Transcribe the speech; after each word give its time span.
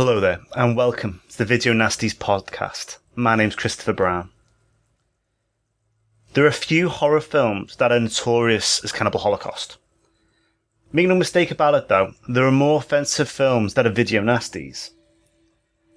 Hello 0.00 0.18
there, 0.18 0.40
and 0.56 0.78
welcome 0.78 1.20
to 1.28 1.36
the 1.36 1.44
Video 1.44 1.74
Nasties 1.74 2.14
podcast. 2.14 2.96
My 3.14 3.36
name's 3.36 3.54
Christopher 3.54 3.92
Brown. 3.92 4.30
There 6.32 6.44
are 6.44 6.48
a 6.48 6.52
few 6.52 6.88
horror 6.88 7.20
films 7.20 7.76
that 7.76 7.92
are 7.92 8.00
notorious 8.00 8.82
as 8.82 8.92
Cannibal 8.92 9.20
Holocaust. 9.20 9.76
Make 10.90 11.06
no 11.06 11.16
mistake 11.16 11.50
about 11.50 11.74
it 11.74 11.88
though, 11.88 12.14
there 12.26 12.46
are 12.46 12.50
more 12.50 12.78
offensive 12.78 13.28
films 13.28 13.74
that 13.74 13.86
are 13.86 13.90
video 13.90 14.22
nasties. 14.22 14.92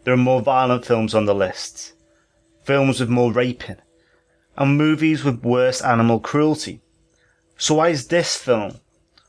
There 0.04 0.14
are 0.14 0.18
more 0.18 0.42
violent 0.42 0.86
films 0.86 1.16
on 1.16 1.24
the 1.24 1.34
list, 1.34 1.94
films 2.66 3.00
with 3.00 3.08
more 3.08 3.32
raping, 3.32 3.78
and 4.58 4.78
movies 4.78 5.24
with 5.24 5.46
worse 5.46 5.82
animal 5.82 6.20
cruelty. 6.20 6.82
So 7.58 7.76
why 7.76 7.88
is 7.88 8.10
this 8.10 8.36
film, 8.36 8.82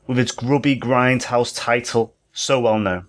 with 0.05 0.19
its 0.19 0.33
grubby 0.33 0.77
grindhouse 0.77 1.55
title, 1.55 2.13
so 2.33 2.59
well 2.59 2.77
known? 2.77 3.07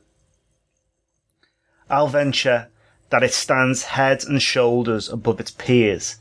I'll 1.88 2.08
venture 2.08 2.68
that 3.10 3.22
it 3.22 3.32
stands 3.32 3.84
head 3.84 4.24
and 4.24 4.42
shoulders 4.42 5.08
above 5.08 5.38
its 5.38 5.52
peers 5.52 6.16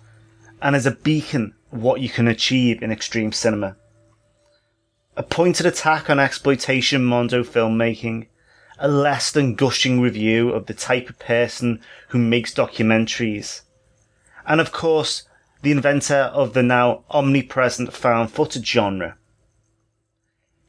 and 0.61 0.75
is 0.75 0.85
a 0.85 0.91
beacon 0.91 1.55
of 1.71 1.81
what 1.81 2.01
you 2.01 2.09
can 2.09 2.27
achieve 2.27 2.83
in 2.83 2.91
extreme 2.91 3.31
cinema. 3.31 3.75
A 5.17 5.23
pointed 5.23 5.65
attack 5.65 6.09
on 6.09 6.19
exploitation 6.19 7.03
mondo 7.03 7.43
filmmaking, 7.43 8.27
a 8.77 8.87
less 8.87 9.31
than 9.31 9.55
gushing 9.55 10.01
review 10.01 10.49
of 10.49 10.67
the 10.67 10.73
type 10.73 11.09
of 11.09 11.17
person 11.17 11.81
who 12.09 12.19
makes 12.19 12.53
documentaries, 12.53 13.61
and 14.45 14.61
of 14.61 14.71
course, 14.71 15.23
the 15.63 15.71
inventor 15.71 16.29
of 16.33 16.53
the 16.53 16.61
now 16.61 17.03
omnipresent 17.09 17.93
found 17.93 18.29
footage 18.29 18.67
genre. 18.67 19.17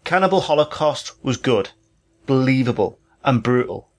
Cannibal 0.05 0.43
Holocaust 0.43 1.13
was 1.23 1.37
good, 1.37 1.71
believable, 2.27 2.99
and 3.25 3.43
brutal 3.43 3.91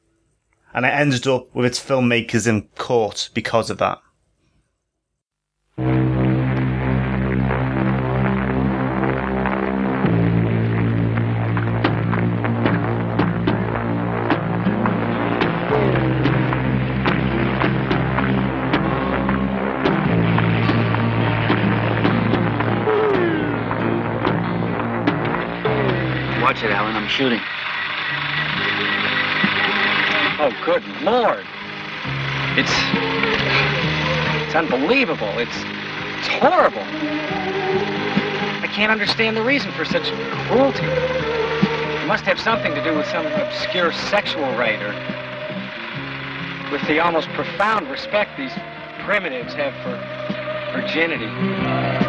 and 0.78 0.86
it 0.86 0.90
ended 0.90 1.26
up 1.26 1.48
with 1.56 1.66
its 1.66 1.84
filmmakers 1.84 2.46
in 2.46 2.62
court 2.78 3.32
because 3.34 3.72
of 3.72 3.80
that. 3.80 4.00
Watch 26.40 26.62
it, 26.64 26.70
Alan. 26.70 26.96
I'm 26.96 27.08
shooting. 27.08 27.42
Oh, 30.50 30.56
good 30.64 30.88
lord! 31.02 31.46
It's 32.56 32.72
it's 34.48 34.56
unbelievable. 34.56 35.38
It's 35.40 35.58
it's 35.58 36.28
horrible. 36.40 36.84
I 38.64 38.70
can't 38.72 38.90
understand 38.90 39.36
the 39.36 39.44
reason 39.44 39.74
for 39.74 39.84
such 39.84 40.10
cruelty. 40.48 40.86
It 40.86 42.08
must 42.08 42.24
have 42.24 42.40
something 42.40 42.74
to 42.76 42.82
do 42.82 42.96
with 42.96 43.08
some 43.08 43.26
obscure 43.26 43.92
sexual 43.92 44.50
rite 44.56 44.82
or 44.82 44.94
with 46.72 46.82
the 46.88 47.02
almost 47.02 47.28
profound 47.32 47.90
respect 47.90 48.38
these 48.38 48.54
primitives 49.04 49.54
have 49.54 49.74
for 49.84 50.00
virginity. 50.80 52.07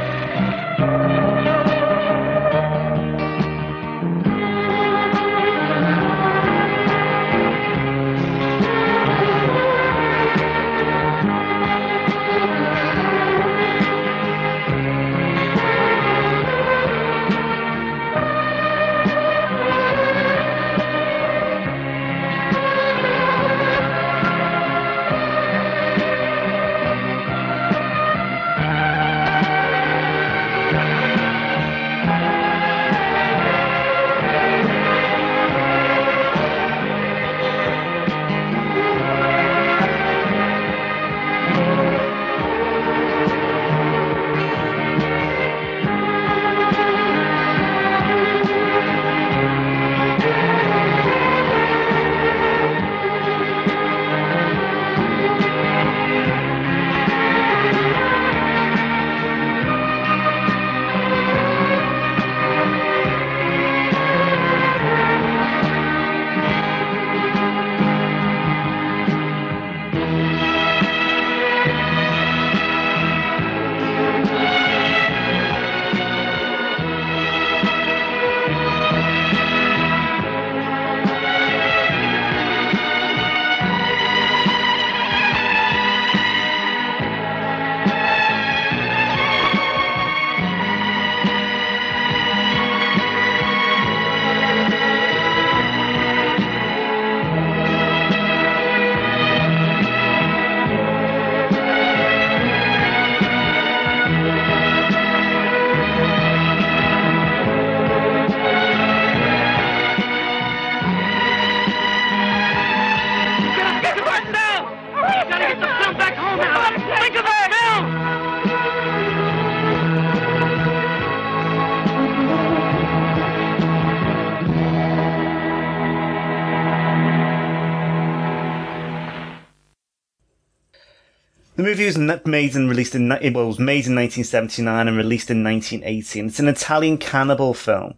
Was 131.79 131.97
made 131.97 132.57
and 132.57 132.69
released 132.69 132.97
in 132.97 133.09
well, 133.09 133.21
it 133.23 133.33
was 133.33 133.61
made 133.61 133.87
in 133.87 133.95
1979 133.95 134.89
and 134.89 134.97
released 134.97 135.31
in 135.31 135.45
1980. 135.45 136.19
And 136.19 136.29
it's 136.29 136.41
an 136.41 136.49
Italian 136.49 136.99
cannibal 136.99 137.55
film 137.55 137.95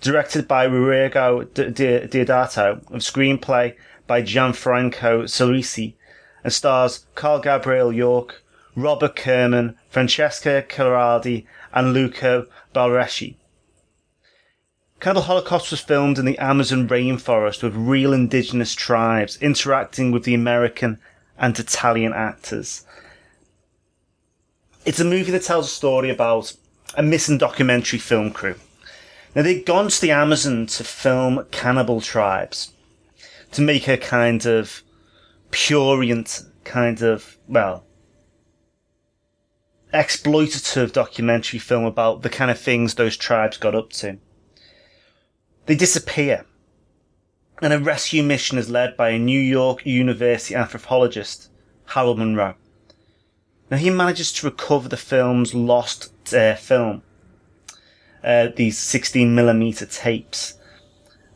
directed 0.00 0.46
by 0.46 0.66
D- 0.66 0.72
Deodato, 0.72 2.76
of 2.92 3.00
screenplay 3.00 3.74
by 4.06 4.22
Gianfranco 4.22 5.24
Clerici, 5.24 5.94
and 6.44 6.52
stars 6.52 7.06
Carl 7.16 7.40
Gabriel 7.40 7.92
Yorke, 7.92 8.40
Robert 8.76 9.16
Kerman, 9.16 9.76
Francesca 9.88 10.64
Ciardi, 10.68 11.44
and 11.72 11.92
Luca 11.92 12.46
Barbareschi. 12.72 13.34
Cannibal 15.00 15.22
Holocaust 15.22 15.72
was 15.72 15.80
filmed 15.80 16.20
in 16.20 16.24
the 16.24 16.38
Amazon 16.38 16.88
rainforest 16.88 17.64
with 17.64 17.74
real 17.74 18.12
indigenous 18.12 18.76
tribes 18.76 19.36
interacting 19.40 20.12
with 20.12 20.22
the 20.22 20.34
American 20.34 21.00
and 21.36 21.58
Italian 21.58 22.12
actors. 22.12 22.86
It's 24.84 25.00
a 25.00 25.04
movie 25.04 25.32
that 25.32 25.42
tells 25.42 25.66
a 25.66 25.70
story 25.70 26.10
about 26.10 26.52
a 26.94 27.02
missing 27.02 27.38
documentary 27.38 27.98
film 27.98 28.30
crew. 28.30 28.56
Now 29.34 29.42
they'd 29.42 29.64
gone 29.64 29.88
to 29.88 30.00
the 30.00 30.10
Amazon 30.10 30.66
to 30.66 30.84
film 30.84 31.46
cannibal 31.50 32.02
tribes 32.02 32.72
to 33.52 33.62
make 33.62 33.88
a 33.88 33.96
kind 33.96 34.44
of 34.44 34.82
purient 35.50 36.44
kind 36.64 37.02
of, 37.02 37.38
well, 37.48 37.86
exploitative 39.94 40.92
documentary 40.92 41.58
film 41.58 41.84
about 41.84 42.22
the 42.22 42.28
kind 42.28 42.50
of 42.50 42.58
things 42.58 42.94
those 42.94 43.16
tribes 43.16 43.56
got 43.56 43.74
up 43.74 43.90
to. 43.90 44.18
They 45.64 45.76
disappear. 45.76 46.44
And 47.62 47.72
a 47.72 47.78
rescue 47.78 48.22
mission 48.22 48.58
is 48.58 48.68
led 48.68 48.96
by 48.96 49.10
a 49.10 49.18
New 49.18 49.40
York 49.40 49.86
University 49.86 50.54
anthropologist, 50.54 51.48
Harold 51.86 52.18
Monroe. 52.18 52.56
Now 53.74 53.80
he 53.80 53.90
manages 53.90 54.30
to 54.34 54.46
recover 54.46 54.88
the 54.88 54.96
film's 54.96 55.52
lost 55.52 56.32
uh, 56.32 56.54
film, 56.54 57.02
uh, 58.22 58.50
these 58.54 58.78
16mm 58.78 59.92
tapes, 59.92 60.54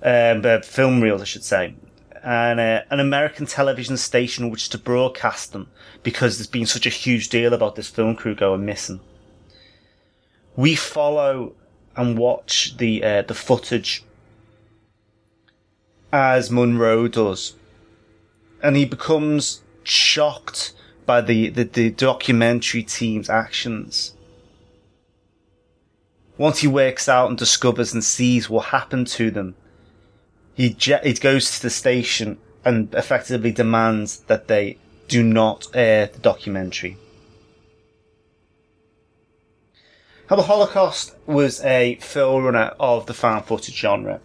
um, 0.04 0.42
uh, 0.44 0.60
film 0.60 1.00
reels, 1.00 1.20
I 1.20 1.24
should 1.24 1.42
say, 1.42 1.74
and 2.22 2.60
uh, 2.60 2.82
an 2.90 3.00
American 3.00 3.46
television 3.46 3.96
station 3.96 4.50
which 4.50 4.68
to 4.68 4.78
broadcast 4.78 5.50
them 5.50 5.66
because 6.04 6.38
there's 6.38 6.46
been 6.46 6.66
such 6.66 6.86
a 6.86 6.90
huge 6.90 7.28
deal 7.28 7.52
about 7.52 7.74
this 7.74 7.88
film 7.88 8.14
crew 8.14 8.36
going 8.36 8.64
missing. 8.64 9.00
We 10.54 10.76
follow 10.76 11.56
and 11.96 12.16
watch 12.16 12.76
the 12.76 13.02
uh, 13.02 13.22
the 13.22 13.34
footage 13.34 14.04
as 16.12 16.52
Monroe 16.52 17.08
does, 17.08 17.56
and 18.62 18.76
he 18.76 18.84
becomes 18.84 19.62
shocked 19.82 20.74
by 21.08 21.22
the, 21.22 21.48
the, 21.48 21.64
the 21.64 21.90
documentary 21.90 22.82
team's 22.82 23.30
actions. 23.30 24.14
Once 26.36 26.58
he 26.58 26.68
wakes 26.68 27.08
out 27.08 27.30
and 27.30 27.38
discovers 27.38 27.94
and 27.94 28.04
sees 28.04 28.50
what 28.50 28.66
happened 28.66 29.06
to 29.06 29.30
them, 29.30 29.54
he, 30.54 30.68
je- 30.68 31.00
he 31.02 31.14
goes 31.14 31.50
to 31.50 31.62
the 31.62 31.70
station 31.70 32.36
and 32.62 32.94
effectively 32.94 33.50
demands 33.50 34.18
that 34.26 34.48
they 34.48 34.76
do 35.08 35.22
not 35.22 35.66
air 35.72 36.08
the 36.08 36.18
documentary. 36.18 36.98
How 40.28 40.36
the 40.36 40.42
Holocaust 40.42 41.16
was 41.24 41.64
a 41.64 41.94
forerunner 42.02 42.74
of 42.78 43.06
the 43.06 43.14
found 43.14 43.46
footage 43.46 43.74
genre. 43.74 44.20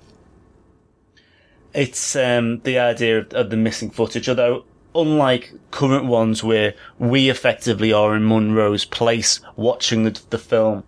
It's 1.73 2.17
um, 2.17 2.59
the 2.59 2.77
idea 2.77 3.19
of, 3.19 3.31
of 3.31 3.49
the 3.51 3.57
missing 3.57 3.89
footage, 3.89 4.27
although 4.27 4.65
unlike 4.95 5.53
current 5.71 6.05
ones 6.05 6.43
where 6.43 6.73
we 6.99 7.29
effectively 7.29 7.91
are 7.91 8.15
in 8.15 8.23
Monroe's 8.23 8.85
place 8.85 9.39
watching 9.55 10.03
the, 10.03 10.21
the 10.29 10.37
film, 10.37 10.83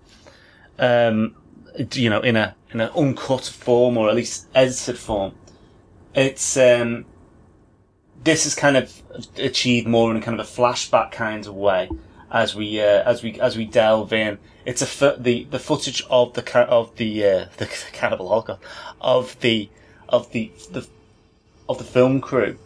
um, 0.79 1.35
you 1.93 2.09
know, 2.09 2.21
in 2.21 2.35
a 2.35 2.55
in 2.71 2.81
an 2.81 2.89
uncut 2.95 3.45
form 3.45 3.97
or 3.97 4.09
at 4.09 4.15
least 4.15 4.47
edited 4.53 4.97
form. 4.97 5.33
It's 6.13 6.57
um, 6.57 7.05
this 8.23 8.45
is 8.45 8.55
kind 8.55 8.77
of 8.77 9.01
achieved 9.37 9.87
more 9.87 10.13
in 10.13 10.21
kind 10.21 10.39
of 10.39 10.45
a 10.45 10.49
flashback 10.49 11.11
kind 11.11 11.45
of 11.45 11.55
way 11.55 11.89
as 12.31 12.55
we 12.55 12.81
uh, 12.81 13.03
as 13.03 13.23
we 13.23 13.39
as 13.39 13.57
we 13.57 13.65
delve 13.65 14.13
in. 14.13 14.37
It's 14.65 14.81
a 14.81 14.85
fo- 14.85 15.17
the 15.17 15.45
the 15.45 15.59
footage 15.59 16.03
of 16.09 16.33
the 16.33 16.59
of 16.67 16.95
the 16.97 17.25
uh, 17.25 17.45
the 17.57 17.67
cannibal 17.91 18.29
holocaust 18.29 18.61
of 19.01 19.39
the 19.41 19.69
of 20.09 20.31
the 20.31 20.51
the 20.71 20.87
of 21.67 21.77
the 21.77 21.83
film 21.83 22.21
crew 22.21 22.57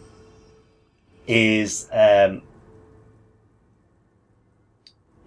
is 1.26 1.88
um, 1.92 2.42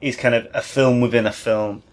is 0.01 0.15
kind 0.15 0.35
of 0.35 0.47
a 0.53 0.61
film 0.61 1.01
within 1.01 1.25
a 1.25 1.31
film 1.31 1.83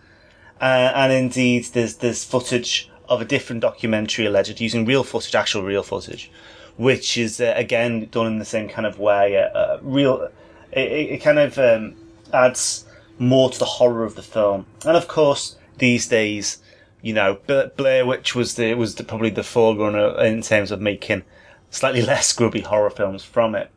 uh, 0.60 0.92
and 0.94 1.12
indeed, 1.12 1.64
there's 1.72 1.96
there's 1.96 2.22
footage 2.22 2.90
of 3.08 3.20
a 3.20 3.24
different 3.24 3.62
documentary 3.62 4.26
alleged 4.26 4.60
using 4.60 4.84
real 4.84 5.02
footage, 5.02 5.34
actual 5.34 5.62
real 5.62 5.82
footage, 5.82 6.30
which 6.76 7.16
is 7.16 7.40
uh, 7.40 7.54
again 7.56 8.06
done 8.10 8.26
in 8.26 8.38
the 8.38 8.44
same 8.44 8.68
kind 8.68 8.86
of 8.86 8.98
way. 8.98 9.38
Uh, 9.38 9.48
uh 9.58 9.78
real, 9.82 10.28
it, 10.72 10.92
it, 10.92 11.22
kind 11.22 11.38
of 11.38 11.58
um, 11.58 11.96
adds 12.32 12.84
more 13.18 13.48
to 13.48 13.58
the 13.58 13.64
horror 13.64 14.04
of 14.04 14.16
the 14.16 14.22
film. 14.22 14.66
And 14.84 14.96
of 14.96 15.08
course, 15.08 15.56
these 15.78 16.06
days, 16.08 16.58
you 17.00 17.14
know, 17.14 17.38
Blair 17.46 18.04
Witch 18.04 18.34
was 18.34 18.56
the 18.56 18.74
was 18.74 18.96
the, 18.96 19.04
probably 19.04 19.30
the 19.30 19.42
forerunner 19.42 20.22
in 20.22 20.42
terms 20.42 20.70
of 20.70 20.80
making 20.80 21.22
slightly 21.70 22.02
less 22.12 22.34
grubby 22.34 22.60
horror 22.60 22.90
films 22.90 23.24
from 23.24 23.54
it. 23.54 23.70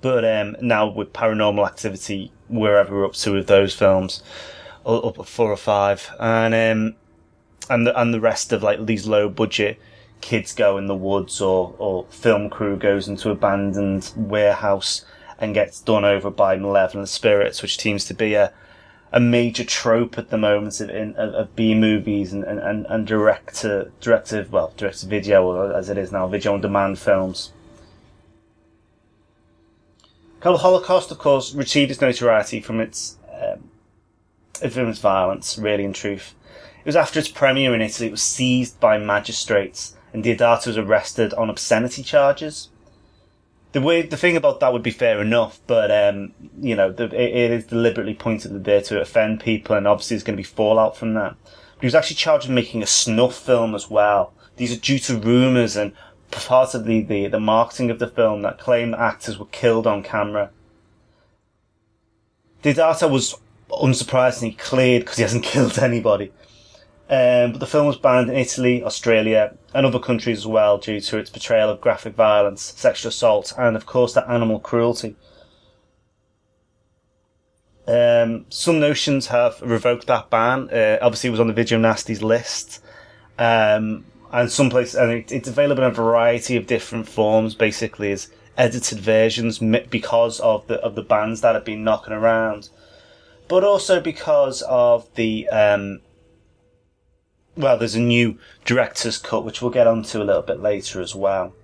But 0.00 0.24
um, 0.24 0.56
now 0.60 0.88
with 0.88 1.12
Paranormal 1.12 1.66
Activity, 1.66 2.32
wherever 2.48 2.94
we're 2.94 3.06
up 3.06 3.14
to 3.14 3.32
with 3.32 3.46
those 3.46 3.74
films 3.74 4.22
up 4.86 5.18
at 5.18 5.26
four 5.26 5.50
or 5.50 5.56
five, 5.56 6.10
and 6.18 6.54
um, 6.54 6.96
and 7.68 7.86
the, 7.86 8.00
and 8.00 8.14
the 8.14 8.20
rest 8.20 8.52
of 8.52 8.62
like 8.62 8.86
these 8.86 9.06
low 9.06 9.28
budget 9.28 9.78
kids 10.20 10.52
go 10.52 10.78
in 10.78 10.86
the 10.86 10.94
woods 10.94 11.40
or 11.40 11.74
or 11.78 12.04
film 12.10 12.50
crew 12.50 12.76
goes 12.76 13.08
into 13.08 13.30
abandoned 13.30 14.12
warehouse 14.16 15.04
and 15.38 15.54
gets 15.54 15.80
done 15.80 16.04
over 16.04 16.30
by 16.30 16.56
malevolent 16.56 17.08
spirits, 17.08 17.62
which 17.62 17.78
seems 17.78 18.04
to 18.06 18.14
be 18.14 18.34
a 18.34 18.52
a 19.10 19.20
major 19.20 19.64
trope 19.64 20.18
at 20.18 20.28
the 20.28 20.36
moment 20.36 20.80
of, 20.80 20.90
in, 20.90 21.14
of, 21.16 21.32
of 21.32 21.56
B 21.56 21.74
movies 21.74 22.34
and, 22.34 22.44
and, 22.44 22.84
and 22.86 23.06
direct 23.06 23.56
to 23.56 23.90
directive 24.00 24.52
well 24.52 24.72
direct 24.76 25.00
to 25.00 25.06
video 25.06 25.72
as 25.72 25.88
it 25.88 25.96
is 25.96 26.12
now 26.12 26.26
video 26.28 26.54
on 26.54 26.60
demand 26.60 26.98
films. 26.98 27.52
The 30.40 30.56
Holocaust, 30.56 31.10
of 31.10 31.18
course, 31.18 31.54
received 31.54 31.90
its 31.90 32.00
notoriety 32.00 32.60
from 32.60 32.80
its 32.80 33.16
um, 33.32 33.70
infamous 34.62 34.98
violence, 34.98 35.58
really 35.58 35.84
in 35.84 35.92
truth. 35.92 36.34
It 36.78 36.86
was 36.86 36.96
after 36.96 37.18
its 37.18 37.28
premiere 37.28 37.74
in 37.74 37.82
Italy, 37.82 38.08
it 38.08 38.12
was 38.12 38.22
seized 38.22 38.78
by 38.78 38.98
magistrates, 38.98 39.96
and 40.12 40.24
Deodato 40.24 40.68
was 40.68 40.78
arrested 40.78 41.34
on 41.34 41.50
obscenity 41.50 42.02
charges. 42.02 42.68
The 43.72 43.80
way, 43.82 44.02
the 44.02 44.16
thing 44.16 44.36
about 44.36 44.60
that 44.60 44.72
would 44.72 44.82
be 44.82 44.90
fair 44.90 45.20
enough, 45.20 45.60
but 45.66 45.90
um, 45.90 46.32
you 46.58 46.74
know, 46.74 46.90
the, 46.90 47.04
it, 47.06 47.36
it 47.36 47.50
is 47.50 47.66
deliberately 47.66 48.14
pointed 48.14 48.64
there 48.64 48.80
to 48.82 49.00
offend 49.00 49.40
people, 49.40 49.76
and 49.76 49.86
obviously 49.86 50.14
there's 50.14 50.24
going 50.24 50.36
to 50.36 50.42
be 50.42 50.44
fallout 50.44 50.96
from 50.96 51.14
that. 51.14 51.36
But 51.42 51.82
he 51.82 51.86
was 51.86 51.94
actually 51.94 52.16
charged 52.16 52.46
with 52.46 52.54
making 52.54 52.82
a 52.82 52.86
snuff 52.86 53.34
film 53.34 53.74
as 53.74 53.90
well. 53.90 54.32
These 54.56 54.72
are 54.72 54.80
due 54.80 54.98
to 55.00 55.18
rumours 55.18 55.76
and 55.76 55.92
part 56.30 56.74
of 56.74 56.84
the, 56.84 57.02
the, 57.02 57.26
the 57.28 57.40
marketing 57.40 57.90
of 57.90 57.98
the 57.98 58.08
film 58.08 58.42
that 58.42 58.58
claim 58.58 58.94
actors 58.94 59.38
were 59.38 59.46
killed 59.46 59.86
on 59.86 60.02
camera. 60.02 60.50
Deodato 62.62 63.10
was 63.10 63.34
unsurprisingly 63.70 64.56
cleared 64.58 65.02
because 65.02 65.16
he 65.16 65.22
hasn't 65.22 65.44
killed 65.52 65.78
anybody. 65.78 66.32
Um, 67.10 67.52
but 67.52 67.60
the 67.60 67.66
film 67.66 67.86
was 67.86 67.96
banned 67.96 68.28
in 68.28 68.36
Italy, 68.36 68.84
Australia, 68.84 69.56
and 69.72 69.86
other 69.86 69.98
countries 69.98 70.38
as 70.38 70.46
well 70.46 70.76
due 70.76 71.00
to 71.00 71.16
its 71.16 71.30
portrayal 71.30 71.70
of 71.70 71.80
graphic 71.80 72.14
violence, 72.14 72.62
sexual 72.76 73.08
assault, 73.08 73.54
and 73.56 73.76
of 73.76 73.86
course 73.86 74.12
that 74.12 74.28
animal 74.28 74.60
cruelty. 74.60 75.16
Um, 77.86 78.44
some 78.50 78.78
notions 78.78 79.28
have 79.28 79.62
revoked 79.62 80.06
that 80.08 80.28
ban. 80.28 80.68
Uh, 80.68 80.98
obviously, 81.00 81.28
it 81.28 81.30
was 81.30 81.40
on 81.40 81.46
the 81.46 81.54
Video 81.54 81.78
Nasties 81.78 82.20
list, 82.20 82.84
um, 83.38 84.04
and 84.32 84.50
some 84.50 84.70
places, 84.70 84.94
and 84.94 85.10
it, 85.12 85.32
it's 85.32 85.48
available 85.48 85.82
in 85.82 85.90
a 85.90 85.94
variety 85.94 86.56
of 86.56 86.66
different 86.66 87.08
forms. 87.08 87.54
Basically, 87.54 88.12
as 88.12 88.28
edited 88.56 88.98
versions 88.98 89.58
because 89.88 90.40
of 90.40 90.66
the 90.66 90.74
of 90.80 90.94
the 90.96 91.02
bans 91.02 91.40
that 91.40 91.54
have 91.54 91.64
been 91.64 91.84
knocking 91.84 92.12
around 92.12 92.68
but 93.48 93.64
also 93.64 94.00
because 94.00 94.62
of 94.62 95.08
the 95.14 95.48
um, 95.48 96.00
well, 97.56 97.76
there's 97.76 97.96
a 97.96 98.00
new 98.00 98.38
director's 98.64 99.18
cut 99.18 99.44
which 99.44 99.60
we'll 99.60 99.70
get 99.70 99.86
onto 99.86 100.22
a 100.22 100.24
little 100.24 100.42
bit 100.42 100.60
later 100.60 101.00
as 101.00 101.14
well. 101.14 101.54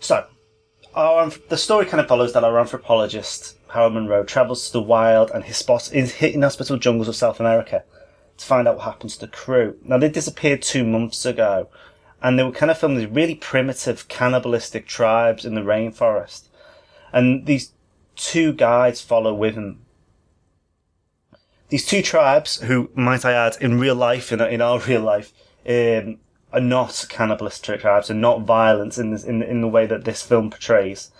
So, 0.00 0.26
our, 0.94 1.30
the 1.48 1.56
story 1.56 1.84
kind 1.84 2.00
of 2.00 2.08
follows 2.08 2.32
that 2.32 2.42
our 2.42 2.58
anthropologist 2.58 3.56
Harold 3.68 3.92
Monroe 3.92 4.24
travels 4.24 4.66
to 4.66 4.72
the 4.72 4.82
wild 4.82 5.30
and 5.30 5.44
his 5.44 5.58
spots 5.58 5.90
in 5.90 6.06
h 6.06 6.22
inhospitable 6.22 6.80
jungles 6.80 7.06
of 7.06 7.14
South 7.14 7.38
America 7.38 7.84
to 8.40 8.46
find 8.46 8.66
out 8.66 8.76
what 8.76 8.86
happens 8.86 9.16
to 9.16 9.26
the 9.26 9.32
crew. 9.32 9.76
Now, 9.84 9.98
they 9.98 10.08
disappeared 10.08 10.62
two 10.62 10.82
months 10.82 11.26
ago, 11.26 11.68
and 12.22 12.38
they 12.38 12.42
were 12.42 12.52
kind 12.52 12.70
of 12.70 12.78
filming 12.78 12.98
these 12.98 13.06
really 13.06 13.34
primitive 13.34 14.08
cannibalistic 14.08 14.86
tribes 14.86 15.44
in 15.44 15.54
the 15.54 15.60
rainforest. 15.60 16.48
And 17.12 17.44
these 17.44 17.72
two 18.16 18.54
guides 18.54 19.02
follow 19.02 19.34
with 19.34 19.56
them. 19.56 19.80
These 21.68 21.84
two 21.84 22.00
tribes, 22.00 22.62
who, 22.62 22.90
might 22.94 23.26
I 23.26 23.32
add, 23.32 23.56
in 23.60 23.78
real 23.78 23.94
life, 23.94 24.32
in, 24.32 24.40
in 24.40 24.62
our 24.62 24.80
real 24.80 25.02
life, 25.02 25.34
um, 25.68 26.18
are 26.50 26.60
not 26.60 27.06
cannibalistic 27.10 27.82
tribes 27.82 28.08
and 28.08 28.22
not 28.22 28.40
violent 28.42 28.96
in, 28.96 29.10
this, 29.10 29.22
in, 29.22 29.42
in 29.42 29.60
the 29.60 29.68
way 29.68 29.86
that 29.86 30.04
this 30.04 30.22
film 30.22 30.50
portrays. 30.50 31.10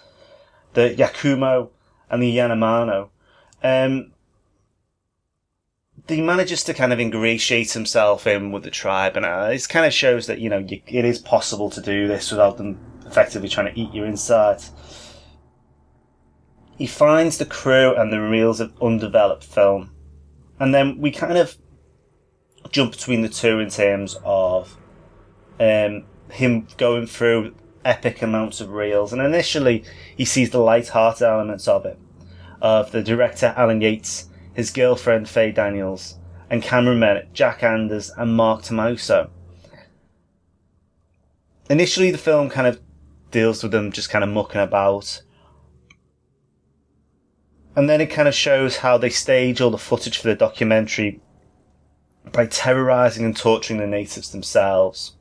the 0.74 0.94
Yacumo 0.96 1.68
and 2.08 2.22
the 2.22 2.36
Yanomamo. 2.36 3.10
Um, 3.62 4.12
he 6.08 6.20
manages 6.20 6.64
to 6.64 6.74
kind 6.74 6.92
of 6.92 7.00
ingratiate 7.00 7.72
himself 7.72 8.26
in 8.26 8.52
with 8.52 8.62
the 8.62 8.70
tribe, 8.70 9.16
and 9.16 9.26
uh, 9.26 9.48
it 9.52 9.68
kind 9.68 9.86
of 9.86 9.92
shows 9.92 10.26
that 10.26 10.40
you 10.40 10.48
know 10.48 10.58
you, 10.58 10.80
it 10.86 11.04
is 11.04 11.18
possible 11.18 11.70
to 11.70 11.80
do 11.80 12.08
this 12.08 12.30
without 12.30 12.56
them 12.56 12.78
effectively 13.06 13.48
trying 13.48 13.72
to 13.72 13.80
eat 13.80 13.92
your 13.92 14.06
insides. 14.06 14.70
He 16.76 16.86
finds 16.86 17.38
the 17.38 17.44
crew 17.44 17.94
and 17.94 18.12
the 18.12 18.20
reels 18.20 18.60
of 18.60 18.72
undeveloped 18.80 19.44
film, 19.44 19.92
and 20.58 20.74
then 20.74 20.98
we 20.98 21.10
kind 21.10 21.36
of 21.36 21.58
jump 22.70 22.92
between 22.92 23.22
the 23.22 23.28
two 23.28 23.58
in 23.58 23.68
terms 23.68 24.16
of 24.24 24.76
um, 25.58 26.04
him 26.30 26.66
going 26.76 27.06
through 27.06 27.54
epic 27.84 28.22
amounts 28.22 28.60
of 28.60 28.70
reels, 28.70 29.12
and 29.12 29.20
initially 29.20 29.84
he 30.16 30.24
sees 30.24 30.50
the 30.50 30.58
light-hearted 30.58 31.26
elements 31.26 31.68
of 31.68 31.84
it, 31.84 31.98
of 32.62 32.92
the 32.92 33.02
director 33.02 33.52
Alan 33.56 33.80
Yates 33.80 34.29
his 34.60 34.70
girlfriend 34.70 35.26
Faye 35.26 35.52
Daniels, 35.52 36.18
and 36.50 36.62
cameramen 36.62 37.26
Jack 37.32 37.62
Anders 37.62 38.10
and 38.18 38.36
Mark 38.36 38.62
Tomaso. 38.62 39.30
Initially, 41.70 42.10
the 42.10 42.18
film 42.18 42.50
kind 42.50 42.66
of 42.66 42.78
deals 43.30 43.62
with 43.62 43.72
them 43.72 43.90
just 43.90 44.10
kind 44.10 44.22
of 44.22 44.28
mucking 44.28 44.60
about. 44.60 45.22
And 47.74 47.88
then 47.88 48.02
it 48.02 48.10
kind 48.10 48.28
of 48.28 48.34
shows 48.34 48.76
how 48.76 48.98
they 48.98 49.08
stage 49.08 49.62
all 49.62 49.70
the 49.70 49.78
footage 49.78 50.18
for 50.18 50.28
the 50.28 50.34
documentary 50.34 51.22
by 52.30 52.44
terrorizing 52.44 53.24
and 53.24 53.34
torturing 53.34 53.80
the 53.80 53.86
natives 53.86 54.30
themselves. 54.30 55.12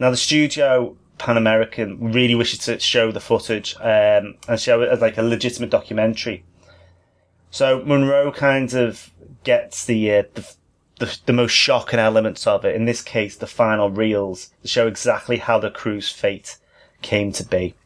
Now, 0.00 0.10
the 0.10 0.16
studio 0.16 0.96
Pan 1.18 1.36
American 1.36 2.12
really 2.12 2.34
wishes 2.34 2.58
to 2.60 2.80
show 2.80 3.12
the 3.12 3.20
footage 3.20 3.76
um, 3.76 4.34
and 4.48 4.58
show 4.58 4.82
it 4.82 4.88
as 4.88 5.00
like 5.00 5.18
a 5.18 5.22
legitimate 5.22 5.70
documentary. 5.70 6.42
So 7.54 7.84
Monroe 7.84 8.32
kind 8.32 8.74
of 8.74 9.12
gets 9.44 9.84
the, 9.84 10.10
uh, 10.10 10.22
the, 10.34 10.54
the 10.98 11.18
the 11.26 11.32
most 11.32 11.52
shocking 11.52 12.00
elements 12.00 12.48
of 12.48 12.64
it. 12.64 12.74
In 12.74 12.84
this 12.84 13.00
case, 13.00 13.36
the 13.36 13.46
final 13.46 13.90
reels 13.90 14.50
show 14.64 14.88
exactly 14.88 15.36
how 15.36 15.60
the 15.60 15.70
crew's 15.70 16.10
fate 16.10 16.58
came 17.00 17.30
to 17.30 17.44
be. 17.46 17.76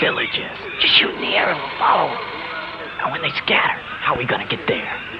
village 0.00 0.34
is. 0.34 0.80
Just 0.80 0.94
shoot 0.96 1.14
the 1.16 1.36
air 1.36 1.52
and 1.52 1.78
follow 1.78 2.08
them. 2.08 2.24
And 3.04 3.12
when 3.12 3.20
they 3.20 3.30
scatter, 3.44 3.78
how 3.78 4.14
are 4.14 4.18
we 4.18 4.24
gonna 4.24 4.48
get 4.48 4.66
there? 4.66 5.12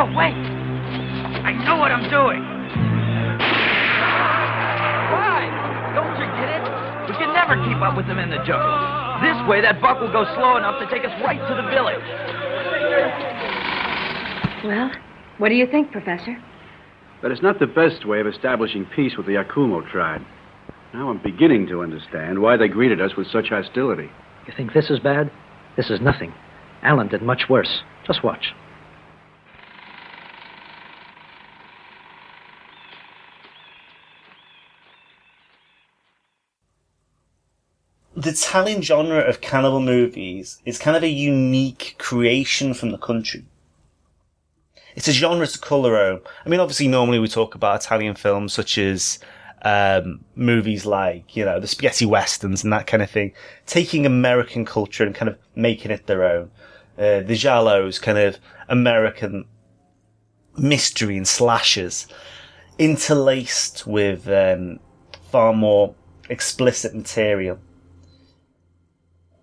No, 0.00 0.06
wait. 0.16 0.32
I 0.32 1.52
know 1.68 1.76
what 1.76 1.92
I'm 1.92 2.08
doing. 2.08 2.40
Why? 5.12 5.44
Don't 5.92 6.16
you 6.16 6.24
get 6.40 6.48
it? 6.56 6.64
We 7.04 7.12
can 7.20 7.34
never 7.34 7.52
keep 7.68 7.76
up 7.84 7.98
with 7.98 8.06
them 8.06 8.18
in 8.18 8.30
the 8.30 8.40
jungle. 8.48 8.80
This 9.20 9.36
way, 9.46 9.60
that 9.60 9.78
buck 9.82 10.00
will 10.00 10.10
go 10.10 10.24
slow 10.36 10.56
enough 10.56 10.80
to 10.80 10.88
take 10.88 11.04
us 11.04 11.12
right 11.22 11.36
to 11.36 11.54
the 11.54 11.68
village. 11.68 12.00
Well, 14.64 14.90
what 15.36 15.50
do 15.50 15.54
you 15.54 15.66
think, 15.66 15.92
Professor? 15.92 16.34
But 17.20 17.30
it's 17.30 17.42
not 17.42 17.58
the 17.58 17.66
best 17.66 18.06
way 18.06 18.20
of 18.20 18.26
establishing 18.26 18.86
peace 18.96 19.18
with 19.18 19.26
the 19.26 19.32
Yacumo 19.32 19.86
tribe. 19.90 20.22
Now 20.94 21.10
I'm 21.10 21.22
beginning 21.22 21.66
to 21.66 21.82
understand 21.82 22.40
why 22.40 22.56
they 22.56 22.68
greeted 22.68 23.02
us 23.02 23.16
with 23.18 23.26
such 23.26 23.50
hostility. 23.50 24.08
You 24.46 24.54
think 24.56 24.72
this 24.72 24.88
is 24.88 24.98
bad? 24.98 25.30
This 25.76 25.90
is 25.90 26.00
nothing. 26.00 26.32
Alan 26.82 27.08
did 27.08 27.20
much 27.20 27.50
worse. 27.50 27.82
Just 28.06 28.24
watch. 28.24 28.54
The 38.20 38.32
Italian 38.32 38.82
genre 38.82 39.20
of 39.20 39.40
cannibal 39.40 39.80
movies 39.80 40.60
is 40.66 40.78
kind 40.78 40.94
of 40.94 41.02
a 41.02 41.08
unique 41.08 41.94
creation 41.96 42.74
from 42.74 42.90
the 42.90 42.98
country. 42.98 43.46
It's 44.94 45.08
a 45.08 45.12
genre 45.12 45.46
to 45.46 45.58
call 45.58 45.80
their 45.80 45.96
own. 45.96 46.20
I 46.44 46.50
mean, 46.50 46.60
obviously, 46.60 46.86
normally 46.86 47.18
we 47.18 47.28
talk 47.28 47.54
about 47.54 47.82
Italian 47.82 48.14
films 48.14 48.52
such 48.52 48.76
as 48.76 49.20
um, 49.62 50.22
movies 50.34 50.84
like, 50.84 51.34
you 51.34 51.46
know, 51.46 51.60
the 51.60 51.66
spaghetti 51.66 52.04
westerns 52.04 52.62
and 52.62 52.70
that 52.74 52.86
kind 52.86 53.02
of 53.02 53.10
thing, 53.10 53.32
taking 53.64 54.04
American 54.04 54.66
culture 54.66 55.06
and 55.06 55.14
kind 55.14 55.30
of 55.30 55.38
making 55.54 55.90
it 55.90 56.06
their 56.06 56.22
own. 56.22 56.50
Uh, 56.98 57.20
the 57.20 57.32
Giallos, 57.32 58.02
kind 58.02 58.18
of 58.18 58.38
American 58.68 59.46
mystery 60.58 61.16
and 61.16 61.26
slashes, 61.26 62.06
interlaced 62.78 63.86
with 63.86 64.28
um, 64.28 64.78
far 65.30 65.54
more 65.54 65.94
explicit 66.28 66.94
material. 66.94 67.58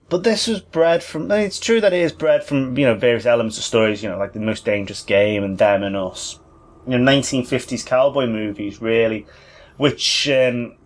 But 0.10 0.24
this 0.24 0.48
was 0.48 0.62
bred 0.62 1.04
from. 1.04 1.30
It's 1.32 1.60
true 1.60 1.82
that 1.82 1.94
it 1.94 2.02
is 2.02 2.14
bred 2.14 2.44
from 2.44 2.78
you 2.78 2.86
know 2.86 2.96
various 2.96 3.26
elements 3.26 3.58
of 3.58 3.64
stories. 3.64 4.02
You 4.02 4.10
know, 4.10 4.18
like 4.18 4.34
the 4.34 4.40
most 4.40 4.64
dangerous 4.64 5.02
game 5.02 5.44
and 5.44 5.58
Them 5.58 5.84
and 5.84 5.96
Us. 5.96 6.40
You 6.88 6.98
know, 6.98 7.12
1950s 7.12 7.86
cowboy 7.86 8.28
movies 8.28 8.82
really, 8.82 9.26
which 9.76 10.30
um, 10.30 10.78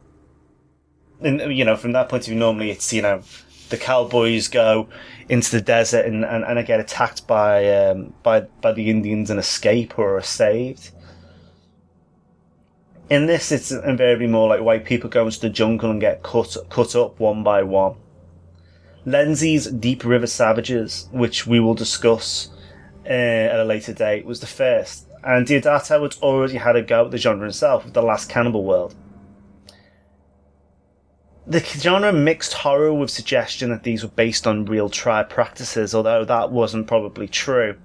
and 1.22 1.56
you 1.56 1.64
know 1.64 1.76
from 1.76 1.92
that 1.92 2.10
point 2.10 2.24
of 2.24 2.30
view, 2.30 2.40
normally 2.40 2.72
it's 2.72 2.92
you 2.92 3.04
know 3.04 3.22
the 3.70 3.78
cowboys 3.78 4.48
go 4.48 4.90
into 5.30 5.52
the 5.52 5.62
desert 5.62 6.06
and 6.06 6.26
and, 6.26 6.44
and 6.44 6.66
get 6.66 6.80
attacked 6.80 7.28
by 7.28 7.68
um, 7.76 8.14
by 8.24 8.42
by 8.62 8.72
the 8.72 8.90
Indians 8.90 9.30
and 9.30 9.40
escape 9.40 10.00
or 10.00 10.18
are 10.18 10.22
saved. 10.22 10.92
In 13.12 13.26
this, 13.26 13.52
it's 13.52 13.72
invariably 13.72 14.28
more 14.28 14.48
like 14.48 14.62
white 14.62 14.86
people 14.86 15.10
go 15.10 15.26
into 15.26 15.42
the 15.42 15.50
jungle 15.50 15.92
and 15.92 16.02
get 16.02 16.24
cut 16.24 16.58
cut 16.70 16.96
up 16.96 17.20
one 17.20 17.44
by 17.44 17.62
one. 17.62 17.96
Lenzi's 19.06 19.66
Deep 19.66 20.06
River 20.06 20.28
Savages, 20.28 21.08
which 21.12 21.48
we 21.48 21.60
will 21.60 21.74
discuss 21.74 22.50
uh, 23.06 23.10
at 23.10 23.60
a 23.60 23.64
later 23.64 23.94
date, 23.94 24.26
was 24.26 24.42
the 24.42 24.48
first, 24.48 25.08
and 25.24 25.48
Deodato 25.48 26.04
had 26.04 26.16
already 26.22 26.58
had 26.58 26.76
a 26.76 26.84
go 26.84 27.06
at 27.06 27.12
the 27.12 27.18
genre 27.18 27.44
himself 27.44 27.84
with 27.84 27.96
The 27.96 28.04
Last 28.04 28.30
Cannibal 28.30 28.64
World. 28.64 28.94
The 31.48 31.60
genre 31.62 32.14
mixed 32.14 32.54
horror 32.54 32.94
with 32.94 33.10
suggestion 33.10 33.72
that 33.72 33.82
these 33.82 34.04
were 34.04 34.10
based 34.10 34.46
on 34.46 34.66
real 34.66 34.88
tribe 34.88 35.30
practices, 35.30 35.96
although 35.96 36.24
that 36.24 36.52
wasn't 36.52 36.86
probably 36.86 37.28
true. 37.28 37.78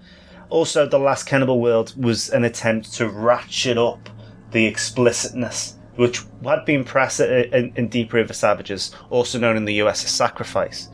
Also, 0.50 0.86
The 0.86 0.98
Last 0.98 1.24
Cannibal 1.24 1.60
World 1.60 1.94
was 1.96 2.28
an 2.28 2.44
attempt 2.44 2.92
to 2.94 3.08
ratchet 3.08 3.78
up 3.78 4.10
the 4.50 4.66
explicitness, 4.66 5.76
which 5.96 6.22
had 6.44 6.66
been 6.66 6.84
present 6.84 7.54
in, 7.54 7.72
in 7.74 7.88
Deep 7.88 8.12
River 8.12 8.34
Savages, 8.34 8.94
also 9.08 9.38
known 9.38 9.56
in 9.56 9.64
the 9.64 9.74
US 9.74 10.04
as 10.04 10.10
Sacrifice 10.10 10.90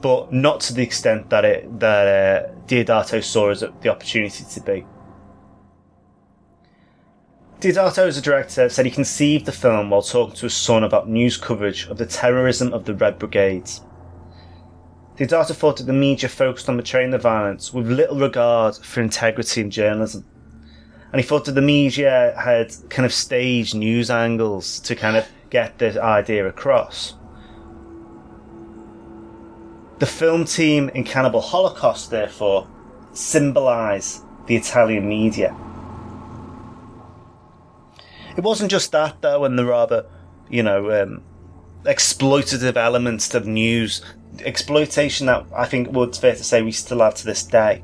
but 0.00 0.32
not 0.32 0.60
to 0.60 0.74
the 0.74 0.82
extent 0.82 1.30
that 1.30 1.44
it 1.44 1.80
that 1.80 2.06
uh, 2.06 2.50
Deodato 2.66 3.22
saw 3.22 3.50
as 3.50 3.60
the 3.60 3.88
opportunity 3.88 4.44
to 4.44 4.60
be. 4.60 4.86
Deodato, 7.60 8.06
as 8.06 8.16
a 8.16 8.22
director, 8.22 8.68
said 8.68 8.86
he 8.86 8.90
conceived 8.90 9.44
the 9.44 9.52
film 9.52 9.90
while 9.90 10.02
talking 10.02 10.36
to 10.36 10.42
his 10.42 10.54
son 10.54 10.84
about 10.84 11.08
news 11.08 11.36
coverage 11.36 11.88
of 11.88 11.98
the 11.98 12.06
terrorism 12.06 12.72
of 12.72 12.84
the 12.84 12.94
Red 12.94 13.18
Brigades. 13.18 13.80
Deodato 15.16 15.52
thought 15.56 15.78
that 15.78 15.86
the 15.86 15.92
media 15.92 16.28
focused 16.28 16.68
on 16.68 16.76
portraying 16.76 17.10
the 17.10 17.18
violence 17.18 17.74
with 17.74 17.90
little 17.90 18.16
regard 18.16 18.76
for 18.76 19.00
integrity 19.00 19.60
in 19.60 19.70
journalism. 19.72 20.24
And 21.12 21.20
he 21.20 21.26
thought 21.26 21.46
that 21.46 21.52
the 21.52 21.62
media 21.62 22.32
had 22.38 22.72
kind 22.90 23.04
of 23.04 23.12
staged 23.12 23.74
news 23.74 24.10
angles 24.10 24.78
to 24.80 24.94
kind 24.94 25.16
of 25.16 25.26
get 25.50 25.78
the 25.78 26.00
idea 26.00 26.46
across. 26.46 27.14
The 29.98 30.06
film 30.06 30.44
team 30.44 30.90
in 30.90 31.02
Cannibal 31.02 31.40
Holocaust, 31.40 32.10
therefore, 32.10 32.68
symbolise 33.12 34.22
the 34.46 34.54
Italian 34.54 35.08
media. 35.08 35.56
It 38.36 38.44
wasn't 38.44 38.70
just 38.70 38.92
that, 38.92 39.20
though, 39.20 39.44
and 39.44 39.58
the 39.58 39.64
rather, 39.64 40.06
you 40.48 40.62
know, 40.62 41.02
um, 41.02 41.22
exploitative 41.82 42.76
elements 42.76 43.28
to 43.30 43.40
the 43.40 43.50
news, 43.50 44.00
exploitation 44.44 45.26
that 45.26 45.44
I 45.52 45.64
think 45.64 45.90
would 45.90 46.14
fair 46.14 46.36
to 46.36 46.44
say 46.44 46.62
we 46.62 46.70
still 46.70 47.00
have 47.00 47.16
to 47.16 47.24
this 47.24 47.42
day. 47.42 47.82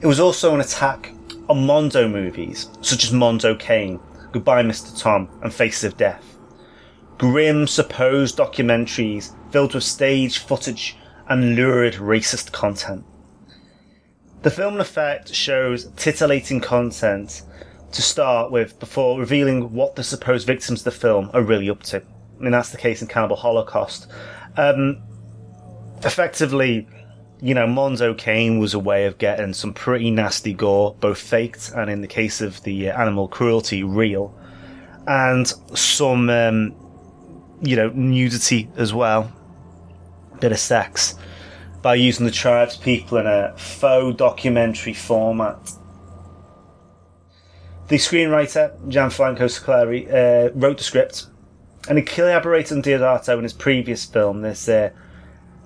It 0.00 0.06
was 0.06 0.18
also 0.18 0.54
an 0.54 0.62
attack 0.62 1.12
on 1.50 1.66
Mondo 1.66 2.08
movies, 2.08 2.70
such 2.80 3.04
as 3.04 3.12
Mondo 3.12 3.54
Cane, 3.54 4.00
Goodbye 4.32 4.62
Mr. 4.62 4.98
Tom, 4.98 5.28
and 5.42 5.52
Faces 5.52 5.84
of 5.84 5.98
Death. 5.98 6.38
Grim, 7.18 7.66
supposed 7.66 8.38
documentaries 8.38 9.34
filled 9.50 9.74
with 9.74 9.84
stage 9.84 10.38
footage 10.38 10.96
and 11.28 11.56
lurid 11.56 11.94
racist 11.94 12.52
content. 12.52 13.04
The 14.42 14.50
film, 14.50 14.74
in 14.74 14.80
effect, 14.80 15.34
shows 15.34 15.90
titillating 15.96 16.60
content 16.60 17.42
to 17.92 18.02
start 18.02 18.50
with 18.52 18.78
before 18.78 19.18
revealing 19.18 19.72
what 19.72 19.96
the 19.96 20.04
supposed 20.04 20.46
victims 20.46 20.80
of 20.80 20.84
the 20.84 20.90
film 20.90 21.30
are 21.32 21.42
really 21.42 21.70
up 21.70 21.82
to. 21.84 21.96
I 22.38 22.42
mean, 22.42 22.52
that's 22.52 22.70
the 22.70 22.76
case 22.76 23.02
in 23.02 23.08
Cannibal 23.08 23.36
Holocaust. 23.36 24.08
Um, 24.56 25.02
effectively, 26.04 26.86
you 27.40 27.54
know, 27.54 27.66
Mondo 27.66 28.14
Cane 28.14 28.58
was 28.58 28.74
a 28.74 28.78
way 28.78 29.06
of 29.06 29.18
getting 29.18 29.52
some 29.52 29.72
pretty 29.72 30.10
nasty 30.10 30.52
gore, 30.52 30.94
both 31.00 31.18
faked 31.18 31.72
and 31.74 31.90
in 31.90 32.00
the 32.00 32.06
case 32.06 32.40
of 32.40 32.62
the 32.62 32.90
uh, 32.90 33.00
animal 33.00 33.28
cruelty, 33.28 33.82
real, 33.82 34.38
and 35.06 35.46
some, 35.74 36.30
um, 36.30 36.74
you 37.62 37.76
know, 37.76 37.90
nudity 37.90 38.68
as 38.76 38.92
well, 38.92 39.32
bit 40.40 40.52
of 40.52 40.58
sex, 40.58 41.14
by 41.82 41.94
using 41.94 42.26
the 42.26 42.32
tribe's 42.32 42.76
people 42.76 43.18
in 43.18 43.26
a 43.26 43.54
faux 43.56 44.16
documentary 44.16 44.92
format. 44.92 45.72
The 47.88 47.96
screenwriter, 47.96 48.76
Gianfranco 48.88 49.48
Clerici, 49.62 50.12
uh, 50.12 50.52
wrote 50.54 50.78
the 50.78 50.84
script, 50.84 51.26
and 51.88 51.98
he 51.98 52.04
collaborated 52.04 52.76
on 52.76 52.82
Deodato 52.82 53.36
in 53.36 53.44
his 53.44 53.52
previous 53.52 54.04
film, 54.04 54.42
this 54.42 54.68
uh, 54.68 54.90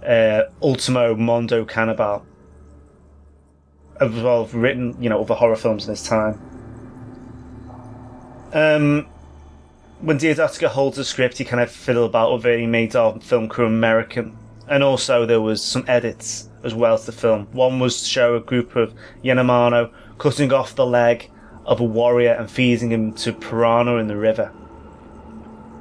uh, 0.06 0.42
Ultimo 0.62 1.14
Mondo 1.14 1.64
Cannibal, 1.64 2.26
as 4.00 4.10
well 4.10 4.44
as 4.44 4.52
written, 4.52 5.00
you 5.02 5.08
know, 5.08 5.20
other 5.22 5.34
horror 5.34 5.56
films 5.56 5.84
in 5.84 5.90
his 5.90 6.02
time. 6.02 6.40
Um, 8.52 9.06
when 10.00 10.18
Deodato 10.18 10.66
holds 10.68 10.96
the 10.96 11.04
script, 11.04 11.38
he 11.38 11.44
kind 11.44 11.62
of 11.62 11.70
fiddled 11.70 12.10
about 12.10 12.32
with 12.32 12.46
it. 12.46 12.60
He 12.60 12.66
made 12.66 12.96
our 12.96 13.20
film 13.20 13.48
crew 13.48 13.66
American, 13.66 14.36
and 14.68 14.82
also 14.82 15.26
there 15.26 15.40
was 15.40 15.62
some 15.62 15.84
edits 15.86 16.48
as 16.62 16.74
well 16.74 16.98
to 16.98 17.06
the 17.06 17.12
film. 17.12 17.46
One 17.52 17.78
was 17.80 18.02
to 18.02 18.08
show 18.08 18.36
a 18.36 18.40
group 18.40 18.76
of 18.76 18.94
Yanomamo 19.22 19.92
cutting 20.18 20.52
off 20.52 20.74
the 20.74 20.86
leg 20.86 21.30
of 21.66 21.80
a 21.80 21.84
warrior 21.84 22.32
and 22.32 22.50
feeding 22.50 22.90
him 22.90 23.12
to 23.14 23.32
piranha 23.32 23.96
in 23.96 24.08
the 24.08 24.16
river. 24.16 24.52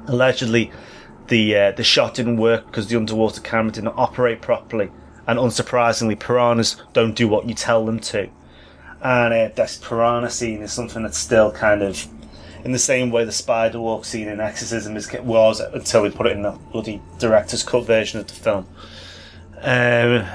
Allegedly, 0.06 0.70
the 1.28 1.56
uh, 1.56 1.72
the 1.72 1.84
shot 1.84 2.14
didn't 2.14 2.36
work 2.36 2.66
because 2.66 2.88
the 2.88 2.96
underwater 2.96 3.40
camera 3.40 3.72
didn't 3.72 3.94
operate 3.96 4.42
properly, 4.42 4.90
and 5.26 5.38
unsurprisingly, 5.38 6.18
piranhas 6.18 6.76
don't 6.92 7.14
do 7.16 7.26
what 7.28 7.46
you 7.46 7.54
tell 7.54 7.86
them 7.86 8.00
to. 8.00 8.28
And 9.02 9.32
uh, 9.32 9.48
this 9.54 9.78
piranha 9.82 10.30
scene 10.30 10.60
is 10.60 10.72
something 10.72 11.02
that's 11.04 11.16
still 11.16 11.52
kind 11.52 11.82
of 11.82 12.06
in 12.64 12.72
the 12.72 12.78
same 12.78 13.10
way 13.10 13.24
the 13.24 13.32
spider 13.32 13.80
walk 13.80 14.04
scene 14.04 14.28
in 14.28 14.40
Exorcism 14.40 14.96
is 14.96 15.10
was 15.22 15.60
until 15.60 16.02
we 16.02 16.10
put 16.10 16.26
it 16.26 16.32
in 16.32 16.42
the 16.42 16.52
bloody 16.72 17.00
director's 17.18 17.62
cut 17.62 17.86
version 17.86 18.20
of 18.20 18.26
the 18.26 18.34
film. 18.34 18.66
Um, 19.62 20.26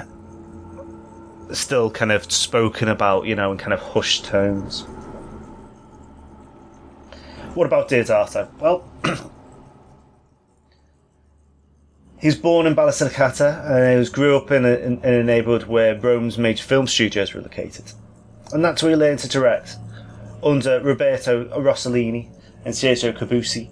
still 1.53 1.91
kind 1.91 2.11
of 2.11 2.31
spoken 2.31 2.87
about, 2.87 3.25
you 3.25 3.35
know, 3.35 3.51
in 3.51 3.57
kind 3.57 3.73
of 3.73 3.79
hushed 3.79 4.25
tones. 4.25 4.81
What 7.53 7.67
about 7.67 7.89
Deodato? 7.89 8.49
Well, 8.59 8.83
he 12.19 12.27
was 12.27 12.35
born 12.35 12.65
in 12.67 12.75
Basilicata 12.75 13.65
and 13.69 13.91
he 13.93 13.97
was 13.97 14.09
grew 14.09 14.35
up 14.35 14.51
in 14.51 14.65
a, 14.65 14.75
in, 14.75 14.97
in 15.03 15.13
a 15.13 15.23
neighbourhood 15.23 15.63
where 15.67 15.97
Rome's 15.97 16.37
major 16.37 16.63
film 16.63 16.87
studios 16.87 17.33
were 17.33 17.41
located. 17.41 17.85
And 18.51 18.63
that's 18.63 18.83
where 18.83 18.91
he 18.91 18.95
learned 18.95 19.19
to 19.19 19.29
direct 19.29 19.77
under 20.43 20.81
Roberto 20.81 21.45
Rossellini 21.59 22.29
and 22.65 22.73
Sergio 22.73 23.17
Corbucci. 23.17 23.71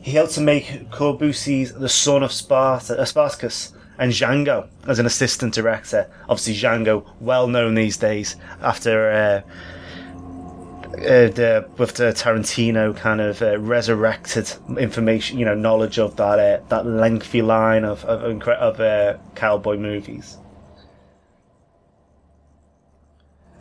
He 0.00 0.12
helped 0.12 0.34
to 0.34 0.40
make 0.40 0.90
Corbucci's 0.90 1.72
The 1.72 1.88
Son 1.88 2.22
of 2.22 2.32
Sparta, 2.32 2.98
uh, 2.98 3.04
Spartacus 3.04 3.72
and 3.98 4.12
Django 4.12 4.68
as 4.86 4.98
an 4.98 5.06
assistant 5.06 5.54
director. 5.54 6.08
Obviously, 6.28 6.54
Django, 6.54 7.06
well 7.20 7.48
known 7.48 7.74
these 7.74 7.96
days 7.96 8.36
after 8.60 9.10
uh, 9.10 9.50
uh, 10.96 11.28
the, 11.28 11.68
with 11.76 11.94
the 11.94 12.04
Tarantino 12.04 12.96
kind 12.96 13.20
of 13.20 13.42
uh, 13.42 13.58
resurrected 13.58 14.50
information, 14.78 15.38
you 15.38 15.44
know, 15.44 15.54
knowledge 15.54 15.98
of 15.98 16.16
that 16.16 16.38
uh, 16.38 16.64
that 16.68 16.86
lengthy 16.86 17.42
line 17.42 17.84
of 17.84 18.04
of, 18.04 18.42
of 18.48 18.80
uh, 18.80 19.16
cowboy 19.34 19.76
movies. 19.76 20.38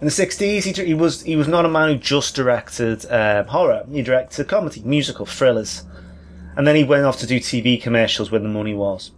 In 0.01 0.05
the 0.05 0.11
sixties, 0.11 0.65
he, 0.65 0.73
he 0.73 0.93
was 0.93 1.23
he 1.23 1.35
was 1.35 1.47
not 1.47 1.65
a 1.65 1.69
man 1.69 1.89
who 1.89 1.97
just 1.97 2.35
directed 2.35 3.05
um, 3.09 3.47
horror. 3.47 3.85
He 3.89 4.01
directed 4.01 4.47
comedy, 4.47 4.81
musical, 4.83 5.25
thrillers, 5.25 5.83
and 6.57 6.67
then 6.67 6.75
he 6.75 6.83
went 6.83 7.05
off 7.05 7.19
to 7.19 7.27
do 7.27 7.39
TV 7.39 7.81
commercials 7.81 8.29
where 8.29 8.41
the 8.41 8.49
money 8.49 8.73
was. 8.73 9.11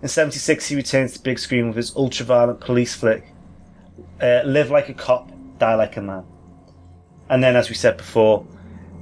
In 0.00 0.08
'76, 0.08 0.68
he 0.68 0.76
returned 0.76 1.10
to 1.10 1.18
the 1.18 1.22
big 1.22 1.38
screen 1.38 1.68
with 1.68 1.76
his 1.76 1.94
ultra-violent 1.94 2.60
police 2.60 2.94
flick, 2.94 3.24
uh, 4.20 4.40
"Live 4.44 4.70
Like 4.70 4.88
a 4.88 4.94
Cop, 4.94 5.30
Die 5.58 5.74
Like 5.74 5.96
a 5.96 6.02
Man." 6.02 6.24
And 7.28 7.42
then, 7.42 7.54
as 7.54 7.68
we 7.68 7.74
said 7.74 7.96
before, 7.96 8.46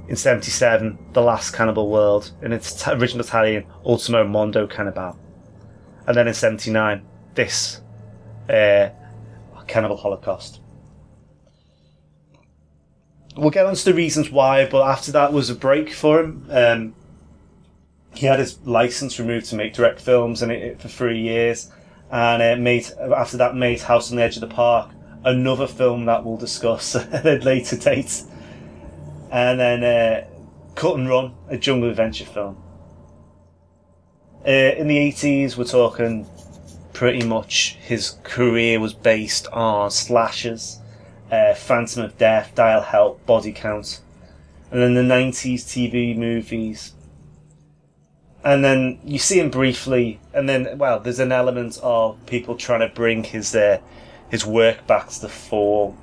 in 0.07 0.15
77, 0.15 0.97
The 1.13 1.21
Last 1.21 1.51
Cannibal 1.51 1.89
World, 1.89 2.31
in 2.41 2.53
its 2.53 2.83
t- 2.83 2.91
original 2.91 3.25
Italian, 3.25 3.65
Ultimo 3.85 4.25
Mondo 4.25 4.67
Cannibal. 4.67 5.17
And 6.07 6.15
then 6.15 6.27
in 6.27 6.33
79, 6.33 7.01
this, 7.35 7.81
uh, 8.49 8.89
Cannibal 9.67 9.97
Holocaust. 9.97 10.60
We'll 13.35 13.49
get 13.49 13.65
on 13.65 13.75
to 13.75 13.85
the 13.85 13.93
reasons 13.93 14.29
why, 14.29 14.65
but 14.65 14.87
after 14.87 15.11
that 15.13 15.31
was 15.31 15.49
a 15.49 15.55
break 15.55 15.93
for 15.93 16.19
him. 16.19 16.45
Um, 16.49 16.95
he 18.13 18.25
had 18.25 18.39
his 18.39 18.59
license 18.65 19.19
removed 19.19 19.45
to 19.47 19.55
make 19.55 19.73
direct 19.73 20.01
films 20.01 20.41
and 20.41 20.51
it, 20.51 20.81
for 20.81 20.89
three 20.89 21.19
years. 21.19 21.71
And 22.11 22.41
uh, 22.41 22.61
made 22.61 22.91
after 23.15 23.37
that 23.37 23.55
made 23.55 23.79
House 23.81 24.11
on 24.11 24.17
the 24.17 24.23
Edge 24.23 24.35
of 24.35 24.41
the 24.41 24.53
Park, 24.53 24.91
another 25.23 25.65
film 25.65 26.05
that 26.05 26.25
we'll 26.25 26.37
discuss 26.37 26.95
at 26.95 27.25
a 27.25 27.37
later 27.37 27.77
date. 27.77 28.23
And 29.31 29.59
then 29.59 29.83
uh, 29.83 30.27
Cut 30.75 30.97
and 30.97 31.07
Run, 31.07 31.33
a 31.47 31.57
jungle 31.57 31.89
adventure 31.89 32.25
film. 32.25 32.61
Uh, 34.45 34.49
in 34.49 34.87
the 34.87 34.97
80s, 34.97 35.55
we're 35.55 35.63
talking 35.63 36.27
pretty 36.91 37.25
much 37.25 37.77
his 37.81 38.17
career 38.23 38.79
was 38.79 38.93
based 38.93 39.47
on 39.47 39.89
slashers, 39.89 40.80
uh, 41.31 41.53
Phantom 41.53 42.03
of 42.03 42.17
Death, 42.17 42.53
Dial 42.55 42.81
Help, 42.81 43.25
Body 43.25 43.53
Count. 43.53 44.01
And 44.69 44.81
then 44.81 44.93
the 44.93 45.13
90s 45.13 45.61
TV 45.63 46.15
movies. 46.15 46.93
And 48.43 48.63
then 48.65 48.99
you 49.03 49.19
see 49.19 49.39
him 49.39 49.49
briefly, 49.49 50.19
and 50.33 50.49
then, 50.49 50.77
well, 50.77 50.99
there's 50.99 51.19
an 51.19 51.31
element 51.31 51.79
of 51.83 52.25
people 52.25 52.55
trying 52.55 52.79
to 52.79 52.89
bring 52.89 53.23
his 53.23 53.53
uh, 53.55 53.79
his 54.29 54.45
work 54.45 54.87
back 54.87 55.09
to 55.09 55.21
the 55.21 55.29
fore. 55.29 55.95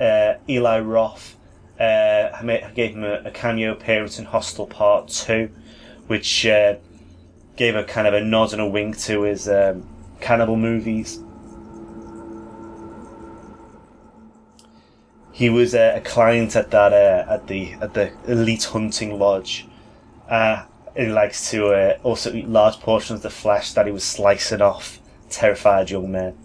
Uh, 0.00 0.34
Eli 0.48 0.80
Roth 0.80 1.36
uh, 1.78 2.40
gave 2.74 2.94
him 2.94 3.04
a, 3.04 3.22
a, 3.24 3.30
cameo 3.30 3.72
appearance 3.72 4.18
in 4.18 4.24
Hostel 4.24 4.66
Part 4.66 5.08
2, 5.08 5.50
which 6.06 6.46
uh, 6.46 6.76
gave 7.56 7.76
a 7.76 7.84
kind 7.84 8.06
of 8.06 8.14
a 8.14 8.20
nod 8.20 8.52
and 8.52 8.62
a 8.62 8.66
wink 8.66 8.98
to 9.00 9.22
his 9.22 9.48
um, 9.48 9.86
cannibal 10.20 10.56
movies. 10.56 11.20
He 15.34 15.50
was 15.50 15.74
a 15.74 16.00
client 16.04 16.54
at 16.54 16.70
that 16.70 16.92
uh, 16.92 17.28
at 17.28 17.48
the 17.48 17.72
at 17.80 17.92
the 17.92 18.12
elite 18.28 18.62
hunting 18.62 19.18
lodge. 19.18 19.66
Uh, 20.28 20.64
he 20.96 21.06
likes 21.06 21.50
to 21.50 21.72
uh, 21.72 21.98
also 22.04 22.32
eat 22.32 22.48
large 22.48 22.78
portions 22.78 23.18
of 23.18 23.22
the 23.24 23.30
flesh 23.30 23.72
that 23.72 23.86
he 23.86 23.90
was 23.90 24.04
slicing 24.04 24.62
off 24.62 25.00
terrified 25.28 25.90
young 25.90 26.12
men. 26.12 26.38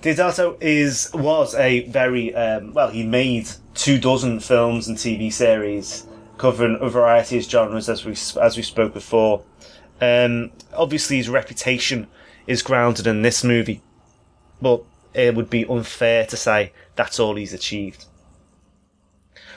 Deodato 0.00 0.56
is 0.58 1.10
was 1.12 1.54
a 1.54 1.86
very 1.86 2.34
um, 2.34 2.72
well. 2.72 2.88
He 2.88 3.04
made 3.04 3.50
two 3.74 3.98
dozen 3.98 4.40
films 4.40 4.88
and 4.88 4.96
TV 4.96 5.30
series 5.30 6.06
covering 6.38 6.78
a 6.80 6.88
variety 6.88 7.36
of 7.36 7.44
genres, 7.44 7.90
as 7.90 8.06
we 8.06 8.12
as 8.40 8.56
we 8.56 8.62
spoke 8.62 8.94
before. 8.94 9.42
Um, 10.00 10.50
obviously, 10.72 11.18
his 11.18 11.28
reputation 11.28 12.06
is 12.46 12.62
grounded 12.62 13.06
in 13.06 13.20
this 13.20 13.44
movie, 13.44 13.82
but 14.62 14.82
it 15.14 15.34
would 15.34 15.50
be 15.50 15.66
unfair 15.66 16.26
to 16.26 16.36
say 16.36 16.72
that's 16.96 17.20
all 17.20 17.36
he's 17.36 17.52
achieved. 17.52 18.06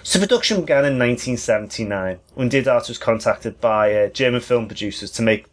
So 0.03 0.19
production 0.19 0.61
began 0.61 0.85
in 0.85 0.99
1979 0.99 2.19
when 2.35 2.49
Deodato 2.49 2.89
was 2.89 2.97
contacted 2.97 3.59
by 3.59 3.93
uh, 3.93 4.09
German 4.09 4.41
film 4.41 4.67
producers 4.67 5.09
to 5.11 5.23
make 5.23 5.47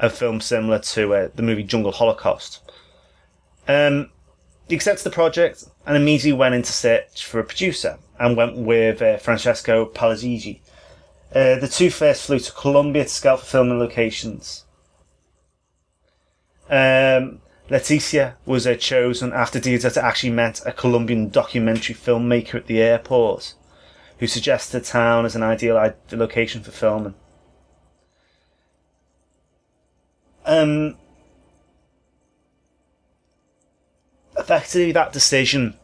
a 0.00 0.10
film 0.10 0.40
similar 0.40 0.80
to 0.80 1.14
uh, 1.14 1.28
the 1.34 1.42
movie 1.42 1.62
Jungle 1.62 1.92
Holocaust. 1.92 2.60
Um, 3.68 4.10
he 4.68 4.74
accepted 4.74 5.04
the 5.04 5.10
project 5.10 5.64
and 5.86 5.96
immediately 5.96 6.32
went 6.32 6.54
into 6.54 6.72
search 6.72 7.24
for 7.24 7.38
a 7.38 7.44
producer 7.44 7.98
and 8.18 8.36
went 8.36 8.56
with 8.56 9.00
uh, 9.00 9.18
Francesco 9.18 9.86
Palazzigi. 9.86 10.60
Uh, 11.34 11.58
the 11.58 11.68
two 11.68 11.90
first 11.90 12.26
flew 12.26 12.38
to 12.38 12.52
Colombia 12.52 13.04
to 13.04 13.08
scout 13.08 13.40
for 13.40 13.46
filming 13.46 13.78
locations. 13.78 14.64
Um, 16.68 17.40
Leticia 17.70 18.34
was 18.44 18.68
chosen 18.78 19.32
after 19.32 19.58
Deodato 19.58 20.02
actually 20.02 20.30
met 20.30 20.60
a 20.66 20.72
Colombian 20.72 21.30
documentary 21.30 21.94
filmmaker 21.94 22.56
at 22.56 22.66
the 22.66 22.82
airport 22.82 23.54
who 24.18 24.26
suggested 24.26 24.80
the 24.80 24.84
town 24.84 25.24
as 25.24 25.34
an 25.34 25.42
ideal 25.42 25.92
location 26.12 26.62
for 26.62 26.70
filming. 26.70 27.14
Um, 30.44 30.98
effectively, 34.38 34.92
that 34.92 35.12
decision 35.12 35.74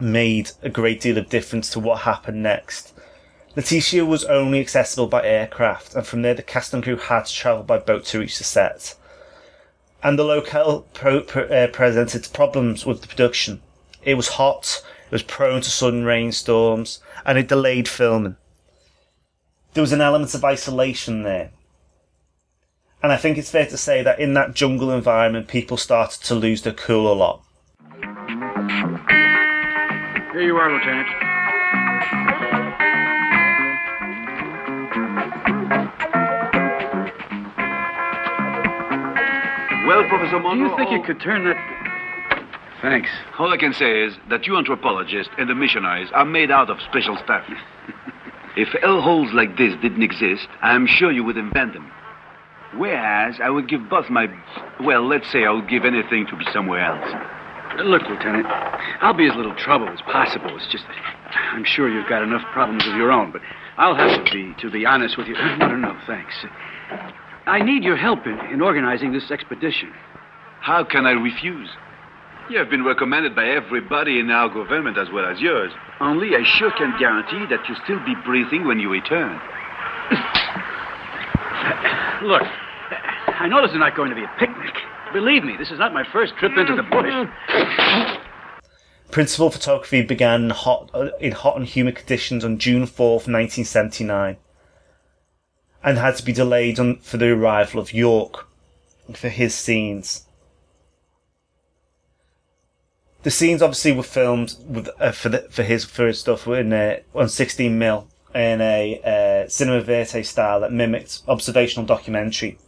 made 0.00 0.52
a 0.62 0.70
great 0.70 1.00
deal 1.02 1.18
of 1.18 1.28
difference 1.28 1.68
to 1.70 1.80
what 1.80 2.00
happened 2.00 2.42
next. 2.42 2.94
Leticia 3.54 4.06
was 4.06 4.24
only 4.24 4.60
accessible 4.60 5.08
by 5.08 5.24
aircraft, 5.24 5.94
and 5.94 6.06
from 6.06 6.22
there 6.22 6.34
the 6.34 6.42
cast 6.42 6.72
and 6.72 6.82
crew 6.82 6.96
had 6.96 7.26
to 7.26 7.34
travel 7.34 7.62
by 7.62 7.76
boat 7.76 8.06
to 8.06 8.20
reach 8.20 8.38
the 8.38 8.44
set. 8.44 8.94
And 10.02 10.18
the 10.18 10.24
locale 10.24 10.86
pro- 10.94 11.20
uh, 11.20 11.66
presented 11.68 12.28
problems 12.32 12.86
with 12.86 13.02
the 13.02 13.08
production. 13.08 13.60
It 14.02 14.14
was 14.14 14.28
hot, 14.28 14.82
it 15.06 15.12
was 15.12 15.22
prone 15.22 15.60
to 15.60 15.70
sudden 15.70 16.04
rainstorms, 16.04 17.00
and 17.26 17.36
it 17.36 17.48
delayed 17.48 17.88
filming. 17.88 18.36
There 19.74 19.82
was 19.82 19.92
an 19.92 20.00
element 20.00 20.34
of 20.34 20.44
isolation 20.44 21.22
there. 21.22 21.50
And 23.02 23.12
I 23.12 23.16
think 23.16 23.38
it's 23.38 23.50
fair 23.50 23.66
to 23.66 23.76
say 23.76 24.02
that 24.02 24.20
in 24.20 24.34
that 24.34 24.54
jungle 24.54 24.90
environment, 24.90 25.48
people 25.48 25.76
started 25.76 26.22
to 26.24 26.34
lose 26.34 26.62
their 26.62 26.72
cool 26.72 27.10
a 27.10 27.14
lot. 27.14 27.42
Here 30.32 30.42
you 30.42 30.56
are, 30.56 30.72
Lieutenant. 30.72 32.89
Well, 39.90 40.08
Professor 40.08 40.38
Do 40.38 40.56
you 40.56 40.70
think 40.76 40.92
you 40.92 41.00
oh. 41.02 41.04
could 41.04 41.20
turn 41.20 41.42
that. 41.46 41.58
Thanks. 42.80 43.10
All 43.40 43.52
I 43.52 43.56
can 43.56 43.72
say 43.72 44.04
is 44.04 44.14
that 44.28 44.46
you 44.46 44.56
anthropologists 44.56 45.32
and 45.36 45.50
the 45.50 45.54
missionaries 45.56 46.08
are 46.14 46.24
made 46.24 46.52
out 46.52 46.70
of 46.70 46.78
special 46.82 47.16
stuff. 47.16 47.42
if 48.56 48.68
hellholes 48.68 49.34
like 49.34 49.56
this 49.58 49.74
didn't 49.82 50.04
exist, 50.04 50.46
I'm 50.62 50.86
sure 50.86 51.10
you 51.10 51.24
would 51.24 51.36
invent 51.36 51.72
them. 51.72 51.90
Whereas 52.76 53.40
I 53.42 53.50
would 53.50 53.68
give 53.68 53.90
both 53.90 54.08
my. 54.10 54.28
Well, 54.78 55.08
let's 55.08 55.28
say 55.32 55.44
I 55.44 55.50
would 55.50 55.68
give 55.68 55.84
anything 55.84 56.24
to 56.28 56.36
be 56.36 56.44
somewhere 56.52 56.84
else. 56.84 57.82
Look, 57.82 58.02
Lieutenant, 58.02 58.46
I'll 59.00 59.12
be 59.12 59.28
as 59.28 59.34
little 59.34 59.56
trouble 59.56 59.88
as 59.88 60.00
possible. 60.02 60.56
It's 60.56 60.70
just 60.70 60.84
that 60.86 61.34
I'm 61.52 61.64
sure 61.64 61.90
you've 61.90 62.08
got 62.08 62.22
enough 62.22 62.44
problems 62.52 62.86
of 62.86 62.94
your 62.94 63.10
own, 63.10 63.32
but 63.32 63.42
I'll 63.76 63.96
have 63.96 64.24
to 64.24 64.32
be, 64.32 64.54
to 64.60 64.70
be 64.70 64.86
honest 64.86 65.18
with 65.18 65.26
you. 65.26 65.34
No, 65.58 65.66
no, 65.66 65.74
no, 65.74 65.98
thanks. 66.06 66.46
I 67.46 67.62
need 67.62 67.82
your 67.82 67.96
help 67.96 68.26
in, 68.26 68.38
in 68.52 68.60
organizing 68.60 69.12
this 69.12 69.30
expedition. 69.30 69.92
How 70.60 70.84
can 70.84 71.06
I 71.06 71.12
refuse? 71.12 71.70
You 72.50 72.58
have 72.58 72.68
been 72.68 72.84
recommended 72.84 73.34
by 73.34 73.46
everybody 73.46 74.18
in 74.18 74.30
our 74.30 74.48
government 74.48 74.98
as 74.98 75.08
well 75.12 75.24
as 75.24 75.40
yours. 75.40 75.70
Only 76.00 76.34
I 76.34 76.42
sure 76.58 76.72
can 76.76 76.98
guarantee 76.98 77.46
that 77.48 77.60
you'll 77.68 77.78
still 77.84 78.04
be 78.04 78.14
breathing 78.24 78.66
when 78.66 78.80
you 78.80 78.90
return. 78.90 79.32
Look, 82.22 82.42
I 82.42 83.46
know 83.48 83.62
this 83.62 83.70
is 83.70 83.78
not 83.78 83.96
going 83.96 84.10
to 84.10 84.16
be 84.16 84.24
a 84.24 84.30
picnic. 84.38 84.74
Believe 85.12 85.44
me, 85.44 85.54
this 85.58 85.70
is 85.70 85.78
not 85.78 85.94
my 85.94 86.04
first 86.12 86.34
trip 86.38 86.52
into 86.56 86.76
the 86.76 86.82
bush. 86.82 87.06
Principal 89.10 89.50
photography 89.50 90.02
began 90.02 90.44
in 90.44 90.50
hot, 90.50 90.90
uh, 90.94 91.08
in 91.20 91.32
hot 91.32 91.56
and 91.56 91.66
humid 91.66 91.96
conditions 91.96 92.44
on 92.44 92.58
June 92.58 92.82
4th, 92.82 93.26
1979, 93.26 94.36
and 95.82 95.98
had 95.98 96.16
to 96.16 96.24
be 96.24 96.32
delayed 96.32 96.78
on, 96.78 96.96
for 96.98 97.16
the 97.16 97.30
arrival 97.30 97.80
of 97.80 97.92
Yorke 97.92 98.46
for 99.16 99.28
his 99.28 99.54
scenes. 99.54 100.26
The 103.22 103.30
scenes 103.30 103.60
obviously 103.60 103.92
were 103.92 104.02
filmed 104.02 104.56
with 104.66 104.88
uh, 104.98 105.12
for 105.12 105.28
the, 105.28 105.40
for 105.50 105.62
his 105.62 105.84
for 105.84 106.06
his 106.06 106.20
stuff 106.20 106.46
in 106.46 106.72
uh, 106.72 107.00
on 107.14 107.28
16 107.28 107.78
mil 107.78 108.08
in 108.34 108.60
a 108.60 109.44
uh, 109.44 109.48
cinema 109.48 109.82
verite 109.82 110.24
style 110.24 110.60
that 110.60 110.72
mimicked 110.72 111.20
observational 111.28 111.84
documentary. 111.84 112.58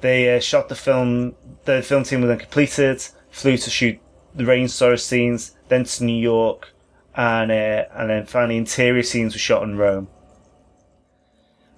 They 0.00 0.34
uh, 0.34 0.40
shot 0.40 0.68
the 0.68 0.74
film. 0.74 1.34
The 1.64 1.82
film 1.82 2.04
team 2.04 2.22
was 2.22 2.28
then 2.28 2.38
completed. 2.38 3.04
Flew 3.30 3.56
to 3.56 3.70
shoot 3.70 3.98
the 4.34 4.46
rainstorm 4.46 4.96
scenes, 4.96 5.52
then 5.68 5.84
to 5.84 6.04
New 6.04 6.20
York, 6.20 6.72
and 7.14 7.52
uh, 7.52 7.84
and 7.94 8.10
then 8.10 8.26
finally 8.26 8.56
interior 8.56 9.02
scenes 9.02 9.34
were 9.34 9.38
shot 9.38 9.62
in 9.64 9.76
Rome. 9.76 10.08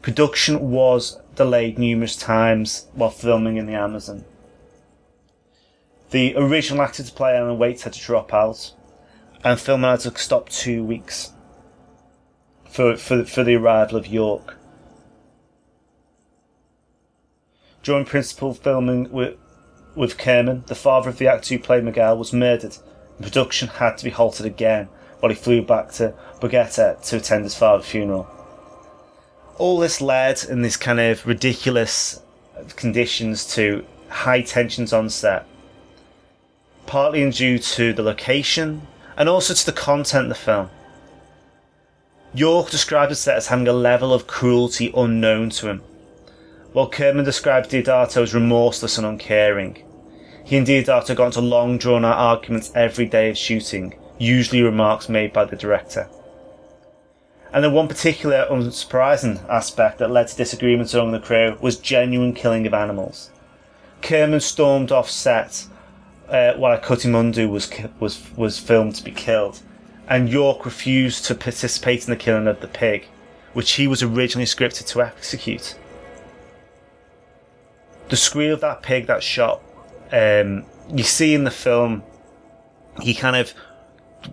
Production 0.04 0.70
was 0.70 1.18
delayed 1.34 1.78
numerous 1.78 2.14
times 2.14 2.88
while 2.92 3.08
filming 3.08 3.56
in 3.56 3.64
the 3.64 3.72
Amazon. 3.72 4.26
The 6.10 6.36
original 6.36 6.82
actor 6.82 7.02
to 7.02 7.10
play 7.10 7.34
Alan 7.34 7.56
Waits 7.56 7.84
had 7.84 7.94
to 7.94 8.00
drop 8.02 8.34
out, 8.34 8.74
and 9.42 9.58
filming 9.58 9.90
had 9.90 10.00
to 10.00 10.14
stop 10.18 10.50
two 10.50 10.84
weeks 10.84 11.32
for 12.68 12.98
for 12.98 13.24
for 13.24 13.44
the 13.44 13.54
arrival 13.54 13.96
of 13.96 14.06
Yorke. 14.06 14.58
During 17.82 18.04
principal 18.04 18.52
filming 18.52 19.10
with, 19.10 19.38
with 19.94 20.18
Kerman, 20.18 20.64
the 20.66 20.74
father 20.74 21.08
of 21.08 21.16
the 21.16 21.28
actor 21.28 21.54
who 21.54 21.58
played 21.58 21.82
Miguel 21.82 22.18
was 22.18 22.30
murdered, 22.30 22.76
and 23.16 23.24
production 23.24 23.68
had 23.68 23.96
to 23.96 24.04
be 24.04 24.10
halted 24.10 24.44
again 24.44 24.90
while 25.20 25.30
he 25.30 25.34
flew 25.34 25.62
back 25.62 25.92
to 25.92 26.12
Bogota 26.42 26.96
to 27.04 27.16
attend 27.16 27.44
his 27.44 27.54
father's 27.54 27.86
funeral. 27.86 28.33
All 29.56 29.78
this 29.78 30.00
led 30.00 30.42
in 30.44 30.62
these 30.62 30.76
kind 30.76 30.98
of 30.98 31.26
ridiculous 31.26 32.20
conditions 32.74 33.46
to 33.54 33.84
high 34.08 34.42
tensions 34.42 34.92
on 34.92 35.08
set, 35.10 35.46
partly 36.86 37.28
due 37.30 37.58
to 37.58 37.92
the 37.92 38.02
location 38.02 38.86
and 39.16 39.28
also 39.28 39.54
to 39.54 39.66
the 39.66 39.72
content 39.72 40.24
of 40.24 40.28
the 40.30 40.34
film. 40.34 40.70
Yorke 42.34 42.70
described 42.70 43.12
the 43.12 43.14
set 43.14 43.36
as 43.36 43.46
having 43.46 43.68
a 43.68 43.72
level 43.72 44.12
of 44.12 44.26
cruelty 44.26 44.92
unknown 44.96 45.50
to 45.50 45.68
him, 45.68 45.82
while 46.72 46.88
Kerman 46.88 47.24
described 47.24 47.70
Deodato 47.70 48.22
as 48.22 48.34
remorseless 48.34 48.98
and 48.98 49.06
uncaring. 49.06 49.84
He 50.44 50.56
and 50.56 50.66
Deodato 50.66 51.14
got 51.14 51.26
into 51.26 51.40
long 51.40 51.78
drawn 51.78 52.04
out 52.04 52.18
arguments 52.18 52.72
every 52.74 53.06
day 53.06 53.30
of 53.30 53.38
shooting, 53.38 53.94
usually 54.18 54.62
remarks 54.62 55.08
made 55.08 55.32
by 55.32 55.44
the 55.44 55.54
director. 55.54 56.08
And 57.54 57.62
the 57.62 57.70
one 57.70 57.86
particular 57.86 58.48
unsurprising 58.50 59.48
aspect 59.48 59.98
that 59.98 60.10
led 60.10 60.26
to 60.26 60.36
disagreements 60.36 60.92
among 60.92 61.12
the 61.12 61.20
crew 61.20 61.56
was 61.60 61.76
genuine 61.76 62.34
killing 62.34 62.66
of 62.66 62.74
animals. 62.74 63.30
Kerman 64.02 64.40
stormed 64.40 64.90
off 64.90 65.08
set 65.08 65.64
uh, 66.28 66.54
while 66.54 66.76
a 66.76 66.80
coatimundi 66.80 67.48
was 67.48 67.70
was 68.00 68.20
was 68.36 68.58
filmed 68.58 68.96
to 68.96 69.04
be 69.04 69.12
killed, 69.12 69.60
and 70.08 70.28
Yorke 70.28 70.64
refused 70.64 71.26
to 71.26 71.34
participate 71.36 72.02
in 72.04 72.10
the 72.10 72.16
killing 72.16 72.48
of 72.48 72.60
the 72.60 72.66
pig, 72.66 73.06
which 73.52 73.74
he 73.74 73.86
was 73.86 74.02
originally 74.02 74.46
scripted 74.46 74.88
to 74.88 75.00
execute. 75.00 75.76
The 78.08 78.16
squeal 78.16 78.54
of 78.54 78.60
that 78.62 78.82
pig 78.82 79.06
that 79.06 79.22
shot, 79.22 79.62
um, 80.10 80.64
you 80.92 81.04
see 81.04 81.34
in 81.34 81.44
the 81.44 81.52
film, 81.52 82.02
he 83.00 83.14
kind 83.14 83.36
of 83.36 83.54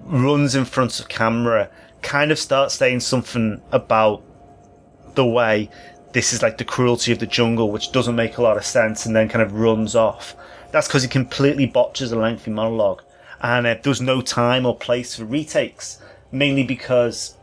runs 0.05 0.55
in 0.55 0.65
front 0.65 0.99
of 0.99 1.07
camera, 1.07 1.69
kind 2.01 2.31
of 2.31 2.39
starts 2.39 2.75
saying 2.75 3.01
something 3.01 3.61
about 3.71 4.23
the 5.15 5.25
way 5.25 5.69
this 6.13 6.33
is 6.33 6.41
like 6.41 6.57
the 6.57 6.65
cruelty 6.65 7.11
of 7.11 7.19
the 7.19 7.27
jungle, 7.27 7.71
which 7.71 7.91
doesn't 7.91 8.15
make 8.15 8.37
a 8.37 8.41
lot 8.41 8.57
of 8.57 8.65
sense, 8.65 9.05
and 9.05 9.15
then 9.15 9.29
kind 9.29 9.41
of 9.41 9.53
runs 9.53 9.95
off. 9.95 10.35
That's 10.71 10.87
because 10.87 11.03
he 11.03 11.09
completely 11.09 11.65
botches 11.65 12.11
a 12.11 12.17
lengthy 12.17 12.51
monologue, 12.51 13.01
and 13.41 13.65
uh, 13.65 13.75
there 13.81 13.93
no 14.01 14.21
time 14.21 14.65
or 14.65 14.75
place 14.75 15.15
for 15.15 15.25
retakes, 15.25 16.01
mainly 16.31 16.63
because 16.63 17.35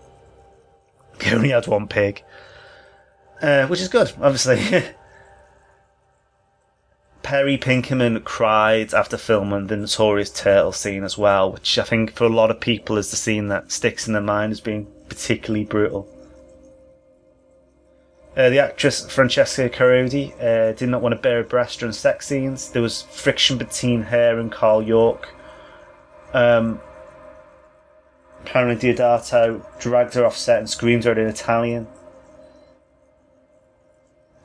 he 1.21 1.35
only 1.35 1.51
had 1.51 1.66
one 1.66 1.88
pig, 1.88 2.23
uh, 3.42 3.66
which 3.66 3.81
is 3.81 3.88
good, 3.88 4.12
obviously. 4.21 4.85
Perry 7.23 7.59
Pirkanen 7.59 8.23
cried 8.25 8.95
after 8.95 9.17
filming 9.17 9.67
the 9.67 9.77
notorious 9.77 10.31
turtle 10.31 10.73
scene 10.73 11.05
as 11.05 11.19
well, 11.19 11.53
which 11.53 11.79
I 11.79 11.85
think 11.85 12.15
for 12.15 12.25
a 12.25 12.29
lot 12.29 12.51
of 12.51 12.61
people 12.61 12.97
is 12.97 13.11
the 13.11 13.17
scene 13.17 13.49
that 13.49 13.73
sticks 13.73 14.07
in 14.07 14.13
their 14.13 14.23
mind 14.23 14.53
as 14.53 14.61
being 14.61 14.87
particularly 15.09 15.65
brutal. 15.65 16.09
Uh, 18.37 18.51
the 18.51 18.61
actress 18.61 19.11
Francesca 19.11 19.69
Ciardi 19.69 20.33
uh, 20.41 20.73
did 20.73 20.89
not 20.89 21.03
want 21.03 21.13
to 21.13 21.21
bare 21.21 21.43
her 21.43 21.49
breast 21.49 21.81
during 21.81 21.93
sex 21.93 22.29
scenes. 22.29 22.71
There 22.71 22.83
was 22.83 23.03
friction 23.03 23.59
between 23.59 24.03
her 24.03 24.39
and 24.39 24.53
Carl 24.53 24.81
Yorke. 24.81 25.35
Um, 26.33 26.81
apparently 28.43 28.95
Deodato 28.95 29.65
dragged 29.81 30.15
her 30.15 30.25
off 30.25 30.37
set 30.37 30.61
and 30.61 30.71
screamed 30.71 31.03
her 31.05 31.13
in 31.13 31.27
Italian. 31.27 31.89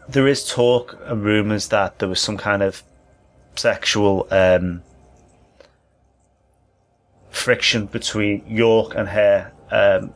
There 0.09 0.27
is 0.27 0.47
talk 0.47 0.97
and 1.05 1.23
rumours 1.23 1.69
that 1.69 1.99
there 1.99 2.09
was 2.09 2.19
some 2.19 2.37
kind 2.37 2.61
of 2.61 2.83
sexual 3.55 4.27
um, 4.31 4.81
friction 7.29 7.85
between 7.85 8.43
Yorke 8.47 8.95
and 8.95 9.09
her. 9.09 9.51
Um, 9.71 10.13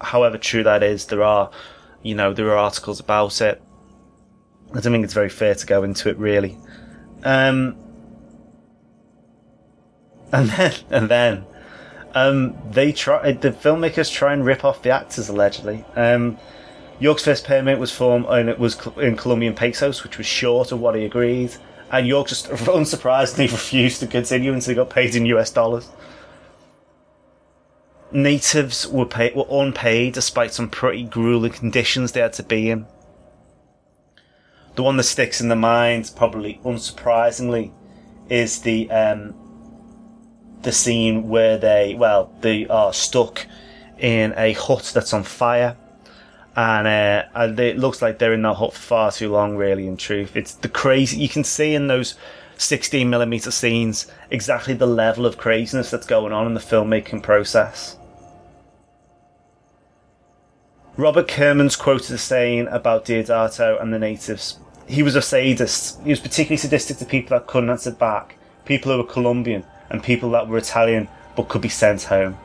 however 0.00 0.38
true 0.38 0.62
that 0.62 0.82
is, 0.82 1.06
there 1.06 1.22
are, 1.22 1.50
you 2.02 2.14
know, 2.14 2.32
there 2.32 2.50
are 2.50 2.56
articles 2.56 3.00
about 3.00 3.40
it. 3.40 3.62
I 4.70 4.80
don't 4.80 4.92
think 4.92 5.04
it's 5.04 5.14
very 5.14 5.28
fair 5.28 5.54
to 5.54 5.66
go 5.66 5.82
into 5.82 6.08
it 6.08 6.18
really. 6.18 6.58
Um, 7.24 7.76
and 10.32 10.48
then, 10.50 10.74
and 10.90 11.08
then, 11.08 11.44
um, 12.14 12.56
they 12.70 12.92
try. 12.92 13.32
The 13.32 13.52
filmmakers 13.52 14.12
try 14.12 14.32
and 14.32 14.44
rip 14.44 14.64
off 14.64 14.82
the 14.82 14.90
actors 14.90 15.28
allegedly. 15.28 15.84
Um, 15.94 16.38
Yorke's 17.00 17.24
first 17.24 17.46
payment 17.46 17.80
was 17.80 17.90
from, 17.90 18.26
and 18.26 18.48
it 18.48 18.58
was 18.58 18.78
in 18.98 19.16
Colombian 19.16 19.54
pesos, 19.54 20.04
which 20.04 20.18
was 20.18 20.26
short 20.26 20.70
of 20.70 20.80
what 20.80 20.94
he 20.94 21.04
agreed. 21.04 21.56
And 21.90 22.06
Yorke 22.06 22.28
just 22.28 22.46
unsurprisingly 22.50 23.50
refused 23.50 24.00
to 24.00 24.06
continue 24.06 24.52
until 24.52 24.70
he 24.70 24.74
got 24.76 24.90
paid 24.90 25.16
in 25.16 25.26
US 25.26 25.50
dollars. 25.50 25.88
Natives 28.12 28.86
were 28.86 29.08
were 29.34 29.46
unpaid 29.50 30.14
despite 30.14 30.52
some 30.52 30.68
pretty 30.68 31.04
grueling 31.04 31.52
conditions 31.52 32.12
they 32.12 32.20
had 32.20 32.34
to 32.34 32.42
be 32.42 32.70
in. 32.70 32.86
The 34.74 34.82
one 34.82 34.96
that 34.98 35.04
sticks 35.04 35.40
in 35.40 35.48
the 35.48 35.56
mind, 35.56 36.12
probably 36.14 36.60
unsurprisingly, 36.64 37.72
is 38.28 38.60
the 38.60 38.90
um, 38.90 39.34
the 40.62 40.72
scene 40.72 41.28
where 41.28 41.56
they, 41.56 41.94
well, 41.94 42.32
they 42.40 42.66
are 42.66 42.92
stuck 42.92 43.46
in 43.98 44.34
a 44.36 44.52
hut 44.52 44.90
that's 44.94 45.12
on 45.14 45.22
fire. 45.22 45.76
And, 46.56 46.86
uh, 46.86 47.62
it 47.62 47.78
looks 47.78 48.02
like 48.02 48.18
they're 48.18 48.32
in 48.32 48.42
that 48.42 48.54
hut 48.54 48.72
for 48.72 48.80
far 48.80 49.12
too 49.12 49.30
long, 49.30 49.56
really, 49.56 49.86
in 49.86 49.96
truth. 49.96 50.36
It's 50.36 50.54
the 50.54 50.68
crazy, 50.68 51.18
you 51.18 51.28
can 51.28 51.44
see 51.44 51.74
in 51.74 51.86
those 51.86 52.16
16 52.58 53.08
millimeter 53.08 53.50
scenes 53.50 54.06
exactly 54.30 54.74
the 54.74 54.86
level 54.86 55.24
of 55.24 55.38
craziness 55.38 55.90
that's 55.90 56.06
going 56.06 56.32
on 56.32 56.46
in 56.46 56.54
the 56.54 56.60
filmmaking 56.60 57.22
process. 57.22 57.96
Robert 60.96 61.28
Kerman's 61.28 61.76
quoted 61.76 62.10
as 62.12 62.20
saying 62.20 62.68
about 62.68 63.06
Deodato 63.06 63.80
and 63.80 63.94
the 63.94 63.98
natives, 63.98 64.58
he 64.86 65.02
was 65.02 65.14
a 65.14 65.22
sadist. 65.22 65.98
He 66.02 66.10
was 66.10 66.20
particularly 66.20 66.58
sadistic 66.58 66.98
to 66.98 67.06
people 67.06 67.38
that 67.38 67.46
couldn't 67.46 67.70
answer 67.70 67.92
back, 67.92 68.36
people 68.66 68.92
who 68.92 68.98
were 68.98 69.04
Colombian, 69.04 69.64
and 69.88 70.02
people 70.02 70.30
that 70.32 70.46
were 70.46 70.58
Italian 70.58 71.08
but 71.36 71.48
could 71.48 71.62
be 71.62 71.68
sent 71.70 72.02
home. 72.02 72.36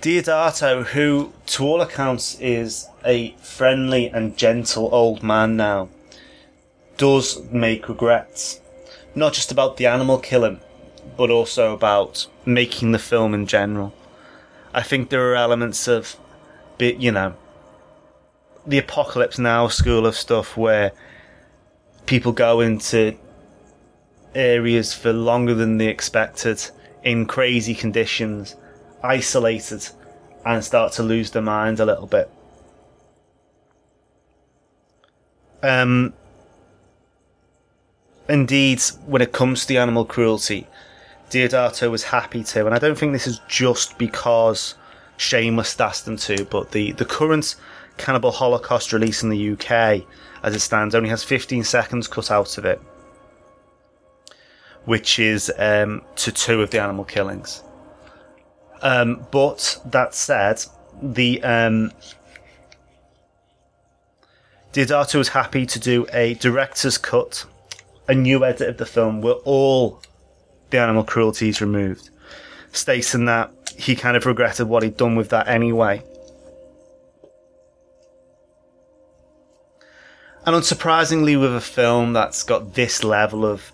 Deodato, 0.00 0.84
who 0.84 1.32
to 1.46 1.64
all 1.64 1.80
accounts 1.80 2.38
is 2.38 2.86
a 3.04 3.32
friendly 3.38 4.06
and 4.06 4.36
gentle 4.36 4.88
old 4.94 5.24
man 5.24 5.56
now, 5.56 5.88
does 6.96 7.42
make 7.50 7.88
regrets. 7.88 8.60
Not 9.16 9.32
just 9.32 9.50
about 9.50 9.76
the 9.76 9.86
animal 9.86 10.18
killing, 10.18 10.60
but 11.16 11.30
also 11.30 11.74
about 11.74 12.28
making 12.46 12.92
the 12.92 13.00
film 13.00 13.34
in 13.34 13.46
general. 13.46 13.92
I 14.72 14.82
think 14.82 15.10
there 15.10 15.32
are 15.32 15.34
elements 15.34 15.88
of, 15.88 16.16
you 16.78 17.10
know, 17.10 17.34
the 18.64 18.78
apocalypse 18.78 19.38
now 19.38 19.66
school 19.66 20.06
of 20.06 20.14
stuff 20.14 20.56
where 20.56 20.92
people 22.06 22.30
go 22.30 22.60
into 22.60 23.16
areas 24.32 24.94
for 24.94 25.12
longer 25.12 25.54
than 25.54 25.78
they 25.78 25.88
expected 25.88 26.70
in 27.02 27.26
crazy 27.26 27.74
conditions, 27.74 28.54
isolated, 29.02 29.88
and 30.44 30.64
start 30.64 30.92
to 30.94 31.02
lose 31.02 31.30
their 31.30 31.42
mind 31.42 31.80
a 31.80 31.86
little 31.86 32.06
bit. 32.06 32.30
Um, 35.62 36.14
indeed, 38.28 38.80
when 39.06 39.22
it 39.22 39.32
comes 39.32 39.62
to 39.62 39.68
the 39.68 39.78
animal 39.78 40.04
cruelty, 40.04 40.66
Deodato 41.30 41.90
was 41.90 42.04
happy 42.04 42.44
to, 42.44 42.66
and 42.66 42.74
I 42.74 42.78
don't 42.78 42.96
think 42.96 43.12
this 43.12 43.26
is 43.26 43.40
just 43.48 43.98
because 43.98 44.76
Shameless 45.16 45.78
asked 45.80 46.04
them 46.04 46.16
to, 46.18 46.44
but 46.44 46.70
the, 46.70 46.92
the 46.92 47.04
current 47.04 47.56
Cannibal 47.96 48.30
Holocaust 48.30 48.92
release 48.92 49.22
in 49.22 49.28
the 49.28 49.50
UK, 49.50 50.04
as 50.42 50.54
it 50.54 50.60
stands, 50.60 50.94
only 50.94 51.08
has 51.08 51.24
15 51.24 51.64
seconds 51.64 52.06
cut 52.06 52.30
out 52.30 52.56
of 52.56 52.64
it 52.64 52.80
which 54.88 55.18
is 55.18 55.52
um, 55.58 56.00
to 56.16 56.32
two 56.32 56.62
of 56.62 56.70
the 56.70 56.80
animal 56.80 57.04
killings. 57.04 57.62
Um, 58.82 59.26
but 59.30 59.80
that 59.86 60.14
said, 60.14 60.64
the 61.02 61.42
um, 61.42 61.92
Deodato 64.72 65.16
was 65.16 65.28
happy 65.28 65.66
to 65.66 65.78
do 65.80 66.06
a 66.12 66.34
director's 66.34 66.98
cut, 66.98 67.44
a 68.06 68.14
new 68.14 68.44
edit 68.44 68.68
of 68.68 68.76
the 68.76 68.86
film 68.86 69.20
where 69.22 69.34
all 69.44 70.02
the 70.70 70.78
animal 70.78 71.04
cruelty 71.04 71.48
is 71.48 71.60
removed, 71.60 72.10
stating 72.72 73.24
that 73.24 73.50
he 73.76 73.96
kind 73.96 74.16
of 74.16 74.26
regretted 74.26 74.68
what 74.68 74.82
he'd 74.82 74.96
done 74.96 75.16
with 75.16 75.30
that 75.30 75.48
anyway. 75.48 76.02
And 80.44 80.56
unsurprisingly, 80.56 81.38
with 81.38 81.54
a 81.54 81.60
film 81.60 82.12
that's 82.12 82.42
got 82.42 82.74
this 82.74 83.04
level 83.04 83.44
of 83.44 83.70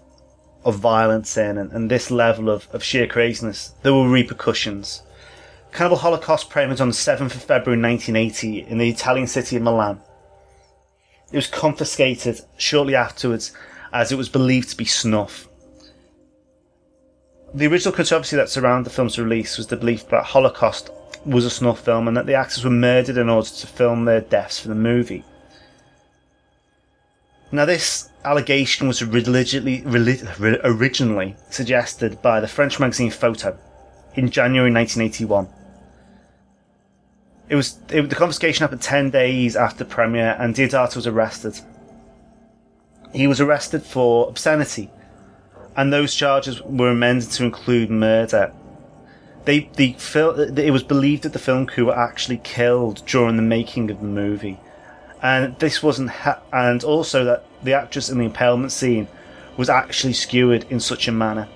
of 0.65 0.77
violence 0.77 1.37
in 1.37 1.59
and, 1.59 1.73
and 1.73 1.91
this 1.91 2.11
level 2.11 2.51
of, 2.51 2.69
of 2.73 2.83
sheer 2.83 3.07
craziness, 3.07 3.75
there 3.83 3.95
were 3.95 4.09
repercussions. 4.09 5.03
Cannibal 5.73 5.97
Holocaust 5.99 6.51
premiered 6.51 6.81
on 6.81 6.89
the 6.89 6.95
7th 6.95 7.35
of 7.35 7.43
February 7.43 7.81
1980 7.81 8.61
in 8.63 8.79
the 8.79 8.89
Italian 8.89 9.27
city 9.27 9.57
of 9.57 9.63
Milan. 9.63 10.01
It 11.33 11.37
was 11.37 11.47
confiscated 11.49 12.41
shortly 12.57 12.95
afterwards 12.95 13.53
as 13.93 14.13
it 14.13 14.17
was 14.17 14.29
believed 14.29 14.71
to 14.71 14.77
be 14.77 14.85
snuff. 14.85 15.49
The 17.53 17.67
original 17.67 17.95
controversy 17.95 18.37
that 18.37 18.49
surrounded 18.49 18.87
the 18.87 18.95
film's 18.95 19.19
release 19.19 19.57
was 19.57 19.69
the 19.69 19.77
belief 19.77 20.09
that 20.09 20.25
Holocaust 20.25 20.91
was 21.25 21.45
a 21.45 21.51
snuff 21.51 21.81
film 21.81 22.09
and 22.09 22.17
that 22.17 22.27
the 22.27 22.35
actors 22.35 22.65
were 22.65 22.71
murdered 22.71 23.17
in 23.17 23.29
order 23.29 23.49
to 23.49 23.67
film 23.67 24.05
their 24.05 24.21
deaths 24.21 24.61
for 24.61 24.69
the 24.69 24.75
movie. 24.75 25.25
Now, 27.51 27.65
this 27.65 28.11
allegation 28.25 28.89
was 28.89 29.03
originally, 29.03 29.83
originally 30.65 31.37
suggested 31.51 32.21
by 32.23 32.41
the 32.41 32.49
French 32.49 32.81
magazine 32.81 33.11
Photo 33.11 33.59
in 34.15 34.31
January 34.31 34.73
1981. 34.73 35.49
It 37.49 37.57
was 37.57 37.79
it, 37.91 38.09
the 38.09 38.17
confiscation 38.17 38.63
happened 38.63 38.81
10 38.81 39.11
days 39.11 39.55
after 39.57 39.85
premiere, 39.85 40.37
and 40.39 40.55
Deodato 40.55 40.97
was 40.97 41.07
arrested. 41.07 41.61
He 43.13 43.27
was 43.27 43.41
arrested 43.41 43.83
for 43.83 44.29
obscenity, 44.29 44.91
and 45.77 45.93
those 45.93 46.15
charges 46.15 46.63
were 46.63 46.91
amended 46.91 47.31
to 47.33 47.45
include 47.45 47.91
murder. 47.91 48.53
They, 49.45 49.71
the 49.77 49.95
it 50.57 50.71
was 50.71 50.83
believed 50.83 51.25
that 51.25 51.35
the 51.35 51.39
film 51.39 51.67
crew 51.67 51.87
were 51.87 51.99
actually 51.99 52.39
killed 52.39 53.05
during 53.07 53.37
the 53.37 53.43
making 53.43 53.91
of 53.91 54.01
the 54.01 54.07
movie, 54.07 54.59
and 55.25 55.59
this 55.59 55.83
wasn't, 55.83 56.11
ha- 56.11 56.43
and 56.53 56.85
also 56.85 57.25
that 57.25 57.47
the 57.63 57.73
actress 57.73 58.11
in 58.11 58.19
the 58.19 58.25
impalement 58.27 58.71
scene 58.71 59.09
was 59.57 59.71
actually 59.71 60.13
skewered 60.13 60.67
in 60.69 60.79
such 60.79 61.09
a 61.09 61.13
manner. 61.13 61.49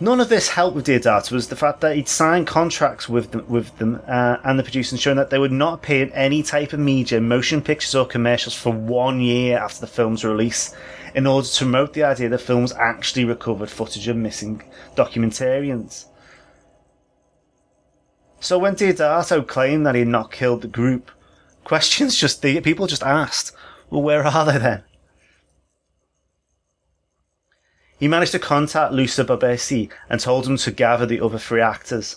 None 0.00 0.18
of 0.18 0.28
this 0.28 0.48
helped 0.48 0.74
with 0.74 0.86
Deodato 0.86 1.30
was 1.30 1.48
the 1.48 1.54
fact 1.54 1.82
that 1.82 1.94
he'd 1.94 2.08
signed 2.08 2.48
contracts 2.48 3.08
with 3.08 3.30
them, 3.30 3.46
with 3.48 3.76
them 3.78 4.00
uh, 4.08 4.38
and 4.42 4.58
the 4.58 4.64
producers 4.64 5.00
showing 5.00 5.18
that 5.18 5.30
they 5.30 5.38
would 5.38 5.52
not 5.52 5.74
appear 5.74 6.02
in 6.02 6.12
any 6.14 6.42
type 6.42 6.72
of 6.72 6.80
media, 6.80 7.20
motion 7.20 7.62
pictures 7.62 7.94
or 7.94 8.06
commercials 8.06 8.54
for 8.54 8.72
one 8.72 9.20
year 9.20 9.56
after 9.56 9.82
the 9.82 9.86
film's 9.86 10.24
release 10.24 10.74
in 11.14 11.28
order 11.28 11.46
to 11.46 11.58
promote 11.58 11.92
the 11.92 12.02
idea 12.02 12.28
that 12.28 12.40
films 12.40 12.72
actually 12.72 13.24
recovered 13.24 13.70
footage 13.70 14.08
of 14.08 14.16
missing 14.16 14.62
documentarians. 14.96 16.06
So 18.40 18.58
when 18.58 18.74
Deodato 18.74 19.46
claimed 19.46 19.86
that 19.86 19.94
he 19.94 20.00
had 20.00 20.08
not 20.08 20.32
killed 20.32 20.62
the 20.62 20.68
group, 20.68 21.10
questions 21.70 22.16
just 22.16 22.42
the 22.42 22.60
people 22.60 22.88
just 22.88 23.04
asked, 23.04 23.52
well, 23.90 24.02
where 24.02 24.24
are 24.26 24.44
they 24.44 24.58
then? 24.58 24.82
He 27.96 28.08
managed 28.08 28.32
to 28.32 28.40
contact 28.40 28.92
Luca 28.92 29.22
Barbareschi 29.22 29.88
and 30.08 30.18
told 30.18 30.48
him 30.48 30.56
to 30.56 30.72
gather 30.72 31.06
the 31.06 31.24
other 31.24 31.38
three 31.38 31.60
actors. 31.60 32.16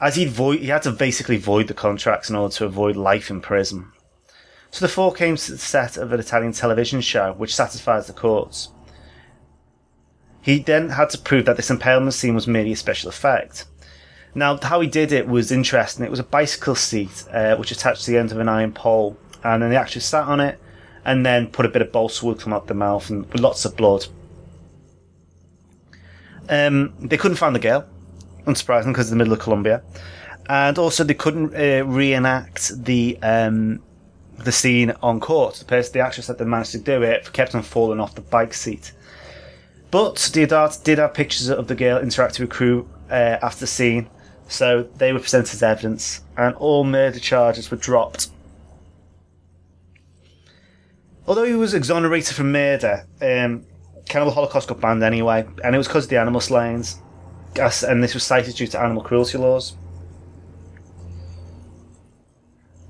As 0.00 0.14
he'd 0.14 0.30
he 0.30 0.68
had 0.68 0.80
to 0.84 0.92
basically 0.92 1.36
void 1.36 1.68
the 1.68 1.74
contracts 1.74 2.30
in 2.30 2.36
order 2.36 2.54
to 2.54 2.64
avoid 2.64 2.96
life 2.96 3.28
in 3.28 3.42
prison. 3.42 3.92
So 4.70 4.86
the 4.86 4.90
four 4.90 5.12
came 5.12 5.36
to 5.36 5.52
the 5.52 5.58
set 5.58 5.98
of 5.98 6.10
an 6.10 6.18
Italian 6.18 6.52
television 6.52 7.02
show, 7.02 7.34
which 7.34 7.54
satisfies 7.54 8.06
the 8.06 8.14
courts. 8.14 8.70
He 10.40 10.60
then 10.60 10.88
had 10.88 11.10
to 11.10 11.18
prove 11.18 11.44
that 11.44 11.58
this 11.58 11.70
impalement 11.70 12.14
scene 12.14 12.34
was 12.34 12.46
merely 12.46 12.72
a 12.72 12.76
special 12.76 13.10
effect. 13.10 13.66
Now, 14.34 14.58
how 14.60 14.80
he 14.80 14.88
did 14.88 15.12
it 15.12 15.28
was 15.28 15.52
interesting. 15.52 16.04
It 16.04 16.10
was 16.10 16.20
a 16.20 16.24
bicycle 16.24 16.74
seat, 16.74 17.24
uh, 17.30 17.56
which 17.56 17.70
attached 17.70 18.04
to 18.04 18.10
the 18.10 18.18
end 18.18 18.32
of 18.32 18.38
an 18.38 18.48
iron 18.48 18.72
pole, 18.72 19.16
and 19.44 19.62
then 19.62 19.70
they 19.70 19.76
actually 19.76 20.00
sat 20.00 20.26
on 20.26 20.40
it 20.40 20.58
and 21.04 21.26
then 21.26 21.48
put 21.48 21.66
a 21.66 21.68
bit 21.68 21.82
of 21.82 21.92
balsa 21.92 22.24
wood 22.24 22.42
out 22.48 22.66
the 22.66 22.74
mouth 22.74 23.10
and 23.10 23.30
with 23.32 23.40
lots 23.40 23.64
of 23.64 23.76
blood. 23.76 24.06
Um, 26.48 26.94
they 26.98 27.16
couldn't 27.16 27.36
find 27.36 27.54
the 27.54 27.60
girl, 27.60 27.86
unsurprising 28.46 28.86
because 28.86 29.06
it's 29.06 29.10
the 29.10 29.16
middle 29.16 29.32
of 29.32 29.38
Colombia, 29.38 29.82
and 30.48 30.78
also 30.78 31.04
they 31.04 31.14
couldn't 31.14 31.54
uh, 31.54 31.84
reenact 31.84 32.84
the 32.84 33.18
um, 33.22 33.80
the 34.38 34.52
scene 34.52 34.92
on 35.02 35.20
court. 35.20 35.56
The 35.56 35.64
person, 35.64 35.92
the 35.92 36.00
actress 36.00 36.26
that 36.26 36.38
they 36.38 36.44
managed 36.44 36.72
to 36.72 36.78
do 36.78 37.02
it, 37.02 37.32
kept 37.32 37.54
on 37.54 37.62
falling 37.62 38.00
off 38.00 38.14
the 38.14 38.22
bike 38.22 38.54
seat. 38.54 38.92
But 39.90 40.16
Deodato 40.16 40.82
did 40.82 40.98
have 40.98 41.12
pictures 41.14 41.48
of 41.50 41.68
the 41.68 41.74
girl 41.74 41.98
interacting 41.98 42.44
with 42.44 42.50
crew 42.50 42.88
uh, 43.10 43.38
after 43.42 43.60
the 43.60 43.66
scene, 43.66 44.08
so 44.52 44.82
they 44.96 45.12
were 45.12 45.20
presented 45.20 45.54
as 45.54 45.62
evidence, 45.62 46.22
and 46.36 46.54
all 46.56 46.84
murder 46.84 47.18
charges 47.18 47.70
were 47.70 47.76
dropped. 47.76 48.30
Although 51.26 51.44
he 51.44 51.54
was 51.54 51.72
exonerated 51.72 52.34
from 52.34 52.52
murder, 52.52 53.06
um, 53.20 53.64
Cannibal 54.08 54.32
Holocaust 54.32 54.68
got 54.68 54.80
banned 54.80 55.02
anyway, 55.02 55.46
and 55.64 55.74
it 55.74 55.78
was 55.78 55.86
because 55.86 56.04
of 56.04 56.10
the 56.10 56.18
animal 56.18 56.40
slayings, 56.40 57.00
and 57.56 58.02
this 58.02 58.14
was 58.14 58.24
cited 58.24 58.56
due 58.56 58.66
to 58.66 58.80
animal 58.80 59.02
cruelty 59.02 59.38
laws. 59.38 59.76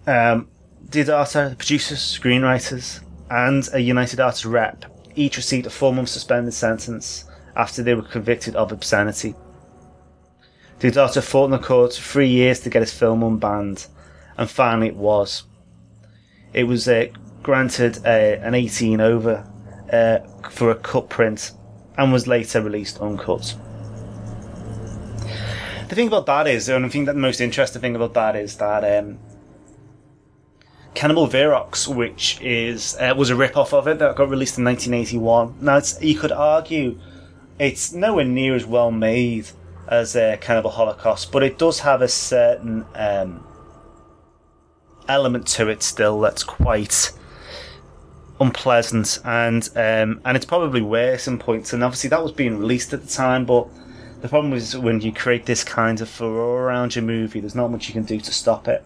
Um, 0.06 0.48
Deodato, 0.88 1.50
the 1.50 1.56
producers, 1.56 2.00
screenwriters, 2.00 3.00
and 3.30 3.68
a 3.72 3.80
United 3.80 4.20
Artists 4.20 4.44
rep 4.44 4.84
each 5.14 5.36
received 5.36 5.66
a 5.66 5.70
four-month 5.70 6.08
suspended 6.08 6.54
sentence 6.54 7.24
after 7.54 7.82
they 7.82 7.94
were 7.94 8.02
convicted 8.02 8.56
of 8.56 8.72
obscenity. 8.72 9.34
Deodato 10.82 11.22
fought 11.22 11.44
in 11.44 11.50
the 11.52 11.60
courts 11.60 11.96
for 11.96 12.02
three 12.02 12.28
years 12.28 12.58
to 12.58 12.68
get 12.68 12.82
his 12.82 12.92
film 12.92 13.20
unbanned, 13.20 13.86
and 14.36 14.50
finally 14.50 14.88
it 14.88 14.96
was. 14.96 15.44
It 16.52 16.64
was 16.64 16.88
uh, 16.88 17.06
granted 17.40 18.04
uh, 18.04 18.08
an 18.42 18.56
18 18.56 19.00
over 19.00 19.48
uh, 19.92 20.18
for 20.50 20.72
a 20.72 20.74
cut 20.74 21.08
print, 21.08 21.52
and 21.96 22.12
was 22.12 22.26
later 22.26 22.60
released 22.60 22.98
uncut. 23.00 23.54
The 25.88 25.94
thing 25.94 26.08
about 26.08 26.26
that 26.26 26.48
is, 26.48 26.68
and 26.68 26.84
I 26.84 26.88
think 26.88 27.06
that 27.06 27.12
the 27.12 27.20
most 27.20 27.40
interesting 27.40 27.80
thing 27.80 27.94
about 27.94 28.14
that 28.14 28.34
is 28.34 28.56
that 28.56 28.98
um, 28.98 29.20
Cannibal 30.94 31.28
Ferox, 31.28 31.86
which 31.86 32.40
is 32.40 32.96
uh, 32.98 33.14
was 33.16 33.30
a 33.30 33.36
rip 33.36 33.56
off 33.56 33.72
of 33.72 33.86
it 33.86 34.00
that 34.00 34.16
got 34.16 34.28
released 34.28 34.58
in 34.58 34.64
1981. 34.64 35.58
Now, 35.60 35.80
you 36.00 36.18
could 36.18 36.32
argue 36.32 36.98
it's 37.60 37.92
nowhere 37.92 38.24
near 38.24 38.56
as 38.56 38.66
well 38.66 38.90
made 38.90 39.46
as 39.92 40.16
uh, 40.16 40.38
Cannibal 40.40 40.70
Holocaust, 40.70 41.30
but 41.30 41.42
it 41.42 41.58
does 41.58 41.80
have 41.80 42.00
a 42.00 42.08
certain 42.08 42.86
um, 42.94 43.46
element 45.06 45.46
to 45.46 45.68
it 45.68 45.82
still 45.82 46.18
that's 46.18 46.42
quite 46.42 47.12
unpleasant, 48.40 49.18
and 49.22 49.68
um, 49.76 50.22
and 50.24 50.34
it's 50.34 50.46
probably 50.46 50.80
worse 50.80 51.28
in 51.28 51.38
points. 51.38 51.74
And 51.74 51.84
obviously, 51.84 52.08
that 52.08 52.22
was 52.22 52.32
being 52.32 52.58
released 52.58 52.94
at 52.94 53.02
the 53.02 53.08
time, 53.08 53.44
but 53.44 53.68
the 54.22 54.28
problem 54.28 54.54
is 54.54 54.76
when 54.78 55.02
you 55.02 55.12
create 55.12 55.44
this 55.44 55.62
kind 55.62 56.00
of 56.00 56.08
furore 56.08 56.62
around 56.62 56.96
your 56.96 57.04
movie, 57.04 57.40
there's 57.40 57.54
not 57.54 57.70
much 57.70 57.86
you 57.88 57.92
can 57.92 58.04
do 58.04 58.18
to 58.18 58.32
stop 58.32 58.68
it. 58.68 58.82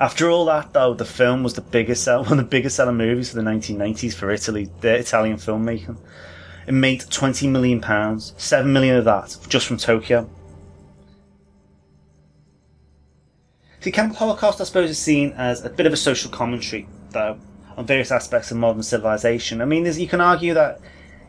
After 0.00 0.28
all 0.28 0.46
that, 0.46 0.72
though, 0.72 0.94
the 0.94 1.04
film 1.04 1.44
was 1.44 1.54
the 1.54 1.60
biggest 1.60 2.06
one 2.08 2.26
of 2.26 2.36
the 2.38 2.42
biggest 2.42 2.74
selling 2.74 2.96
movies 2.96 3.32
of 3.32 3.44
the 3.44 3.48
1990s 3.48 4.14
for 4.14 4.32
Italy, 4.32 4.68
the 4.80 4.96
Italian 4.96 5.36
filmmaking. 5.36 5.98
It 6.66 6.72
made 6.72 7.04
20 7.10 7.46
million 7.48 7.80
pounds, 7.80 8.32
7 8.36 8.72
million 8.72 8.96
of 8.96 9.04
that 9.04 9.36
just 9.48 9.66
from 9.66 9.76
Tokyo. 9.76 10.28
The 13.82 13.90
Cannibal 13.90 14.16
Holocaust, 14.16 14.62
I 14.62 14.64
suppose, 14.64 14.88
is 14.88 14.98
seen 14.98 15.32
as 15.32 15.62
a 15.62 15.68
bit 15.68 15.84
of 15.84 15.92
a 15.92 15.96
social 15.96 16.30
commentary, 16.30 16.88
though, 17.10 17.38
on 17.76 17.84
various 17.84 18.10
aspects 18.10 18.50
of 18.50 18.56
modern 18.56 18.82
civilization. 18.82 19.60
I 19.60 19.66
mean, 19.66 19.84
you 19.84 20.08
can 20.08 20.22
argue 20.22 20.54
that 20.54 20.80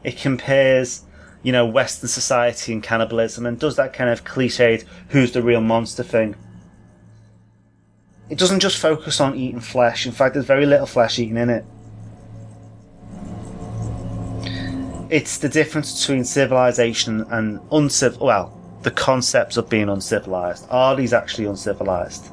it 0.05 0.17
compares, 0.17 1.03
you 1.43 1.51
know, 1.51 1.65
Western 1.65 2.07
society 2.07 2.71
and 2.71 2.81
cannibalism 2.81 3.45
and 3.45 3.59
does 3.59 3.75
that 3.75 3.91
kind 3.91 4.09
of 4.09 4.23
cliched 4.23 4.85
who's 5.09 5.33
the 5.33 5.41
real 5.41 5.59
monster 5.59 6.03
thing. 6.03 6.35
It 8.29 8.37
doesn't 8.37 8.61
just 8.61 8.77
focus 8.77 9.19
on 9.19 9.35
eating 9.35 9.59
flesh. 9.59 10.05
In 10.05 10.13
fact, 10.13 10.33
there's 10.33 10.45
very 10.45 10.65
little 10.65 10.87
flesh 10.87 11.19
eaten 11.19 11.37
in 11.37 11.49
it. 11.49 11.65
It's 15.15 15.37
the 15.37 15.47
difference 15.47 16.01
between 16.01 16.25
civilization 16.25 17.21
and 17.29 17.61
unciv. 17.69 18.19
Well, 18.19 18.51
the 18.81 18.91
concepts 18.91 19.55
of 19.55 19.69
being 19.69 19.87
uncivilized. 19.87 20.67
Are 20.69 20.93
these 20.93 21.13
actually 21.13 21.45
uncivilized? 21.45 22.27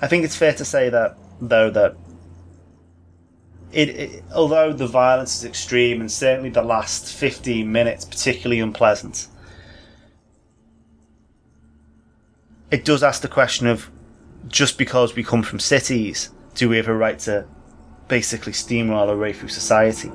I 0.00 0.06
think 0.06 0.24
it's 0.24 0.34
fair 0.34 0.54
to 0.54 0.64
say 0.64 0.88
that, 0.88 1.18
though, 1.38 1.68
that 1.68 1.96
it, 3.72 3.88
it 3.90 4.24
although 4.34 4.72
the 4.72 4.86
violence 4.86 5.36
is 5.36 5.44
extreme 5.44 6.00
and 6.00 6.10
certainly 6.10 6.48
the 6.48 6.62
last 6.62 7.12
15 7.12 7.70
minutes 7.70 8.06
particularly 8.06 8.60
unpleasant, 8.60 9.26
it 12.70 12.86
does 12.86 13.02
ask 13.02 13.20
the 13.20 13.28
question 13.28 13.66
of 13.66 13.90
just 14.48 14.78
because 14.78 15.14
we 15.14 15.22
come 15.22 15.42
from 15.42 15.60
cities, 15.60 16.30
do 16.54 16.70
we 16.70 16.78
have 16.78 16.88
a 16.88 16.94
right 16.94 17.18
to 17.18 17.46
basically 18.08 18.52
steamroll 18.52 19.08
our 19.08 19.16
way 19.16 19.32
through 19.32 19.48
society? 19.48 20.10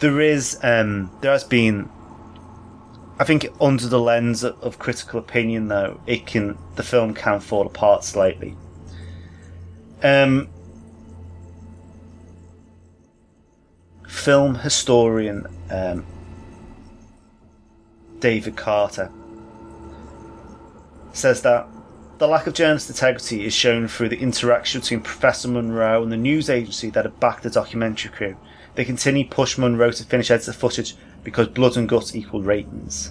There 0.00 0.20
is, 0.20 0.58
um, 0.62 1.10
there 1.22 1.32
has 1.32 1.44
been, 1.44 1.88
I 3.18 3.24
think, 3.24 3.46
under 3.60 3.86
the 3.86 4.00
lens 4.00 4.44
of, 4.44 4.78
critical 4.78 5.18
opinion, 5.18 5.68
though, 5.68 6.00
it 6.06 6.26
can, 6.26 6.58
the 6.74 6.82
film 6.82 7.14
can 7.14 7.40
fall 7.40 7.66
apart 7.66 8.04
slightly. 8.04 8.54
Um, 10.02 10.48
film 14.06 14.56
historian 14.56 15.46
um, 15.70 16.04
David 18.18 18.56
Carter 18.56 19.10
says 21.12 21.42
that 21.42 21.66
the 22.18 22.26
lack 22.26 22.46
of 22.46 22.54
journalist 22.54 22.88
integrity 22.88 23.44
is 23.44 23.52
shown 23.52 23.88
through 23.88 24.08
the 24.08 24.18
interaction 24.18 24.80
between 24.80 25.02
Professor 25.02 25.48
Monroe 25.48 26.02
and 26.02 26.10
the 26.10 26.16
news 26.16 26.48
agency 26.48 26.88
that 26.90 27.04
had 27.04 27.20
backed 27.20 27.42
the 27.42 27.50
documentary 27.50 28.10
crew. 28.10 28.36
They 28.74 28.84
continue 28.84 29.24
to 29.24 29.30
push 29.30 29.58
Monroe 29.58 29.90
to 29.90 30.04
finish 30.04 30.30
edit 30.30 30.46
the 30.46 30.52
footage 30.52 30.94
because 31.22 31.48
blood 31.48 31.76
and 31.76 31.88
guts 31.88 32.14
equal 32.14 32.42
ratings. 32.42 33.10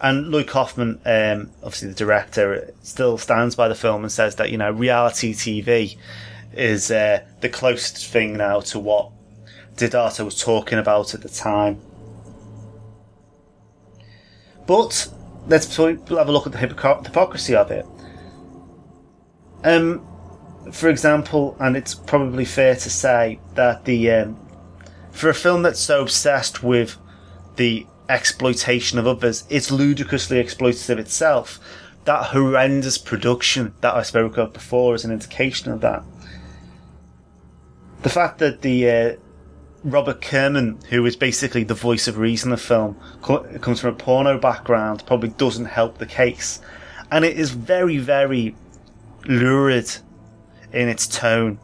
And 0.00 0.28
Lloyd 0.28 0.46
Kaufman, 0.46 1.00
um, 1.06 1.50
obviously 1.62 1.88
the 1.88 1.94
director, 1.94 2.72
still 2.82 3.18
stands 3.18 3.56
by 3.56 3.68
the 3.68 3.74
film 3.74 4.02
and 4.02 4.12
says 4.12 4.36
that 4.36 4.50
you 4.50 4.58
know 4.58 4.70
reality 4.70 5.32
TV 5.32 5.96
is 6.52 6.90
uh, 6.90 7.24
the 7.40 7.48
closest 7.48 8.06
thing 8.06 8.36
now 8.36 8.60
to 8.60 8.78
what 8.78 9.10
Deodato 9.76 10.24
was 10.24 10.40
talking 10.40 10.78
about 10.78 11.14
at 11.14 11.22
the 11.22 11.28
time. 11.28 11.80
But 14.66 15.08
let's 15.46 15.76
have 15.76 15.88
a 16.08 16.32
look 16.32 16.46
at 16.46 16.52
the 16.52 16.58
hypocr- 16.58 17.04
hypocrisy 17.06 17.54
of 17.54 17.70
it. 17.70 17.86
Um, 19.62 20.06
for 20.72 20.88
example, 20.88 21.56
and 21.60 21.76
it's 21.76 21.94
probably 21.94 22.44
fair 22.44 22.74
to 22.74 22.90
say 22.90 23.40
that 23.54 23.84
the 23.84 24.10
um, 24.10 24.40
for 25.10 25.28
a 25.28 25.34
film 25.34 25.62
that's 25.62 25.80
so 25.80 26.02
obsessed 26.02 26.62
with 26.62 26.96
the 27.56 27.86
exploitation 28.08 28.98
of 28.98 29.06
others, 29.06 29.44
it's 29.48 29.70
ludicrously 29.70 30.42
exploitative 30.42 30.98
itself. 30.98 31.60
That 32.04 32.26
horrendous 32.26 32.98
production 32.98 33.74
that 33.80 33.94
I 33.94 34.02
spoke 34.02 34.36
of 34.36 34.52
before 34.52 34.94
is 34.94 35.04
an 35.04 35.12
indication 35.12 35.72
of 35.72 35.80
that. 35.80 36.02
The 38.02 38.10
fact 38.10 38.38
that 38.38 38.60
the 38.60 38.90
uh, 38.90 39.16
Robert 39.84 40.22
Kerman, 40.22 40.78
who 40.88 41.04
is 41.04 41.14
basically 41.14 41.62
the 41.62 41.74
voice 41.74 42.08
of 42.08 42.16
reason 42.16 42.52
of 42.52 42.58
the 42.58 42.66
film, 42.66 42.96
co- 43.20 43.44
comes 43.58 43.80
from 43.80 43.90
a 43.90 43.96
porno 43.96 44.38
background, 44.38 45.04
probably 45.06 45.28
doesn't 45.28 45.66
help 45.66 45.98
the 45.98 46.06
case. 46.06 46.60
And 47.10 47.24
it 47.24 47.38
is 47.38 47.50
very, 47.50 47.98
very 47.98 48.56
lurid 49.26 49.98
in 50.72 50.88
its 50.88 51.06
tone. 51.06 51.58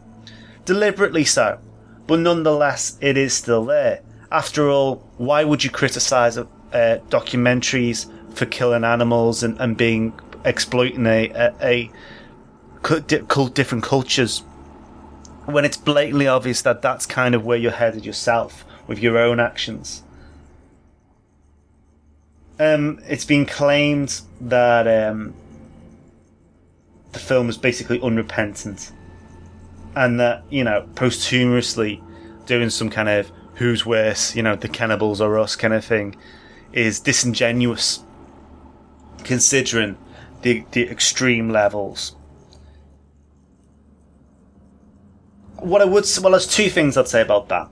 Deliberately 0.66 1.24
so. 1.24 1.58
But 2.06 2.20
nonetheless, 2.20 2.98
it 3.00 3.16
is 3.16 3.32
still 3.32 3.64
there. 3.64 4.02
After 4.30 4.68
all, 4.68 4.96
why 5.16 5.44
would 5.44 5.64
you 5.64 5.70
criticise 5.70 6.36
uh, 6.36 6.44
documentaries 6.72 8.06
for 8.34 8.46
killing 8.46 8.84
animals 8.84 9.42
and, 9.42 9.58
and 9.58 9.76
being 9.76 10.12
exploiting 10.44 11.06
a, 11.06 11.30
a, 11.30 11.90
a 12.86 13.48
different 13.48 13.84
cultures 13.84 14.42
when 15.52 15.64
it's 15.64 15.76
blatantly 15.76 16.26
obvious 16.26 16.62
that 16.62 16.82
that's 16.82 17.06
kind 17.06 17.34
of 17.34 17.44
where 17.44 17.58
you're 17.58 17.72
headed 17.72 18.04
yourself 18.04 18.64
with 18.86 18.98
your 18.98 19.18
own 19.18 19.40
actions. 19.40 20.02
Um, 22.58 23.00
it's 23.06 23.24
been 23.24 23.46
claimed 23.46 24.20
that 24.40 24.86
um, 24.86 25.34
the 27.12 27.18
film 27.18 27.48
is 27.48 27.56
basically 27.56 28.00
unrepentant, 28.02 28.92
and 29.94 30.20
that 30.20 30.44
you 30.50 30.62
know 30.64 30.86
posthumously 30.94 32.02
doing 32.46 32.68
some 32.68 32.90
kind 32.90 33.08
of 33.08 33.30
who's 33.54 33.84
worse, 33.84 34.34
you 34.34 34.42
know, 34.42 34.56
the 34.56 34.68
cannibals 34.68 35.20
or 35.20 35.38
us 35.38 35.54
kind 35.54 35.74
of 35.74 35.84
thing, 35.84 36.16
is 36.72 37.00
disingenuous, 37.00 38.02
considering 39.24 39.96
the 40.42 40.64
the 40.72 40.88
extreme 40.88 41.50
levels 41.50 42.16
what 45.60 45.82
I 45.82 45.84
would 45.84 46.06
well, 46.22 46.32
there's 46.32 46.46
two 46.46 46.70
things 46.70 46.96
I'd 46.96 47.08
say 47.08 47.22
about 47.22 47.48
that. 47.48 47.66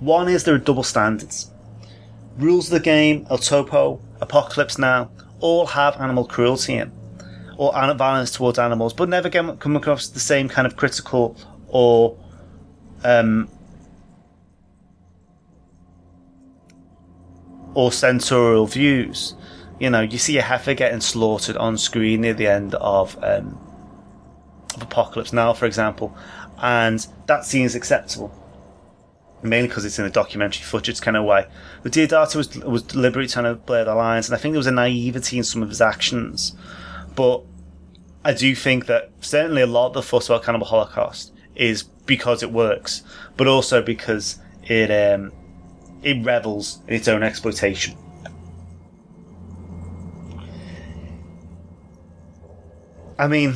One 0.00 0.28
is 0.28 0.44
there 0.44 0.54
are 0.54 0.58
double 0.58 0.82
standards. 0.82 1.50
Rules 2.36 2.66
of 2.66 2.72
the 2.72 2.80
game, 2.80 3.26
El 3.30 3.38
Topo, 3.38 4.00
Apocalypse 4.20 4.78
Now, 4.78 5.10
all 5.40 5.66
have 5.66 6.00
animal 6.00 6.24
cruelty 6.24 6.74
in, 6.74 6.92
or 7.56 7.72
violence 7.94 8.30
towards 8.30 8.58
animals, 8.58 8.92
but 8.92 9.08
never 9.08 9.28
come 9.28 9.76
across 9.76 10.08
the 10.08 10.20
same 10.20 10.48
kind 10.48 10.66
of 10.66 10.76
critical 10.76 11.36
or 11.68 12.16
um, 13.04 13.48
or 17.74 17.92
censorial 17.92 18.66
views. 18.66 19.34
You 19.78 19.90
know, 19.90 20.00
you 20.00 20.18
see 20.18 20.38
a 20.38 20.42
heifer 20.42 20.74
getting 20.74 21.00
slaughtered 21.00 21.56
on 21.56 21.78
screen 21.78 22.22
near 22.22 22.34
the 22.34 22.48
end 22.48 22.74
of 22.74 23.16
um, 23.22 23.58
of 24.74 24.82
Apocalypse 24.82 25.32
Now, 25.32 25.52
for 25.52 25.66
example, 25.66 26.16
and 26.60 27.06
that 27.26 27.44
seems 27.44 27.74
acceptable. 27.74 28.32
Mainly 29.42 29.68
because 29.68 29.84
it's 29.84 29.98
in 29.98 30.04
a 30.04 30.10
documentary 30.10 30.64
footage 30.64 31.00
kind 31.00 31.16
of 31.16 31.24
way. 31.24 31.46
But 31.82 31.92
Deodato 31.92 32.36
was 32.36 32.56
was 32.58 32.82
deliberately 32.82 33.28
trying 33.28 33.44
to 33.44 33.54
blur 33.54 33.84
the 33.84 33.94
lines, 33.94 34.28
and 34.28 34.34
I 34.34 34.38
think 34.38 34.52
there 34.52 34.58
was 34.58 34.66
a 34.66 34.72
naivety 34.72 35.38
in 35.38 35.44
some 35.44 35.62
of 35.62 35.68
his 35.68 35.80
actions. 35.80 36.56
But 37.14 37.42
I 38.24 38.32
do 38.32 38.54
think 38.54 38.86
that 38.86 39.10
certainly 39.20 39.62
a 39.62 39.66
lot 39.66 39.88
of 39.88 39.92
the 39.94 40.02
fuss 40.02 40.28
about 40.28 40.42
Cannibal 40.42 40.66
Holocaust 40.66 41.32
is 41.54 41.84
because 42.06 42.42
it 42.42 42.50
works, 42.50 43.02
but 43.36 43.46
also 43.46 43.80
because 43.80 44.40
it 44.64 44.90
um, 44.90 45.32
it 46.02 46.24
revels 46.24 46.80
in 46.88 46.94
its 46.94 47.06
own 47.06 47.22
exploitation. 47.22 47.96
I 53.18 53.26
mean, 53.26 53.54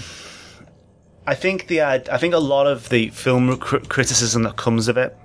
I 1.27 1.35
think 1.35 1.68
the 1.68 1.81
uh, 1.81 2.01
I 2.11 2.18
think 2.18 2.35
a 2.35 2.39
lot 2.39 2.66
of 2.66 2.89
the 2.89 3.11
film 3.11 3.57
cr- 3.59 3.77
criticism 3.79 4.43
that 4.43 4.57
comes 4.57 4.89
of 4.89 4.97
it 4.97 5.16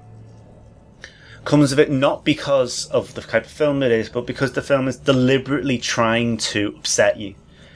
comes 1.43 1.71
of 1.71 1.79
it 1.79 1.89
not 1.89 2.25
because 2.25 2.87
of 2.87 3.13
the 3.15 3.21
type 3.21 3.45
of 3.45 3.51
film 3.51 3.81
it 3.81 3.91
is, 3.91 4.09
but 4.09 4.27
because 4.27 4.51
the 4.51 4.61
film 4.61 4.87
is 4.87 4.97
deliberately 4.97 5.77
trying 5.77 6.35
to 6.35 6.75
upset 6.77 7.17
you. 7.17 7.33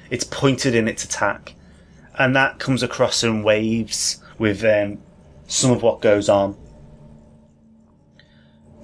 It's 0.10 0.26
pointed 0.26 0.76
in 0.76 0.88
its 0.88 1.04
attack, 1.06 1.56
and 2.20 2.36
that 2.36 2.60
comes 2.60 2.84
across 2.84 3.24
in 3.24 3.44
waves 3.44 4.22
with 4.38 4.64
um, 4.66 5.00
some 5.48 5.72
of 5.72 5.82
what 5.82 6.02
goes 6.02 6.30
on. 6.30 6.58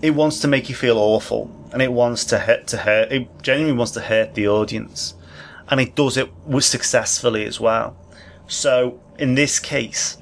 It 0.01 0.11
wants 0.11 0.39
to 0.39 0.47
make 0.47 0.69
you 0.69 0.75
feel 0.75 0.97
awful, 0.97 1.51
and 1.73 1.81
it 1.81 1.91
wants 1.91 2.23
to 2.25 2.39
hurt 2.39 2.65
to 2.67 2.77
hurt. 2.77 3.11
It 3.11 3.27
genuinely 3.43 3.77
wants 3.77 3.91
to 3.93 4.01
hurt 4.01 4.33
the 4.33 4.47
audience, 4.47 5.13
and 5.67 5.79
it 5.79 5.95
does 5.95 6.17
it 6.17 6.31
successfully 6.59 7.45
as 7.45 7.59
well. 7.59 7.95
So 8.47 8.99
in 9.19 9.35
this 9.35 9.59
case, 9.59 10.17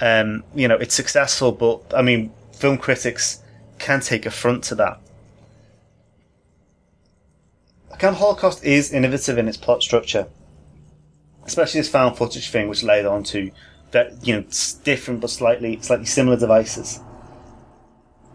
um, 0.00 0.44
you 0.54 0.68
know, 0.68 0.76
it's 0.76 0.94
successful, 0.94 1.52
but 1.52 1.82
I 1.96 2.02
mean, 2.02 2.32
film 2.52 2.78
critics 2.78 3.42
can 3.78 4.00
take 4.00 4.26
affront 4.26 4.64
to 4.64 4.74
that. 4.76 5.00
Camp 7.98 8.18
Holocaust 8.18 8.64
is 8.64 8.92
innovative 8.92 9.38
in 9.38 9.48
its 9.48 9.56
plot 9.56 9.82
structure, 9.82 10.26
especially 11.46 11.80
this 11.80 11.88
found 11.88 12.16
footage 12.16 12.50
thing, 12.50 12.68
which 12.68 12.82
laid 12.82 13.06
on 13.06 13.22
to 13.24 13.50
that 13.92 14.26
you 14.26 14.34
know 14.34 14.44
different 14.82 15.20
but 15.20 15.30
slightly 15.30 15.80
slightly 15.80 16.04
similar 16.04 16.36
devices. 16.36 17.00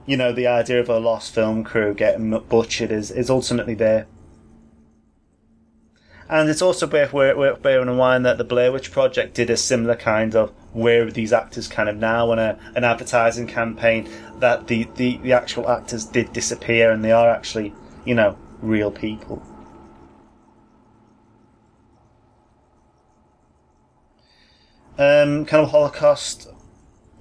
You 0.05 0.17
know, 0.17 0.31
the 0.31 0.47
idea 0.47 0.79
of 0.79 0.89
a 0.89 0.97
lost 0.97 1.35
film 1.35 1.63
crew 1.63 1.93
getting 1.93 2.31
butchered 2.49 2.91
is, 2.91 3.11
is 3.11 3.29
ultimately 3.29 3.75
there. 3.75 4.07
And 6.29 6.47
it's 6.47 6.61
also 6.61 6.85
worth, 6.85 7.11
worth 7.11 7.61
bearing 7.63 7.89
in 7.89 7.97
mind 7.97 8.23
that 8.25 8.37
the 8.37 8.43
Blair 8.43 8.71
Witch 8.71 8.91
Project 8.91 9.33
did 9.33 9.49
a 9.49 9.57
similar 9.57 9.95
kind 9.95 10.35
of 10.35 10.53
where 10.73 11.09
these 11.09 11.33
actors 11.33 11.67
kind 11.67 11.89
of 11.89 11.97
now 11.97 12.29
on 12.31 12.37
a, 12.37 12.59
an 12.75 12.83
advertising 12.83 13.47
campaign 13.47 14.07
that 14.37 14.67
the, 14.67 14.87
the, 14.95 15.17
the 15.17 15.33
actual 15.33 15.67
actors 15.67 16.05
did 16.05 16.31
disappear 16.31 16.91
and 16.91 17.03
they 17.03 17.11
are 17.11 17.29
actually, 17.29 17.73
you 18.05 18.13
know, 18.13 18.37
real 18.61 18.91
people. 18.91 19.41
Um, 24.99 25.45
Cannibal 25.45 25.71
Holocaust 25.71 26.47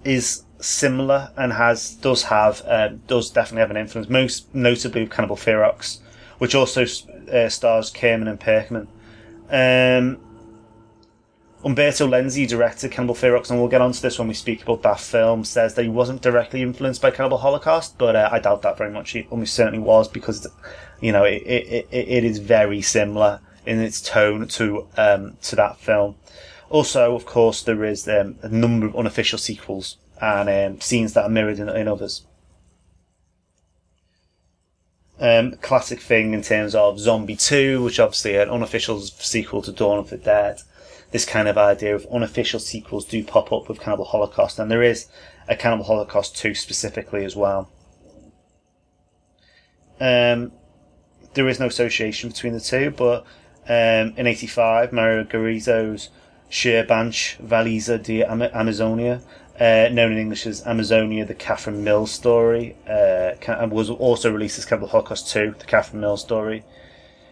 is 0.05 0.43
similar 0.61 1.31
and 1.37 1.53
has 1.53 1.95
does 1.95 2.25
have 2.25 2.61
uh, 2.67 2.89
does 3.07 3.31
definitely 3.31 3.61
have 3.61 3.71
an 3.71 3.77
influence, 3.77 4.11
most 4.11 4.53
notably 4.55 5.07
Cannibal 5.07 5.37
Ferox, 5.37 6.01
which 6.39 6.55
also 6.55 6.85
uh, 7.33 7.49
stars 7.49 7.91
Kerman 7.91 8.29
and 8.29 8.41
Pirkanen. 8.41 8.89
Um, 9.51 10.19
Umberto 11.65 12.07
Lenzi 12.07 12.47
directed 12.47 12.93
Cannibal 12.93 13.17
Ferox, 13.17 13.51
and 13.51 13.59
we'll 13.59 13.69
get 13.69 13.81
onto 13.81 14.01
this 14.01 14.19
when 14.19 14.29
we 14.29 14.35
speak 14.35 14.63
about 14.63 14.83
that 14.83 15.01
film. 15.01 15.45
Says 15.45 15.75
that 15.75 15.83
he 15.83 15.89
wasn't 15.89 16.23
directly 16.23 16.63
influenced 16.63 17.03
by 17.03 17.11
Cannibal 17.11 17.39
Holocaust, 17.39 17.99
but 17.99 18.15
uh, 18.15 18.29
I 18.31 18.39
doubt 18.39 18.63
that 18.63 18.79
very 18.79 18.91
much. 18.91 19.11
He 19.11 19.27
almost 19.31 19.55
certainly 19.55 19.81
was 19.81 20.09
because, 20.09 20.47
you 21.01 21.11
know, 21.11 21.25
it 21.25 21.43
it, 21.43 21.89
it, 21.91 22.09
it 22.09 22.25
is 22.25 22.39
very 22.39 22.81
similar 22.81 23.41
in 23.67 23.81
its 23.81 24.01
tone 24.01 24.47
to 24.49 24.87
um, 24.97 25.37
to 25.43 25.57
that 25.57 25.79
film. 25.79 26.15
Also, 26.71 27.15
of 27.15 27.27
course, 27.27 27.63
there 27.63 27.85
is 27.85 28.07
um, 28.07 28.37
a 28.43 28.49
number 28.49 28.87
of 28.87 28.95
unofficial 28.95 29.39
sequels 29.39 29.97
and 30.21 30.49
um, 30.49 30.81
scenes 30.81 31.15
that 31.15 31.25
are 31.25 31.31
mirrored 31.31 31.59
in, 31.59 31.69
in 31.69 31.89
others. 31.89 32.23
Um, 35.21 35.53
classic 35.63 36.01
thing 36.01 36.33
in 36.33 36.43
terms 36.43 36.77
of 36.77 37.01
Zombie 37.01 37.35
2, 37.35 37.83
which 37.83 37.99
obviously 37.99 38.37
an 38.37 38.51
unofficial 38.51 39.01
sequel 39.01 39.63
to 39.63 39.73
Dawn 39.73 39.99
of 39.99 40.11
the 40.11 40.17
Dead. 40.17 40.61
This 41.11 41.25
kind 41.25 41.49
of 41.49 41.59
idea 41.59 41.95
of 41.95 42.07
unofficial 42.13 42.61
sequels 42.61 43.05
do 43.05 43.25
pop 43.25 43.53
up 43.53 43.69
with 43.69 43.81
Cannibal 43.81 44.05
Holocaust, 44.05 44.59
and 44.59 44.71
there 44.71 44.83
is 44.83 45.07
a 45.49 45.57
Cannibal 45.57 45.85
Holocaust 45.85 46.37
2 46.37 46.55
specifically 46.55 47.25
as 47.25 47.35
well. 47.35 47.69
Um, 50.01 50.53
there 51.35 51.49
is 51.49 51.59
no 51.59 51.67
association 51.67 52.31
between 52.31 52.53
the 52.53 52.61
two, 52.61 52.91
but 52.91 53.25
um, 53.69 54.15
in 54.17 54.27
85, 54.27 54.93
Mario 54.93 55.25
Gariazzo's 55.25 56.11
Sherbanch 56.51 57.39
Valiza 57.45 58.03
de 58.03 58.23
Amazonia, 58.23 59.21
uh, 59.61 59.89
known 59.91 60.13
in 60.13 60.19
English 60.19 60.47
as 60.47 60.65
Amazonia, 60.67 61.25
the 61.25 61.35
Catherine 61.35 61.83
Mill 61.83 62.07
story, 62.07 62.77
uh, 62.89 63.33
was 63.71 63.91
also 63.91 64.31
released 64.31 64.59
as 64.59 64.65
Cannibal 64.65 64.89
Holocaust 64.89 65.31
2, 65.31 65.57
the 65.59 65.65
Catherine 65.65 66.01
Mill 66.01 66.17
story. 66.17 66.65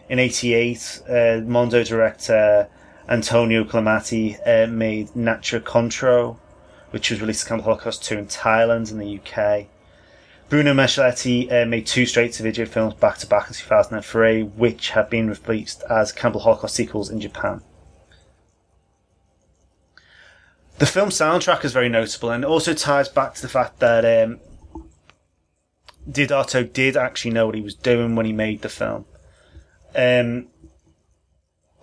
In 0.09 0.19
88, 0.19 1.01
uh, 1.09 1.41
Mondo 1.45 1.83
director 1.83 2.69
Antonio 3.07 3.63
Climati 3.63 4.37
uh, 4.45 4.67
made 4.67 5.15
Natura 5.15 5.61
Contro, 5.61 6.39
which 6.91 7.09
was 7.09 7.21
released 7.21 7.43
as 7.43 7.47
Cannibal 7.47 7.65
Holocaust 7.65 8.03
2 8.03 8.17
in 8.17 8.25
Thailand 8.27 8.91
and 8.91 8.99
the 8.99 9.19
UK. 9.19 9.67
Bruno 10.49 10.73
Micheletti 10.73 11.51
uh, 11.51 11.65
made 11.65 11.85
two 11.85 12.05
straight-to-video 12.05 12.65
films 12.65 12.93
back-to-back 12.93 13.47
in 13.47 13.53
2003, 13.53 14.43
which 14.43 14.91
have 14.91 15.09
been 15.09 15.29
released 15.29 15.83
as 15.89 16.13
Cannibal 16.13 16.41
Holocaust 16.41 16.75
sequels 16.75 17.09
in 17.09 17.19
Japan. 17.19 17.61
The 20.79 20.85
film 20.85 21.09
soundtrack 21.09 21.65
is 21.65 21.73
very 21.73 21.89
notable 21.89 22.29
and 22.29 22.45
also 22.45 22.73
ties 22.73 23.09
back 23.09 23.33
to 23.35 23.41
the 23.41 23.49
fact 23.49 23.79
that 23.79 24.05
um, 24.05 24.39
Deodato 26.09 26.71
did 26.71 26.95
actually 26.95 27.31
know 27.31 27.47
what 27.47 27.55
he 27.55 27.61
was 27.61 27.73
doing 27.73 28.15
when 28.15 28.27
he 28.27 28.33
made 28.33 28.61
the 28.61 28.69
film. 28.69 29.05
Um, 29.95 30.47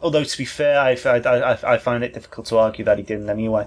although, 0.01 0.23
to 0.23 0.39
be 0.39 0.45
fair, 0.45 0.79
I, 0.79 0.93
I, 0.93 1.75
I, 1.75 1.79
find 1.79 2.05
it 2.05 2.15
difficult 2.15 2.47
to 2.49 2.59
argue 2.59 2.85
that 2.85 2.99
he 2.99 3.03
didn't 3.03 3.29
anyway. 3.29 3.67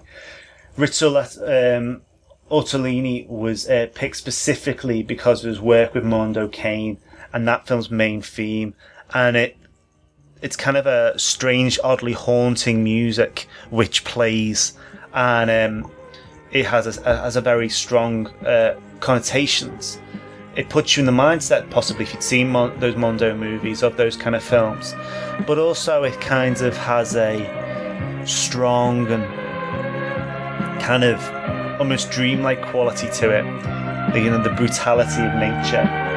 Rizzo 0.77 1.17
um, 1.17 2.01
was 2.49 3.69
uh, 3.69 3.87
picked 3.93 4.15
specifically 4.15 5.03
because 5.03 5.43
of 5.43 5.49
his 5.49 5.59
work 5.59 5.93
with 5.93 6.05
Mondo 6.05 6.47
Cane 6.47 6.99
and 7.33 7.45
that 7.47 7.67
film's 7.67 7.91
main 7.91 8.21
theme, 8.21 8.73
and 9.13 9.35
it 9.35 9.57
it's 10.41 10.55
kind 10.55 10.77
of 10.77 10.85
a 10.85 11.17
strange, 11.17 11.79
oddly 11.83 12.13
haunting 12.13 12.83
music 12.83 13.47
which 13.69 14.03
plays 14.03 14.76
and 15.13 15.49
um, 15.49 15.91
it 16.51 16.65
has 16.65 16.97
a, 16.97 17.03
has 17.03 17.35
a 17.35 17.41
very 17.41 17.69
strong 17.69 18.27
uh, 18.45 18.79
connotations. 18.99 19.99
It 20.55 20.69
puts 20.69 20.97
you 20.97 21.01
in 21.01 21.05
the 21.05 21.11
mindset, 21.11 21.69
possibly 21.69 22.03
if 22.03 22.13
you'd 22.13 22.23
seen 22.23 22.49
Mon- 22.49 22.79
those 22.79 22.95
Mondo 22.95 23.35
movies 23.35 23.83
of 23.83 23.95
those 23.95 24.17
kind 24.17 24.35
of 24.35 24.43
films, 24.43 24.95
but 25.45 25.59
also 25.59 26.03
it 26.03 26.19
kind 26.19 26.59
of 26.61 26.75
has 26.77 27.15
a 27.15 28.23
strong 28.25 29.07
and 29.07 29.23
kind 30.81 31.03
of 31.03 31.21
almost 31.79 32.09
dreamlike 32.11 32.61
quality 32.63 33.07
to 33.11 33.29
it. 33.29 33.45
You 34.15 34.31
know, 34.31 34.41
the 34.41 34.53
brutality 34.55 35.21
of 35.21 35.33
nature. 35.35 36.16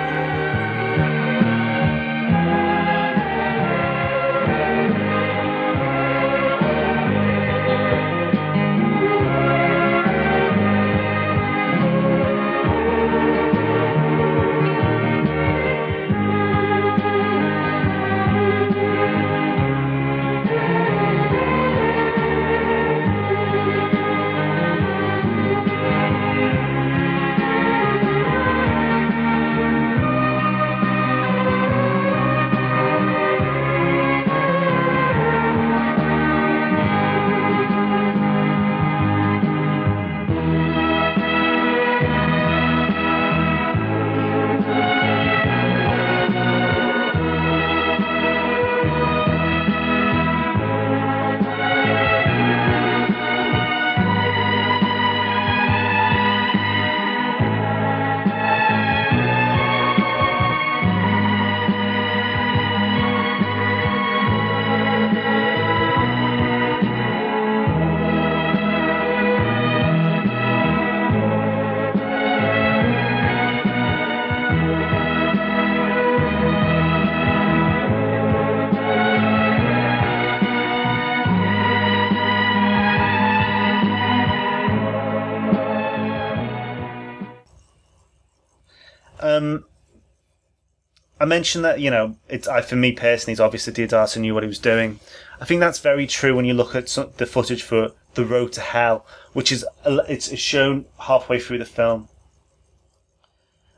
Mentioned 91.31 91.64
that 91.64 91.81
you 91.81 91.91
know 91.91 92.16
it's 92.28 92.47
I, 92.47 92.61
for 92.61 92.76
me 92.76 92.93
personally, 92.93 93.33
it's 93.33 93.41
obvious 93.41 93.64
that 93.64 93.76
Deodato 93.76 94.18
knew 94.18 94.35
what 94.35 94.43
he 94.43 94.49
was 94.49 94.59
doing. 94.59 95.01
I 95.41 95.47
think 95.47 95.61
that's 95.61 95.78
very 95.78 96.07
true 96.07 96.37
when 96.37 96.45
you 96.45 96.53
look 96.53 96.74
at 96.74 96.91
some, 96.91 97.11
the 97.16 97.24
footage 97.24 97.62
for 97.62 97.93
The 98.14 98.26
Road 98.26 98.53
to 98.53 98.61
Hell, 98.61 99.07
which 99.33 99.51
is 99.51 99.64
it's 99.87 100.37
shown 100.37 100.85
halfway 100.99 101.41
through 101.41 101.59
the 101.59 101.64
film. 101.64 102.09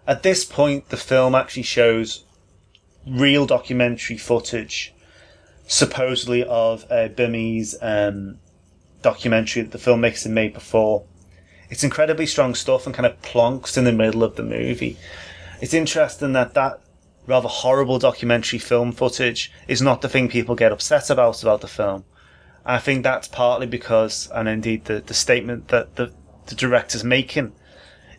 At 0.04 0.24
this 0.24 0.44
point, 0.44 0.88
the 0.88 0.96
film 0.96 1.36
actually 1.36 1.62
shows 1.62 2.24
real 3.06 3.46
documentary 3.46 4.16
footage, 4.16 4.92
supposedly 5.68 6.42
of 6.44 6.84
a 6.90 7.08
Burmese 7.08 7.76
um, 7.80 8.38
documentary 9.02 9.62
that 9.62 9.72
the 9.72 9.90
filmmakers 9.90 10.24
had 10.24 10.32
made 10.32 10.54
before. 10.54 11.04
It's 11.70 11.84
incredibly 11.84 12.26
strong 12.26 12.54
stuff 12.54 12.86
and 12.86 12.94
kind 12.94 13.06
of 13.06 13.20
plonks 13.22 13.78
in 13.78 13.84
the 13.84 13.92
middle 13.92 14.24
of 14.24 14.34
the 14.36 14.42
movie. 14.42 14.96
It's 15.60 15.74
interesting 15.74 16.32
that 16.32 16.54
that 16.54 16.80
rather 17.32 17.48
horrible 17.48 17.98
documentary 17.98 18.58
film 18.58 18.92
footage 18.92 19.50
is 19.66 19.80
not 19.80 20.02
the 20.02 20.08
thing 20.08 20.28
people 20.28 20.54
get 20.54 20.70
upset 20.70 21.08
about 21.08 21.42
about 21.42 21.62
the 21.62 21.66
film. 21.66 22.04
I 22.64 22.78
think 22.78 23.02
that's 23.02 23.26
partly 23.26 23.66
because, 23.66 24.30
and 24.34 24.48
indeed 24.48 24.84
the, 24.84 25.00
the 25.00 25.14
statement 25.14 25.68
that 25.68 25.96
the, 25.96 26.12
the 26.46 26.54
director's 26.54 27.02
making, 27.02 27.52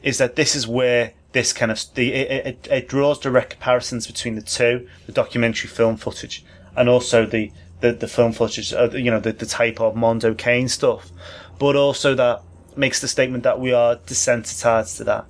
is 0.02 0.18
that 0.18 0.36
this 0.36 0.56
is 0.56 0.68
where 0.68 1.14
this 1.32 1.54
kind 1.54 1.72
of 1.72 1.80
the 1.94 2.12
it, 2.12 2.48
it, 2.48 2.68
it, 2.72 2.88
draws 2.88 3.20
direct 3.20 3.52
comparisons 3.52 4.08
between 4.08 4.34
the 4.34 4.42
two, 4.42 4.88
the 5.06 5.12
documentary 5.12 5.70
film 5.70 5.96
footage, 5.96 6.44
and 6.76 6.90
also 6.90 7.26
the 7.26 7.52
the, 7.82 7.92
the 7.92 8.08
film 8.08 8.32
footage, 8.32 8.74
uh, 8.74 8.90
you 8.94 9.12
know, 9.12 9.20
the, 9.20 9.34
the 9.34 9.46
type 9.46 9.80
of 9.80 9.96
Mondo 9.96 10.34
Cane 10.34 10.70
stuff, 10.70 11.12
but 11.60 11.76
also 11.76 12.16
that 12.16 12.42
makes 12.76 13.00
the 13.00 13.08
statement 13.08 13.44
that 13.44 13.60
we 13.60 13.74
are 13.74 13.98
desensitized 13.98 14.98
to 14.98 15.04
that. 15.04 15.26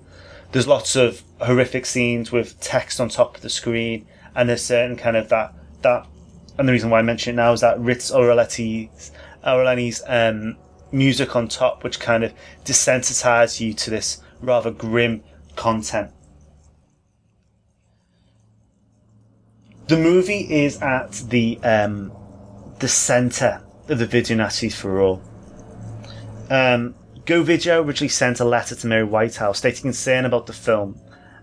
There's 0.54 0.68
lots 0.68 0.96
of 0.96 1.24
horrific 1.44 1.86
scenes 1.86 2.32
with 2.32 2.60
text 2.60 3.00
on 3.00 3.10
top 3.10 3.36
of 3.36 3.42
the 3.42 3.50
screen, 3.50 4.08
and 4.36 4.50
there's 4.50 4.64
certain 4.64 4.96
kind 4.96 5.18
of 5.18 5.30
that 5.30 5.54
that, 5.82 6.08
and 6.58 6.68
the 6.68 6.72
reason 6.72 6.90
why 6.90 7.00
I 7.00 7.02
mention 7.02 7.34
it 7.34 7.36
now 7.36 7.54
is 7.54 7.62
that 7.62 7.80
Riz 7.80 8.12
Ortolani's 8.12 10.02
um, 10.08 10.58
music 10.92 11.36
on 11.36 11.48
top, 11.48 11.84
which 11.84 12.00
kind 12.00 12.24
of 12.24 12.34
desensitizes 12.64 13.60
you 13.60 13.74
to 13.74 13.90
this 13.90 14.22
rather 14.42 14.72
grim 14.72 15.24
content. 15.56 16.12
The 19.88 19.98
movie 19.98 20.64
is 20.64 20.82
at 20.82 21.12
the 21.28 21.60
um, 21.64 22.12
the 22.80 22.88
center 22.88 23.62
of 23.90 24.00
the 24.00 24.06
video 24.06 24.38
nasties 24.38 24.74
for 24.74 25.02
all. 25.02 25.22
Um, 26.50 26.96
Go 27.26 27.42
Video 27.42 27.82
originally 27.82 28.10
sent 28.10 28.40
a 28.42 28.46
letter 28.46 28.76
to 28.76 28.88
Mary 28.88 29.04
Whitehouse 29.04 29.60
stating 29.60 29.84
concern 29.84 30.26
about 30.26 30.46
the 30.46 30.54
film 30.54 31.00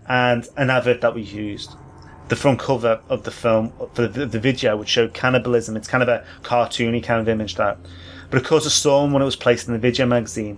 and 0.07 0.47
an 0.57 0.69
advert 0.69 1.01
that 1.01 1.15
we 1.15 1.21
used. 1.21 1.71
The 2.29 2.35
front 2.35 2.59
cover 2.59 3.01
of 3.09 3.23
the 3.23 3.31
film, 3.31 3.73
for 3.93 4.07
the, 4.07 4.25
the 4.25 4.39
video, 4.39 4.77
which 4.77 4.89
showed 4.89 5.13
cannibalism. 5.13 5.75
It's 5.75 5.87
kind 5.87 6.01
of 6.01 6.09
a 6.09 6.25
cartoony 6.43 7.03
kind 7.03 7.19
of 7.19 7.27
image 7.27 7.55
that. 7.55 7.77
But 8.29 8.41
it 8.41 8.45
caused 8.45 8.65
a 8.65 8.69
storm 8.69 9.11
when 9.11 9.21
it 9.21 9.25
was 9.25 9.35
placed 9.35 9.67
in 9.67 9.73
the 9.73 9.79
video 9.79 10.05
magazine. 10.05 10.57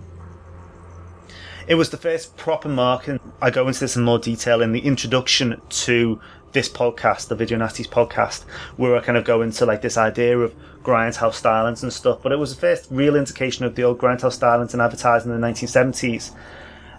It 1.66 1.76
was 1.76 1.90
the 1.90 1.96
first 1.96 2.36
proper 2.36 2.68
marking. 2.68 3.18
I 3.40 3.50
go 3.50 3.66
into 3.66 3.80
this 3.80 3.96
in 3.96 4.02
more 4.02 4.18
detail 4.18 4.60
in 4.60 4.72
the 4.72 4.80
introduction 4.80 5.60
to 5.70 6.20
this 6.52 6.68
podcast, 6.68 7.28
the 7.28 7.34
Video 7.34 7.58
Nasties 7.58 7.88
podcast, 7.88 8.44
where 8.76 8.96
I 8.96 9.00
kind 9.00 9.18
of 9.18 9.24
go 9.24 9.42
into 9.42 9.66
like 9.66 9.82
this 9.82 9.96
idea 9.96 10.38
of 10.38 10.54
grindhouse 10.82 11.42
stylings 11.42 11.82
and 11.82 11.92
stuff. 11.92 12.20
But 12.22 12.32
it 12.32 12.36
was 12.36 12.54
the 12.54 12.60
first 12.60 12.86
real 12.90 13.16
indication 13.16 13.64
of 13.64 13.74
the 13.74 13.82
old 13.82 13.98
grindhouse 13.98 14.38
stylings 14.38 14.72
and 14.72 14.80
advertising 14.80 15.32
in 15.32 15.40
the 15.40 15.46
1970s 15.46 16.32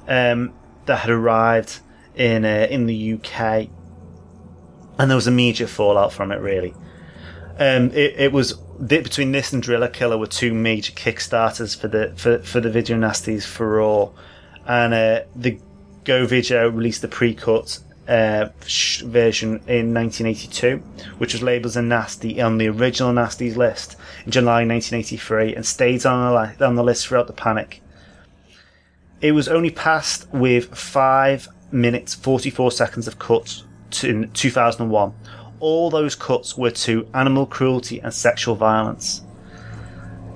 um, 0.08 0.54
that 0.88 0.98
had 0.98 1.10
arrived 1.10 1.80
in 2.16 2.46
uh, 2.46 2.68
in 2.70 2.86
the 2.86 3.14
UK, 3.14 3.68
and 4.98 5.10
there 5.10 5.16
was 5.16 5.28
immediate 5.28 5.68
fallout 5.68 6.14
from 6.14 6.32
it. 6.32 6.40
Really, 6.40 6.74
um, 7.60 7.92
it, 7.92 8.16
it 8.18 8.32
was 8.32 8.54
between 8.54 9.32
this 9.32 9.54
and 9.54 9.64
Driller 9.64 9.88
Killer 9.88 10.18
were 10.18 10.28
two 10.28 10.54
major 10.54 10.94
kickstarters 10.94 11.80
for 11.80 11.88
the 11.88 12.14
for, 12.16 12.40
for 12.40 12.60
the 12.60 12.70
Video 12.70 12.98
Nasties 12.98 13.46
for 13.46 13.78
Raw 13.78 14.12
and 14.66 14.94
uh, 14.94 15.22
the 15.36 15.60
Go 16.04 16.26
Video 16.26 16.70
released 16.70 17.02
the 17.02 17.08
pre-cut 17.08 17.80
uh, 18.08 18.50
version 19.04 19.62
in 19.68 19.94
1982, 19.94 20.78
which 21.18 21.34
was 21.34 21.42
labelled 21.42 21.68
as 21.68 21.78
a 21.78 21.82
nasty 21.82 22.42
on 22.42 22.58
the 22.58 22.68
original 22.68 23.12
nasties 23.12 23.56
list 23.56 23.96
in 24.26 24.32
July 24.32 24.66
1983 24.66 25.56
and 25.56 25.66
stayed 25.66 26.06
on 26.06 26.34
the, 26.34 26.40
li- 26.40 26.66
on 26.66 26.76
the 26.76 26.84
list 26.84 27.08
throughout 27.08 27.28
the 27.28 27.34
panic. 27.34 27.82
It 29.22 29.32
was 29.32 29.48
only 29.48 29.72
passed 29.72 30.32
with 30.32 30.76
5 30.76 31.48
minutes 31.72 32.14
44 32.14 32.72
seconds 32.72 33.08
of 33.08 33.20
cuts 33.20 33.64
in 34.04 34.32
2001. 34.32 35.14
All 35.60 35.90
those 35.90 36.16
cuts 36.16 36.58
were 36.58 36.72
to 36.72 37.08
animal 37.14 37.46
cruelty 37.46 38.00
and 38.00 38.14
sexual 38.14 38.56
violence. 38.56 39.22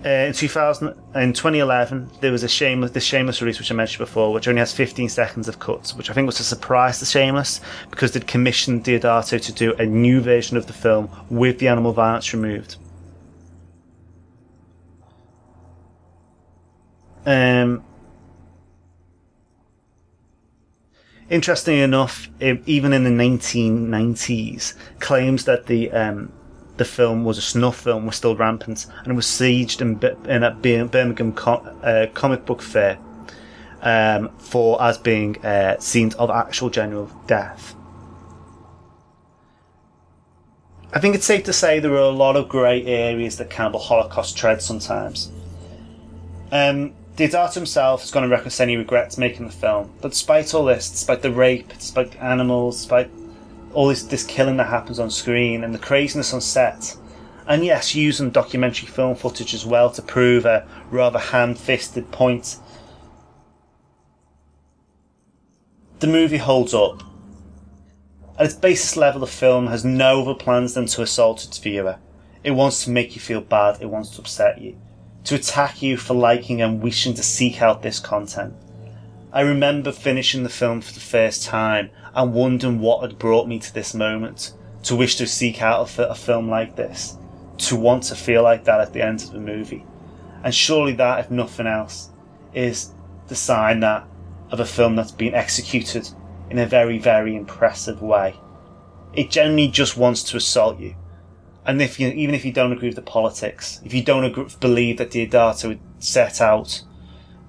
Uh, 0.05 0.27
in 0.27 0.33
2000, 0.33 0.95
in 1.15 1.33
2011, 1.33 2.09
there 2.21 2.31
was 2.31 2.43
a 2.43 2.47
shameless, 2.47 2.91
the 2.91 3.01
Shameless 3.01 3.41
release, 3.41 3.59
which 3.59 3.69
I 3.69 3.75
mentioned 3.75 3.99
before, 3.99 4.31
which 4.31 4.47
only 4.47 4.59
has 4.59 4.71
15 4.71 5.09
seconds 5.09 5.49
of 5.49 5.59
cuts, 5.59 5.93
which 5.93 6.09
I 6.09 6.13
think 6.13 6.25
was 6.25 6.39
a 6.39 6.43
surprise 6.43 6.99
to 6.99 7.05
Shameless 7.05 7.59
because 7.91 8.13
they'd 8.13 8.25
commissioned 8.25 8.85
Deodato 8.85 9.41
to 9.41 9.51
do 9.51 9.73
a 9.73 9.85
new 9.85 10.21
version 10.21 10.55
of 10.55 10.67
the 10.67 10.73
film 10.73 11.09
with 11.29 11.59
the 11.59 11.67
animal 11.67 11.91
violence 11.91 12.33
removed. 12.33 12.77
Um, 17.25 17.83
interestingly 21.29 21.81
enough, 21.81 22.29
even 22.41 22.93
in 22.93 23.03
the 23.03 23.09
1990s, 23.09 24.73
claims 24.99 25.45
that 25.45 25.67
the 25.67 25.91
um, 25.91 26.31
the 26.77 26.85
film 26.85 27.25
was 27.25 27.37
a 27.37 27.41
snuff 27.41 27.81
film 27.81 28.05
was 28.05 28.15
still 28.15 28.37
rampant 28.37 28.85
and 29.03 29.15
was 29.15 29.25
sieged 29.25 29.81
in, 29.81 29.99
in 30.29 30.43
a 30.43 30.51
Birmingham 30.51 31.35
uh, 31.37 32.07
comic 32.13 32.45
book 32.45 32.61
fair 32.61 32.97
um, 33.81 34.29
for 34.37 34.81
as 34.81 34.97
being 34.97 35.37
uh, 35.45 35.77
scenes 35.79 36.15
of 36.15 36.29
actual 36.29 36.69
general 36.69 37.11
death. 37.27 37.75
I 40.91 40.99
think 40.99 41.15
it's 41.15 41.25
safe 41.25 41.43
to 41.43 41.53
say 41.53 41.79
there 41.79 41.93
are 41.93 41.97
a 41.97 42.09
lot 42.09 42.35
of 42.35 42.49
grey 42.49 42.83
areas 42.85 43.37
that 43.37 43.49
Cannibal 43.49 43.79
Holocaust 43.79 44.35
treads 44.37 44.65
sometimes. 44.65 45.31
Um, 46.51 46.93
Deodato 47.19 47.55
himself 47.55 47.99
has 47.99 48.11
gone 48.11 48.23
on 48.23 48.29
record 48.29 48.53
saying 48.53 48.69
he 48.69 48.77
regrets 48.77 49.17
making 49.17 49.45
the 49.45 49.51
film, 49.51 49.91
but 50.01 50.11
despite 50.11 50.53
all 50.53 50.63
this, 50.63 50.89
despite 50.89 51.21
the 51.21 51.29
rape, 51.29 51.67
despite 51.77 52.11
the 52.11 52.23
animals, 52.23 52.77
despite 52.77 53.11
all 53.73 53.89
this 53.89 54.03
this 54.03 54.23
killing 54.23 54.55
that 54.55 54.67
happens 54.67 54.99
on 54.99 55.11
screen 55.11 55.65
and 55.65 55.73
the 55.73 55.79
craziness 55.79 56.33
on 56.33 56.39
set. 56.39 56.95
And 57.45 57.65
yes, 57.65 57.93
using 57.93 58.29
documentary 58.29 58.87
film 58.87 59.17
footage 59.17 59.53
as 59.53 59.65
well 59.65 59.89
to 59.91 60.01
prove 60.01 60.45
a 60.45 60.65
rather 60.91 61.19
ham-fisted 61.19 62.09
point. 62.09 62.55
The 65.99 66.07
movie 66.07 66.37
holds 66.37 66.73
up. 66.73 67.03
At 68.37 68.45
its 68.45 68.55
basis 68.55 68.95
level, 68.95 69.19
the 69.19 69.27
film 69.27 69.67
has 69.67 69.83
no 69.83 70.21
other 70.21 70.35
plans 70.35 70.73
than 70.73 70.85
to 70.85 71.01
assault 71.01 71.43
its 71.43 71.57
viewer. 71.57 71.97
It 72.45 72.51
wants 72.51 72.85
to 72.85 72.91
make 72.91 73.13
you 73.15 73.21
feel 73.21 73.41
bad, 73.41 73.81
it 73.81 73.89
wants 73.89 74.11
to 74.11 74.21
upset 74.21 74.61
you, 74.61 74.79
to 75.25 75.35
attack 75.35 75.81
you 75.81 75.97
for 75.97 76.13
liking 76.13 76.61
and 76.61 76.81
wishing 76.81 77.13
to 77.13 77.23
seek 77.23 77.61
out 77.61 77.81
this 77.81 77.99
content. 77.99 78.53
I 79.31 79.41
remember 79.41 79.91
finishing 79.91 80.43
the 80.43 80.49
film 80.49 80.81
for 80.81 80.93
the 80.93 80.99
first 80.99 81.45
time 81.45 81.91
and 82.15 82.33
wondering 82.33 82.79
what 82.79 83.01
had 83.01 83.19
brought 83.19 83.47
me 83.47 83.59
to 83.59 83.73
this 83.73 83.93
moment, 83.93 84.53
to 84.83 84.95
wish 84.95 85.17
to 85.17 85.27
seek 85.27 85.61
out 85.61 85.91
a, 85.99 86.15
film 86.15 86.49
like 86.49 86.75
this, 86.75 87.17
to 87.59 87.75
want 87.75 88.03
to 88.03 88.15
feel 88.15 88.41
like 88.41 88.63
that 88.63 88.79
at 88.79 88.93
the 88.93 89.03
end 89.03 89.21
of 89.21 89.31
the 89.31 89.39
movie. 89.39 89.85
And 90.43 90.55
surely 90.55 90.93
that, 90.93 91.19
if 91.19 91.29
nothing 91.29 91.67
else, 91.67 92.09
is 92.53 92.91
the 93.27 93.35
sign 93.35 93.81
that 93.81 94.07
of 94.51 94.59
a 94.59 94.65
film 94.65 94.95
that's 94.95 95.11
been 95.11 95.35
executed 95.35 96.09
in 96.49 96.57
a 96.57 96.65
very, 96.65 96.97
very 96.97 97.35
impressive 97.35 98.01
way. 98.01 98.35
It 99.13 99.29
generally 99.29 99.67
just 99.67 99.97
wants 99.97 100.23
to 100.23 100.37
assault 100.37 100.79
you. 100.79 100.95
And 101.65 101.81
if 101.81 101.99
you, 101.99 102.07
even 102.09 102.33
if 102.33 102.45
you 102.45 102.51
don't 102.51 102.71
agree 102.71 102.87
with 102.87 102.95
the 102.95 103.01
politics, 103.01 103.81
if 103.83 103.93
you 103.93 104.03
don't 104.03 104.23
agree, 104.23 104.47
believe 104.59 104.97
that 104.97 105.11
Deodato 105.11 105.69
would 105.69 105.79
set 105.99 106.41
out 106.41 106.83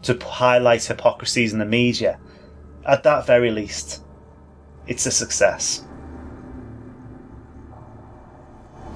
to 0.02 0.18
highlight 0.18 0.84
hypocrisies 0.84 1.52
in 1.52 1.58
the 1.58 1.64
media, 1.64 2.18
at 2.84 3.02
that 3.04 3.26
very 3.26 3.50
least, 3.50 4.02
it's 4.86 5.06
a 5.06 5.10
success. 5.10 5.84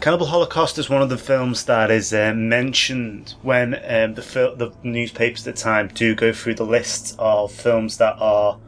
Cannibal 0.01 0.27
Holocaust 0.27 0.77
is 0.77 0.91
one 0.91 1.01
of 1.01 1.09
the 1.09 1.17
films 1.17 1.65
that 1.65 1.91
is 1.91 2.13
uh, 2.13 2.35
mentioned 2.35 3.37
when 3.41 3.75
um, 3.89 4.13
the 4.15 4.21
fil- 4.21 4.55
the 4.55 4.71
newspapers 4.83 5.47
at 5.47 5.55
the 5.55 5.63
time 5.63 5.89
do 5.95 6.15
go 6.15 6.31
through 6.31 6.57
the 6.57 6.67
list 6.67 7.17
of 7.19 7.51
films 7.51 7.97
that 7.97 8.15
are 8.19 8.59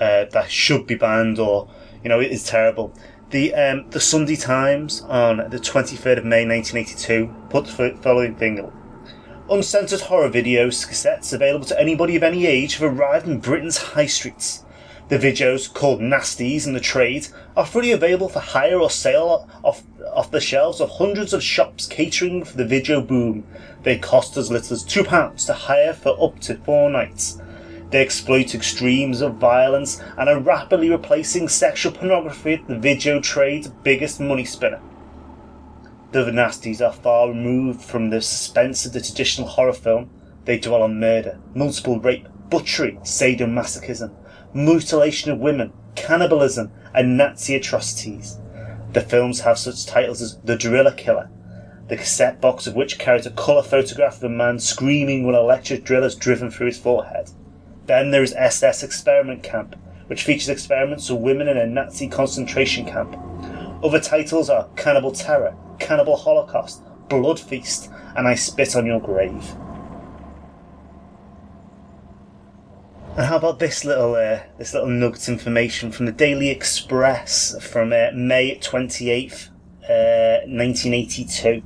uh, 0.00 0.24
that 0.24 0.50
should 0.50 0.86
be 0.88 0.96
banned 0.96 1.38
or 1.38 1.70
you 2.02 2.08
know 2.08 2.18
it 2.18 2.32
is 2.32 2.44
terrible. 2.44 2.98
The 3.32 3.54
um, 3.54 3.88
the 3.88 3.98
Sunday 3.98 4.36
Times 4.36 5.00
on 5.08 5.38
the 5.38 5.56
23rd 5.56 6.18
of 6.18 6.24
May 6.26 6.46
1982 6.46 7.34
put 7.48 7.64
the 7.64 7.96
following 8.02 8.34
thing 8.34 8.70
Uncensored 9.48 10.02
horror 10.02 10.28
videos, 10.28 10.86
cassettes 10.86 11.32
available 11.32 11.64
to 11.64 11.80
anybody 11.80 12.14
of 12.14 12.22
any 12.22 12.44
age 12.44 12.76
have 12.76 12.92
arrived 12.92 13.26
in 13.26 13.40
Britain's 13.40 13.78
high 13.78 14.04
streets. 14.04 14.66
The 15.08 15.16
videos, 15.16 15.72
called 15.72 16.00
nasties 16.00 16.66
in 16.66 16.74
the 16.74 16.80
trade, 16.80 17.28
are 17.56 17.64
freely 17.64 17.92
available 17.92 18.28
for 18.28 18.40
hire 18.40 18.78
or 18.78 18.90
sale 18.90 19.48
off, 19.62 19.82
off 20.12 20.30
the 20.30 20.38
shelves 20.38 20.82
of 20.82 20.90
hundreds 20.90 21.32
of 21.32 21.42
shops 21.42 21.86
catering 21.86 22.44
for 22.44 22.58
the 22.58 22.66
video 22.66 23.00
boom. 23.00 23.46
They 23.82 23.96
cost 23.96 24.36
as 24.36 24.50
little 24.50 24.74
as 24.74 24.84
£2 24.84 25.46
to 25.46 25.52
hire 25.54 25.94
for 25.94 26.22
up 26.22 26.38
to 26.40 26.56
four 26.56 26.90
nights. 26.90 27.40
They 27.92 28.00
exploit 28.00 28.54
extremes 28.54 29.20
of 29.20 29.34
violence 29.34 30.02
and 30.16 30.26
are 30.26 30.40
rapidly 30.40 30.88
replacing 30.88 31.48
sexual 31.48 31.92
pornography 31.92 32.64
the 32.66 32.78
video 32.78 33.20
trade's 33.20 33.68
biggest 33.68 34.18
money 34.18 34.46
spinner. 34.46 34.80
The 36.12 36.24
nasties 36.24 36.80
are 36.80 36.94
far 36.94 37.28
removed 37.28 37.82
from 37.82 38.08
the 38.08 38.22
suspense 38.22 38.86
of 38.86 38.94
the 38.94 39.02
traditional 39.02 39.46
horror 39.46 39.74
film. 39.74 40.08
They 40.46 40.58
dwell 40.58 40.82
on 40.82 41.00
murder, 41.00 41.38
multiple 41.54 42.00
rape, 42.00 42.28
butchery, 42.48 42.98
sadomasochism, 43.02 44.10
mutilation 44.54 45.30
of 45.30 45.38
women, 45.38 45.74
cannibalism, 45.94 46.72
and 46.94 47.18
Nazi 47.18 47.56
atrocities. 47.56 48.38
The 48.94 49.02
films 49.02 49.40
have 49.40 49.58
such 49.58 49.84
titles 49.84 50.22
as 50.22 50.38
The 50.38 50.56
Driller 50.56 50.92
Killer, 50.92 51.28
the 51.88 51.98
cassette 51.98 52.40
box 52.40 52.66
of 52.66 52.74
which 52.74 52.98
carries 52.98 53.26
a 53.26 53.30
colour 53.30 53.62
photograph 53.62 54.16
of 54.16 54.24
a 54.24 54.28
man 54.30 54.58
screaming 54.58 55.26
when 55.26 55.34
electric 55.34 55.84
drill 55.84 56.04
is 56.04 56.14
driven 56.14 56.50
through 56.50 56.68
his 56.68 56.78
forehead. 56.78 57.30
Then 57.86 58.10
there 58.10 58.22
is 58.22 58.32
SS 58.34 58.82
Experiment 58.82 59.42
Camp, 59.42 59.76
which 60.06 60.24
features 60.24 60.48
experiments 60.48 61.10
of 61.10 61.18
women 61.18 61.48
in 61.48 61.56
a 61.56 61.66
Nazi 61.66 62.08
concentration 62.08 62.86
camp. 62.86 63.16
Other 63.82 64.00
titles 64.00 64.48
are 64.48 64.68
Cannibal 64.76 65.12
Terror, 65.12 65.56
Cannibal 65.80 66.16
Holocaust, 66.16 66.82
Blood 67.08 67.40
Feast, 67.40 67.90
and 68.16 68.28
I 68.28 68.34
Spit 68.34 68.76
on 68.76 68.86
Your 68.86 69.00
Grave. 69.00 69.44
And 73.16 73.26
how 73.26 73.36
about 73.36 73.58
this 73.58 73.84
little 73.84 74.14
uh, 74.14 74.40
this 74.56 74.72
little 74.72 74.88
nugget 74.88 75.28
information 75.28 75.92
from 75.92 76.06
the 76.06 76.12
Daily 76.12 76.48
Express 76.48 77.54
from 77.62 77.92
uh, 77.92 78.06
May 78.14 78.54
twenty 78.58 79.10
eighth, 79.10 79.50
uh, 79.86 80.38
nineteen 80.46 80.94
eighty 80.94 81.24
two. 81.24 81.62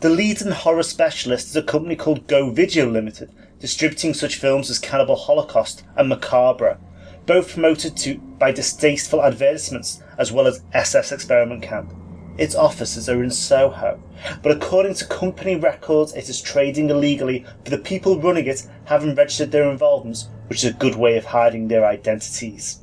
The 0.00 0.08
leading 0.08 0.52
horror 0.52 0.84
specialist 0.84 1.48
is 1.48 1.56
a 1.56 1.62
company 1.62 1.96
called 1.96 2.28
Go 2.28 2.50
Video 2.50 2.88
Limited, 2.88 3.30
distributing 3.62 4.12
such 4.12 4.40
films 4.40 4.68
as 4.68 4.78
Cannibal 4.80 5.14
Holocaust 5.14 5.84
and 5.96 6.08
Macabre, 6.08 6.78
both 7.26 7.52
promoted 7.52 7.96
to 7.96 8.18
by 8.18 8.50
distasteful 8.50 9.22
advertisements 9.22 10.02
as 10.18 10.32
well 10.32 10.48
as 10.48 10.64
SS 10.74 11.12
Experiment 11.12 11.62
Camp. 11.62 11.94
Its 12.36 12.56
offices 12.56 13.08
are 13.08 13.22
in 13.22 13.30
Soho, 13.30 14.02
but 14.42 14.50
according 14.50 14.94
to 14.94 15.06
company 15.06 15.54
records, 15.54 16.12
it 16.14 16.28
is 16.28 16.42
trading 16.42 16.90
illegally 16.90 17.46
for 17.64 17.70
the 17.70 17.78
people 17.78 18.18
running 18.18 18.46
it 18.46 18.66
haven't 18.86 19.14
registered 19.14 19.52
their 19.52 19.70
involvements, 19.70 20.28
which 20.48 20.64
is 20.64 20.70
a 20.70 20.76
good 20.76 20.96
way 20.96 21.16
of 21.16 21.24
hiding 21.24 21.68
their 21.68 21.86
identities. 21.86 22.81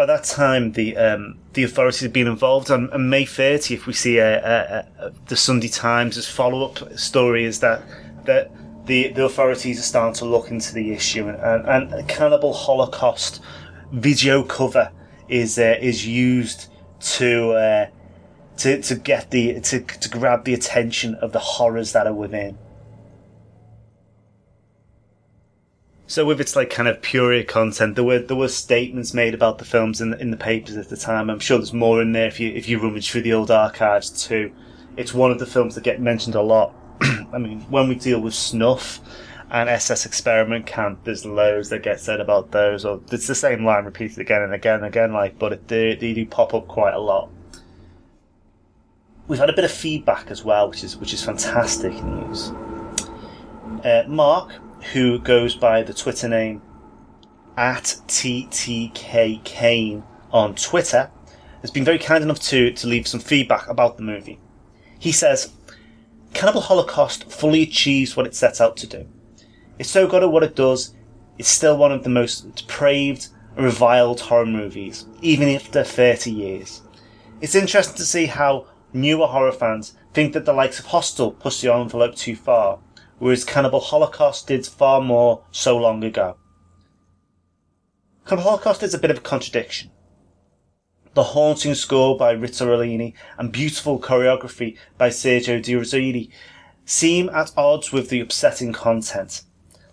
By 0.00 0.06
that 0.06 0.24
time, 0.24 0.72
the 0.72 0.96
um, 0.96 1.36
the 1.52 1.62
authorities 1.62 2.00
have 2.00 2.12
been 2.14 2.26
involved. 2.26 2.70
On, 2.70 2.90
on 2.90 3.10
May 3.10 3.26
30th, 3.26 3.84
we 3.84 3.92
see 3.92 4.16
a, 4.16 4.40
a, 4.42 4.86
a, 4.98 5.12
the 5.26 5.36
Sunday 5.36 5.68
Times' 5.68 6.26
follow 6.26 6.64
up 6.64 6.98
story 6.98 7.44
is 7.44 7.60
that 7.60 7.82
that 8.24 8.50
the, 8.86 9.08
the 9.08 9.26
authorities 9.26 9.78
are 9.78 9.82
starting 9.82 10.14
to 10.14 10.24
look 10.24 10.50
into 10.50 10.72
the 10.72 10.94
issue, 10.94 11.28
and, 11.28 11.68
and, 11.68 11.92
and 11.92 12.08
Cannibal 12.08 12.54
Holocaust 12.54 13.42
video 13.92 14.42
cover 14.42 14.90
is 15.28 15.58
uh, 15.58 15.76
is 15.82 16.06
used 16.06 16.72
to 17.18 17.50
uh, 17.50 17.86
to 18.56 18.80
to 18.80 18.94
get 18.94 19.30
the 19.30 19.60
to 19.60 19.80
to 19.80 20.08
grab 20.08 20.44
the 20.44 20.54
attention 20.54 21.14
of 21.16 21.32
the 21.32 21.40
horrors 21.40 21.92
that 21.92 22.06
are 22.06 22.14
within. 22.14 22.56
So 26.10 26.24
with 26.24 26.40
its 26.40 26.56
like 26.56 26.70
kind 26.70 26.88
of 26.88 27.00
pure 27.02 27.40
content, 27.44 27.94
there 27.94 28.02
were 28.02 28.18
there 28.18 28.36
were 28.36 28.48
statements 28.48 29.14
made 29.14 29.32
about 29.32 29.58
the 29.58 29.64
films 29.64 30.00
in 30.00 30.10
the, 30.10 30.18
in 30.18 30.32
the 30.32 30.36
papers 30.36 30.76
at 30.76 30.88
the 30.88 30.96
time. 30.96 31.30
I'm 31.30 31.38
sure 31.38 31.56
there's 31.56 31.72
more 31.72 32.02
in 32.02 32.10
there 32.10 32.26
if 32.26 32.40
you 32.40 32.50
if 32.50 32.68
you 32.68 32.80
rummage 32.80 33.08
through 33.08 33.22
the 33.22 33.32
old 33.32 33.48
archives 33.48 34.10
too. 34.10 34.50
It's 34.96 35.14
one 35.14 35.30
of 35.30 35.38
the 35.38 35.46
films 35.46 35.76
that 35.76 35.84
get 35.84 36.00
mentioned 36.00 36.34
a 36.34 36.42
lot. 36.42 36.74
I 37.00 37.38
mean, 37.38 37.60
when 37.70 37.88
we 37.88 37.94
deal 37.94 38.18
with 38.18 38.34
snuff 38.34 39.00
and 39.52 39.68
SS 39.68 40.04
Experiment 40.04 40.66
Camp, 40.66 40.98
there's 41.04 41.24
loads 41.24 41.68
that 41.68 41.84
get 41.84 42.00
said 42.00 42.20
about 42.20 42.50
those. 42.50 42.84
Or 42.84 43.00
it's 43.12 43.28
the 43.28 43.36
same 43.36 43.64
line 43.64 43.84
repeated 43.84 44.18
again 44.18 44.42
and 44.42 44.52
again 44.52 44.78
and 44.78 44.86
again. 44.86 45.12
Like, 45.12 45.38
but 45.38 45.52
it, 45.52 45.68
they, 45.68 45.94
they 45.94 46.12
do 46.12 46.26
pop 46.26 46.54
up 46.54 46.66
quite 46.66 46.94
a 46.94 46.98
lot. 46.98 47.30
We've 49.28 49.38
had 49.38 49.48
a 49.48 49.54
bit 49.54 49.64
of 49.64 49.70
feedback 49.70 50.32
as 50.32 50.44
well, 50.44 50.70
which 50.70 50.82
is 50.82 50.96
which 50.96 51.14
is 51.14 51.22
fantastic 51.22 51.92
news. 52.02 52.50
Uh, 53.84 54.02
Mark, 54.08 54.52
who 54.92 55.18
goes 55.18 55.54
by 55.54 55.82
the 55.82 55.94
Twitter 55.94 56.28
name 56.28 56.62
at 57.56 57.96
TTK 58.08 59.44
Kane 59.44 60.02
on 60.32 60.54
Twitter, 60.54 61.10
has 61.60 61.70
been 61.70 61.84
very 61.84 61.98
kind 61.98 62.24
enough 62.24 62.40
to, 62.40 62.72
to 62.72 62.86
leave 62.86 63.06
some 63.06 63.20
feedback 63.20 63.68
about 63.68 63.96
the 63.96 64.02
movie. 64.02 64.38
He 64.98 65.12
says, 65.12 65.52
Cannibal 66.32 66.62
Holocaust 66.62 67.30
fully 67.30 67.62
achieves 67.62 68.16
what 68.16 68.26
it 68.26 68.34
sets 68.34 68.60
out 68.60 68.76
to 68.78 68.86
do. 68.86 69.06
It's 69.78 69.90
so 69.90 70.06
good 70.06 70.22
at 70.22 70.30
what 70.30 70.42
it 70.42 70.56
does, 70.56 70.94
it's 71.38 71.48
still 71.48 71.76
one 71.76 71.92
of 71.92 72.04
the 72.04 72.10
most 72.10 72.54
depraved 72.54 73.28
and 73.56 73.64
reviled 73.64 74.20
horror 74.20 74.46
movies, 74.46 75.06
even 75.20 75.48
after 75.48 75.82
30 75.82 76.30
years. 76.30 76.82
It's 77.40 77.54
interesting 77.54 77.96
to 77.96 78.04
see 78.04 78.26
how 78.26 78.66
newer 78.92 79.26
horror 79.26 79.52
fans 79.52 79.94
think 80.12 80.32
that 80.34 80.44
the 80.44 80.52
likes 80.52 80.78
of 80.78 80.86
Hostel 80.86 81.32
push 81.32 81.60
the 81.60 81.72
envelope 81.72 82.14
too 82.14 82.36
far, 82.36 82.78
whereas 83.20 83.44
Cannibal 83.44 83.78
Holocaust 83.78 84.48
did 84.48 84.66
far 84.66 85.00
more 85.00 85.44
so 85.52 85.76
long 85.76 86.02
ago. 86.02 86.36
Cannibal 88.26 88.50
Holocaust 88.50 88.82
is 88.82 88.94
a 88.94 88.98
bit 88.98 89.12
of 89.12 89.18
a 89.18 89.20
contradiction. 89.20 89.92
The 91.14 91.22
haunting 91.22 91.74
score 91.74 92.16
by 92.16 92.32
Rita 92.32 93.12
and 93.38 93.52
beautiful 93.52 94.00
choreography 94.00 94.76
by 94.96 95.10
Sergio 95.10 95.62
Di 95.62 95.74
Rossi 95.74 96.30
seem 96.84 97.28
at 97.30 97.52
odds 97.56 97.92
with 97.92 98.08
the 98.08 98.20
upsetting 98.20 98.72
content. 98.72 99.42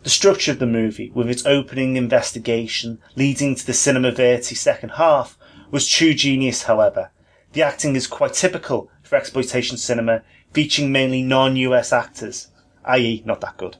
The 0.03 0.09
structure 0.09 0.51
of 0.51 0.59
the 0.59 0.65
movie, 0.65 1.11
with 1.13 1.29
its 1.29 1.45
opening 1.45 1.97
investigation 1.97 2.99
leading 3.15 3.55
to 3.55 3.65
the 3.65 3.73
cinema 3.73 4.11
verite 4.11 4.45
second 4.45 4.89
half, 4.91 5.37
was 5.69 5.87
true 5.87 6.13
genius, 6.13 6.63
however. 6.63 7.11
The 7.53 7.63
acting 7.63 7.95
is 7.95 8.07
quite 8.07 8.33
typical 8.33 8.89
for 9.03 9.15
exploitation 9.15 9.77
cinema, 9.77 10.21
featuring 10.53 10.91
mainly 10.91 11.23
non-US 11.23 11.91
actors, 11.91 12.49
i.e. 12.87 13.23
not 13.25 13.41
that 13.41 13.57
good. 13.57 13.77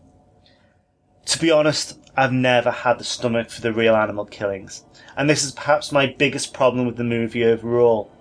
To 1.25 1.39
be 1.39 1.51
honest, 1.51 1.99
I've 2.15 2.33
never 2.33 2.71
had 2.71 2.99
the 2.99 3.03
stomach 3.03 3.49
for 3.49 3.61
the 3.61 3.73
real 3.73 3.95
animal 3.95 4.25
killings 4.25 4.83
and 5.17 5.27
this 5.27 5.43
is 5.43 5.51
perhaps 5.51 5.91
my 5.91 6.05
biggest 6.05 6.53
problem 6.53 6.85
with 6.85 6.95
the 6.95 7.03
movie 7.03 7.43
overall. 7.43 8.11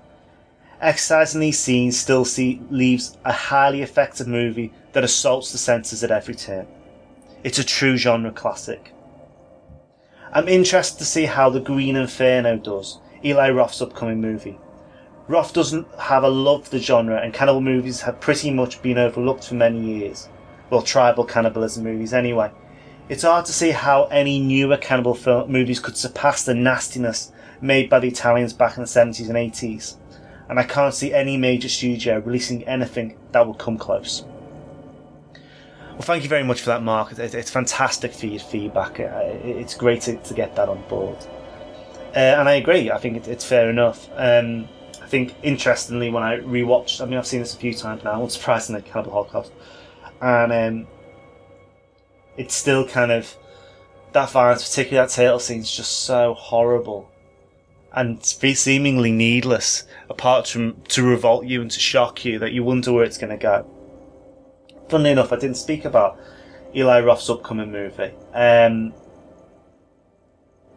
Exercising 0.80 1.40
these 1.42 1.58
scenes 1.58 1.98
still 1.98 2.24
see, 2.24 2.60
leaves 2.70 3.18
a 3.24 3.32
highly 3.32 3.82
effective 3.82 4.26
movie 4.26 4.72
that 4.92 5.04
assaults 5.04 5.52
the 5.52 5.58
senses 5.58 6.02
at 6.02 6.10
every 6.10 6.34
turn. 6.34 6.66
It's 7.44 7.58
a 7.58 7.64
true 7.64 7.98
genre 7.98 8.32
classic. 8.32 8.92
I'm 10.32 10.48
interested 10.48 10.98
to 10.98 11.04
see 11.04 11.26
how 11.26 11.50
The 11.50 11.60
Green 11.60 11.96
Inferno 11.96 12.56
does, 12.56 12.98
Eli 13.22 13.50
Roth's 13.50 13.82
upcoming 13.82 14.20
movie. 14.20 14.58
Roth 15.28 15.52
doesn't 15.52 15.86
have 15.98 16.24
a 16.24 16.28
love 16.28 16.64
for 16.64 16.70
the 16.70 16.78
genre, 16.78 17.20
and 17.20 17.34
cannibal 17.34 17.60
movies 17.60 18.00
have 18.02 18.20
pretty 18.20 18.50
much 18.50 18.80
been 18.80 18.96
overlooked 18.96 19.46
for 19.46 19.54
many 19.54 19.80
years. 19.80 20.28
Well, 20.70 20.82
tribal 20.82 21.24
cannibalism 21.24 21.84
movies 21.84 22.12
anyway. 22.12 22.50
It's 23.08 23.22
hard 23.22 23.46
to 23.46 23.52
see 23.52 23.70
how 23.70 24.04
any 24.06 24.40
newer 24.40 24.76
cannibal 24.76 25.14
film 25.14 25.52
movies 25.52 25.78
could 25.78 25.96
surpass 25.96 26.44
the 26.44 26.54
nastiness 26.54 27.30
made 27.60 27.88
by 27.88 28.00
the 28.00 28.08
Italians 28.08 28.52
back 28.52 28.76
in 28.76 28.82
the 28.82 28.88
70s 28.88 29.28
and 29.28 29.36
80s, 29.36 29.94
and 30.48 30.58
I 30.58 30.64
can't 30.64 30.92
see 30.92 31.14
any 31.14 31.36
major 31.36 31.68
studio 31.68 32.18
releasing 32.18 32.64
anything 32.64 33.16
that 33.32 33.46
will 33.46 33.54
come 33.54 33.78
close. 33.78 34.24
Well, 35.92 36.02
thank 36.02 36.24
you 36.24 36.28
very 36.28 36.42
much 36.42 36.60
for 36.60 36.66
that, 36.66 36.82
Mark. 36.82 37.18
It's 37.18 37.50
fantastic 37.50 38.12
for 38.12 38.26
your 38.26 38.40
feedback. 38.40 38.98
It's 38.98 39.74
great 39.74 40.02
to, 40.02 40.16
to 40.16 40.34
get 40.34 40.54
that 40.56 40.68
on 40.68 40.82
board. 40.88 41.16
Uh, 42.14 42.18
and 42.18 42.48
I 42.48 42.54
agree, 42.54 42.90
I 42.90 42.98
think 42.98 43.26
it's 43.26 43.44
fair 43.44 43.70
enough. 43.70 44.08
Um, 44.14 44.68
I 45.02 45.06
think, 45.06 45.34
interestingly, 45.42 46.10
when 46.10 46.22
I 46.22 46.38
rewatched, 46.38 47.00
I 47.00 47.04
mean, 47.04 47.18
I've 47.18 47.26
seen 47.26 47.40
this 47.40 47.54
a 47.54 47.56
few 47.56 47.72
times 47.72 48.02
now, 48.04 48.20
unsurprisingly, 48.20 48.84
Cannibal 48.84 49.12
Holocaust, 49.12 49.52
and 50.20 50.52
um, 50.52 50.86
it's 52.36 52.54
still 52.54 52.86
kind 52.86 53.12
of 53.12 53.36
that 54.12 54.30
violence, 54.30 54.68
particularly 54.68 55.06
that 55.06 55.12
title 55.12 55.38
scene, 55.38 55.60
is 55.60 55.74
just 55.74 56.00
so 56.00 56.34
horrible 56.34 57.10
and 57.92 58.22
seemingly 58.22 59.10
needless, 59.10 59.84
apart 60.10 60.46
from 60.46 60.82
to 60.88 61.02
revolt 61.02 61.46
you 61.46 61.62
and 61.62 61.70
to 61.70 61.80
shock 61.80 62.24
you 62.24 62.38
that 62.38 62.52
you 62.52 62.62
wonder 62.62 62.92
where 62.92 63.04
it's 63.04 63.16
going 63.16 63.30
to 63.30 63.42
go. 63.42 63.66
Funnily 64.90 65.10
enough, 65.10 65.32
I 65.32 65.36
didn't 65.36 65.56
speak 65.56 65.84
about 65.86 66.20
Eli 66.74 67.00
Roth's 67.00 67.30
upcoming 67.30 67.72
movie. 67.72 68.12
Um, 68.34 68.92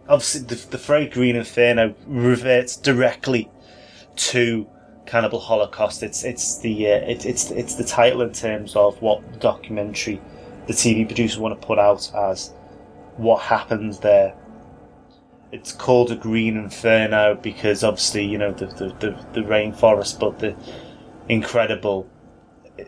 obviously, 0.08 0.42
the, 0.42 0.56
the 0.56 0.78
phrase 0.78 1.14
Green 1.14 1.36
Inferno 1.36 1.94
reverts 2.08 2.78
directly 2.78 3.50
to 4.16 4.68
Cannibal 5.10 5.40
Holocaust. 5.40 6.04
It's 6.04 6.24
it's 6.24 6.60
the 6.60 6.88
uh, 6.88 6.98
it, 6.98 7.26
it's 7.26 7.50
it's 7.52 7.76
the 7.76 7.84
title 7.84 8.22
in 8.22 8.32
terms 8.32 8.76
of 8.76 9.02
what 9.02 9.20
the 9.34 9.40
documentary 9.40 10.22
the 10.68 10.74
TV 10.74 11.06
producers 11.08 11.40
want 11.40 11.60
to 11.60 11.68
put 11.68 11.80
out 11.80 12.12
as 12.16 12.54
what 13.18 13.42
happens 13.42 14.00
there. 14.00 14.36
It's 15.52 15.72
called 15.72 16.12
a 16.12 16.16
green 16.16 16.58
inferno 16.58 17.34
because 17.36 17.84
obviously 17.84 18.24
you 18.26 18.38
know 18.38 18.52
the 18.52 18.68
the, 18.68 18.88
the, 19.00 19.26
the 19.34 19.42
rainforest, 19.42 20.20
but 20.20 20.38
the 20.38 20.56
incredible 21.28 22.08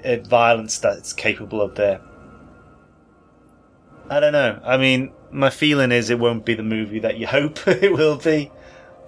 uh, 0.05 0.17
violence 0.17 0.77
that 0.79 0.99
it's 0.99 1.13
capable 1.13 1.59
of 1.59 1.73
there. 1.73 2.01
I 4.11 4.19
don't 4.19 4.33
know. 4.33 4.59
I 4.63 4.77
mean, 4.77 5.11
my 5.31 5.49
feeling 5.49 5.91
is 5.91 6.11
it 6.11 6.19
won't 6.19 6.45
be 6.45 6.53
the 6.53 6.63
movie 6.63 6.99
that 6.99 7.17
you 7.17 7.25
hope 7.25 7.67
it 7.67 7.91
will 7.91 8.17
be, 8.17 8.51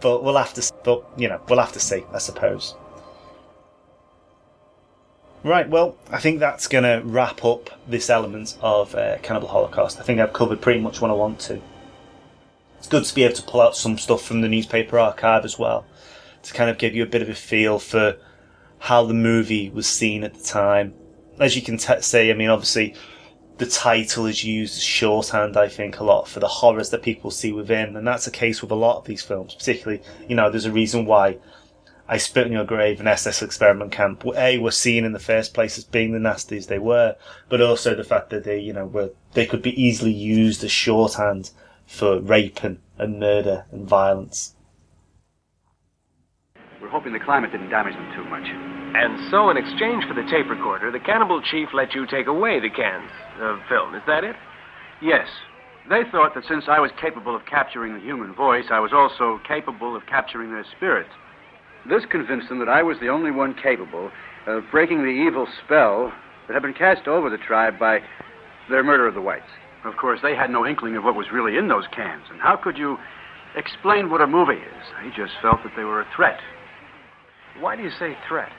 but 0.01 0.23
we'll 0.23 0.37
have 0.37 0.55
to. 0.55 0.73
But 0.83 1.03
you 1.15 1.29
know, 1.29 1.39
we'll 1.47 1.59
have 1.59 1.73
to 1.73 1.79
see. 1.79 2.03
I 2.11 2.17
suppose. 2.17 2.73
Right, 5.43 5.69
well, 5.69 5.97
I 6.09 6.21
think 6.21 6.39
that's 6.39 6.67
going 6.67 6.85
to 6.85 7.05
wrap 7.05 7.43
up 7.43 7.69
this 7.85 8.09
element 8.09 8.57
of 8.61 8.95
uh, 8.95 9.17
Cannibal 9.17 9.49
Holocaust. 9.49 9.99
I 9.99 10.03
think 10.03 10.21
I've 10.21 10.31
covered 10.31 10.61
pretty 10.61 10.79
much 10.79 11.01
what 11.01 11.11
I 11.11 11.15
want 11.15 11.39
to. 11.41 11.59
It's 12.77 12.87
good 12.87 13.03
to 13.03 13.13
be 13.13 13.23
able 13.23 13.35
to 13.35 13.43
pull 13.43 13.59
out 13.59 13.75
some 13.75 13.97
stuff 13.97 14.23
from 14.23 14.39
the 14.39 14.47
newspaper 14.47 14.97
archive 14.97 15.43
as 15.43 15.59
well, 15.59 15.85
to 16.43 16.53
kind 16.53 16.69
of 16.69 16.77
give 16.77 16.95
you 16.95 17.03
a 17.03 17.07
bit 17.07 17.21
of 17.21 17.27
a 17.27 17.35
feel 17.35 17.77
for 17.77 18.15
how 18.79 19.03
the 19.03 19.13
movie 19.13 19.69
was 19.69 19.85
seen 19.85 20.23
at 20.23 20.33
the 20.33 20.43
time. 20.43 20.93
As 21.39 21.57
you 21.57 21.61
can 21.61 21.77
t- 21.77 22.01
say, 22.01 22.31
I 22.31 22.35
mean, 22.35 22.49
obviously, 22.49 22.95
the 23.57 23.65
title 23.65 24.25
is 24.25 24.45
used 24.45 24.77
as 24.77 24.83
shorthand, 24.83 25.57
I 25.57 25.67
think, 25.67 25.99
a 25.99 26.05
lot 26.05 26.29
for 26.29 26.39
the 26.39 26.47
horrors 26.47 26.89
that 26.91 27.01
people 27.01 27.31
see 27.31 27.51
within, 27.51 27.97
and 27.97 28.07
that's 28.07 28.25
the 28.25 28.31
case 28.31 28.61
with 28.61 28.71
a 28.71 28.75
lot 28.75 28.99
of 28.99 29.05
these 29.05 29.21
films. 29.21 29.55
Particularly, 29.55 30.01
you 30.25 30.37
know, 30.37 30.49
there's 30.49 30.65
a 30.65 30.71
reason 30.71 31.05
why 31.05 31.37
I 32.07 32.17
Spit 32.17 32.47
on 32.47 32.51
Your 32.51 32.65
Grave 32.65 32.99
and 32.99 33.07
SS 33.07 33.41
Experiment 33.41 33.91
Camp, 33.91 34.25
A, 34.35 34.57
were 34.57 34.71
seen 34.71 35.05
in 35.05 35.13
the 35.13 35.19
first 35.19 35.53
place 35.53 35.77
as 35.77 35.85
being 35.85 36.11
the 36.11 36.19
nasties 36.19 36.67
they 36.67 36.79
were, 36.79 37.15
but 37.47 37.61
also 37.61 37.95
the 37.95 38.03
fact 38.03 38.29
that 38.31 38.43
they, 38.43 38.59
you 38.59 38.73
know, 38.73 38.85
were, 38.85 39.11
they 39.33 39.45
could 39.45 39.61
be 39.61 39.81
easily 39.81 40.11
used 40.11 40.63
as 40.63 40.71
shorthand 40.71 41.51
for 41.85 42.19
rape 42.19 42.63
and, 42.63 42.79
and 42.97 43.19
murder 43.19 43.65
and 43.71 43.87
violence. 43.87 44.53
We're 46.81 46.89
hoping 46.89 47.13
the 47.13 47.19
climate 47.19 47.51
didn't 47.51 47.69
damage 47.69 47.93
them 47.93 48.11
too 48.15 48.25
much. 48.25 48.43
And 48.45 49.31
so, 49.31 49.49
in 49.49 49.57
exchange 49.57 50.03
for 50.05 50.13
the 50.13 50.29
tape 50.29 50.49
recorder, 50.49 50.91
the 50.91 50.99
cannibal 50.99 51.41
chief 51.41 51.69
let 51.73 51.95
you 51.95 52.05
take 52.05 52.27
away 52.27 52.59
the 52.59 52.69
cans 52.69 53.09
of 53.39 53.59
film. 53.69 53.95
Is 53.95 54.03
that 54.07 54.23
it? 54.23 54.35
Yes. 55.01 55.27
They 55.89 56.03
thought 56.11 56.35
that 56.35 56.43
since 56.47 56.65
I 56.67 56.79
was 56.79 56.91
capable 57.01 57.35
of 57.35 57.45
capturing 57.45 57.93
the 57.93 57.99
human 57.99 58.35
voice, 58.35 58.65
I 58.69 58.79
was 58.79 58.91
also 58.93 59.39
capable 59.47 59.95
of 59.95 60.05
capturing 60.05 60.51
their 60.51 60.65
spirit. 60.77 61.07
This 61.87 62.05
convinced 62.09 62.49
them 62.49 62.59
that 62.59 62.69
I 62.69 62.83
was 62.83 62.97
the 62.99 63.09
only 63.09 63.31
one 63.31 63.53
capable 63.53 64.11
of 64.47 64.63
breaking 64.71 64.99
the 64.99 65.09
evil 65.09 65.47
spell 65.63 66.13
that 66.47 66.53
had 66.53 66.63
been 66.63 66.73
cast 66.73 67.07
over 67.07 67.29
the 67.29 67.37
tribe 67.37 67.77
by 67.77 67.99
their 68.69 68.83
murder 68.83 69.07
of 69.07 69.13
the 69.13 69.21
whites. 69.21 69.49
Of 69.83 69.97
course, 69.97 70.19
they 70.23 70.35
had 70.35 70.49
no 70.49 70.65
inkling 70.65 70.95
of 70.95 71.03
what 71.03 71.15
was 71.15 71.27
really 71.33 71.57
in 71.57 71.67
those 71.67 71.85
cans, 71.93 72.23
and 72.31 72.39
how 72.39 72.55
could 72.55 72.77
you 72.77 72.97
explain 73.55 74.09
what 74.09 74.21
a 74.21 74.27
movie 74.27 74.53
is? 74.53 74.85
They 75.01 75.09
just 75.09 75.33
felt 75.41 75.61
that 75.63 75.73
they 75.75 75.83
were 75.83 76.01
a 76.01 76.07
threat. 76.15 76.39
Why 77.59 77.75
do 77.75 77.83
you 77.83 77.91
say 77.99 78.17
threat? 78.27 78.51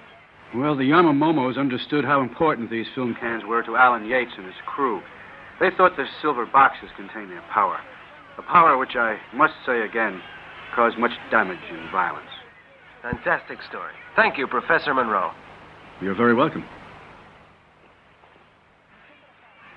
Well, 0.54 0.76
the 0.76 0.90
Yanomamos 0.90 1.58
understood 1.58 2.04
how 2.04 2.20
important 2.20 2.70
these 2.70 2.86
film 2.94 3.16
cans 3.18 3.42
were 3.44 3.62
to 3.62 3.76
Alan 3.76 4.06
Yates 4.06 4.32
and 4.36 4.46
his 4.46 4.54
crew. 4.66 5.00
They 5.60 5.70
thought 5.76 5.96
the 5.96 6.04
silver 6.20 6.46
boxes 6.46 6.90
contained 6.96 7.30
their 7.30 7.42
power. 7.52 7.78
A 8.38 8.42
power 8.42 8.76
which 8.76 8.96
I 8.96 9.18
must 9.34 9.54
say 9.64 9.80
again 9.80 10.20
caused 10.74 10.98
much 10.98 11.12
damage 11.30 11.58
and 11.70 11.90
violence. 11.90 12.30
Fantastic 13.04 13.58
story. 13.68 13.92
Thank 14.16 14.38
you, 14.38 14.46
Professor 14.46 14.94
Monroe. 14.94 15.30
You're 16.00 16.14
very 16.14 16.32
welcome. 16.32 16.64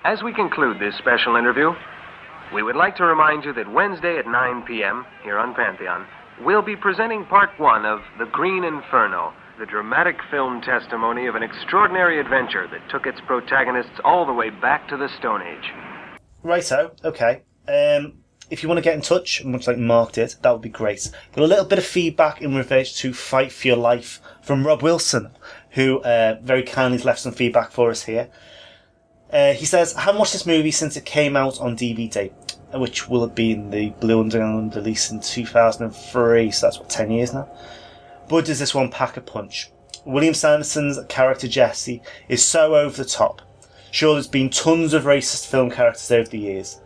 As 0.02 0.22
we 0.22 0.32
conclude 0.32 0.80
this 0.80 0.96
special 0.96 1.36
interview, 1.36 1.72
we 2.54 2.62
would 2.62 2.74
like 2.74 2.96
to 2.96 3.04
remind 3.04 3.44
you 3.44 3.52
that 3.52 3.70
Wednesday 3.70 4.16
at 4.16 4.26
9 4.26 4.62
p.m. 4.62 5.04
here 5.22 5.38
on 5.38 5.54
Pantheon, 5.54 6.06
we'll 6.40 6.62
be 6.62 6.74
presenting 6.74 7.26
part 7.26 7.50
one 7.58 7.84
of 7.84 8.00
The 8.18 8.24
Green 8.32 8.64
Inferno, 8.64 9.34
the 9.58 9.66
dramatic 9.66 10.16
film 10.30 10.62
testimony 10.62 11.26
of 11.26 11.34
an 11.34 11.42
extraordinary 11.42 12.18
adventure 12.18 12.66
that 12.68 12.88
took 12.88 13.04
its 13.04 13.20
protagonists 13.26 14.00
all 14.04 14.24
the 14.24 14.32
way 14.32 14.48
back 14.48 14.88
to 14.88 14.96
the 14.96 15.10
Stone 15.18 15.42
Age. 15.42 15.70
Righto, 16.42 16.94
okay. 17.04 17.42
Um, 17.68 18.14
if 18.50 18.62
you 18.62 18.68
want 18.68 18.78
to 18.78 18.82
get 18.82 18.94
in 18.94 19.02
touch, 19.02 19.44
much 19.44 19.66
like 19.66 19.78
Mark 19.78 20.12
did, 20.12 20.34
that 20.42 20.50
would 20.50 20.62
be 20.62 20.68
great. 20.68 21.10
Got 21.34 21.44
a 21.44 21.46
little 21.46 21.64
bit 21.64 21.78
of 21.78 21.84
feedback 21.84 22.40
in 22.40 22.54
regards 22.54 22.94
to 22.96 23.12
Fight 23.12 23.52
for 23.52 23.68
Your 23.68 23.76
Life 23.76 24.20
from 24.40 24.66
Rob 24.66 24.82
Wilson, 24.82 25.30
who 25.70 26.00
uh, 26.00 26.38
very 26.42 26.62
kindly 26.62 26.98
left 26.98 27.20
some 27.20 27.32
feedback 27.32 27.70
for 27.70 27.90
us 27.90 28.04
here. 28.04 28.30
Uh, 29.30 29.52
he 29.52 29.66
says, 29.66 29.94
I 29.94 30.02
haven't 30.02 30.18
watched 30.18 30.32
this 30.32 30.46
movie 30.46 30.70
since 30.70 30.96
it 30.96 31.04
came 31.04 31.36
out 31.36 31.60
on 31.60 31.76
DVD, 31.76 32.32
which 32.72 33.08
will 33.08 33.20
have 33.20 33.34
been 33.34 33.70
the 33.70 33.90
Blue 33.90 34.20
Underground 34.20 34.74
release 34.74 35.10
in 35.10 35.20
2003, 35.20 36.50
so 36.50 36.66
that's 36.66 36.78
what, 36.78 36.88
10 36.88 37.10
years 37.10 37.34
now? 37.34 37.48
But 38.28 38.46
does 38.46 38.58
this 38.58 38.74
one 38.74 38.90
pack 38.90 39.18
a 39.18 39.20
punch? 39.20 39.70
William 40.06 40.32
Sanderson's 40.32 40.98
character 41.08 41.48
Jesse 41.48 42.00
is 42.28 42.42
so 42.42 42.74
over 42.74 42.96
the 42.96 43.08
top. 43.08 43.42
Sure, 43.90 44.14
there's 44.14 44.26
been 44.26 44.48
tons 44.48 44.94
of 44.94 45.04
racist 45.04 45.46
film 45.46 45.70
characters 45.70 46.10
over 46.10 46.28
the 46.28 46.38
years. 46.38 46.80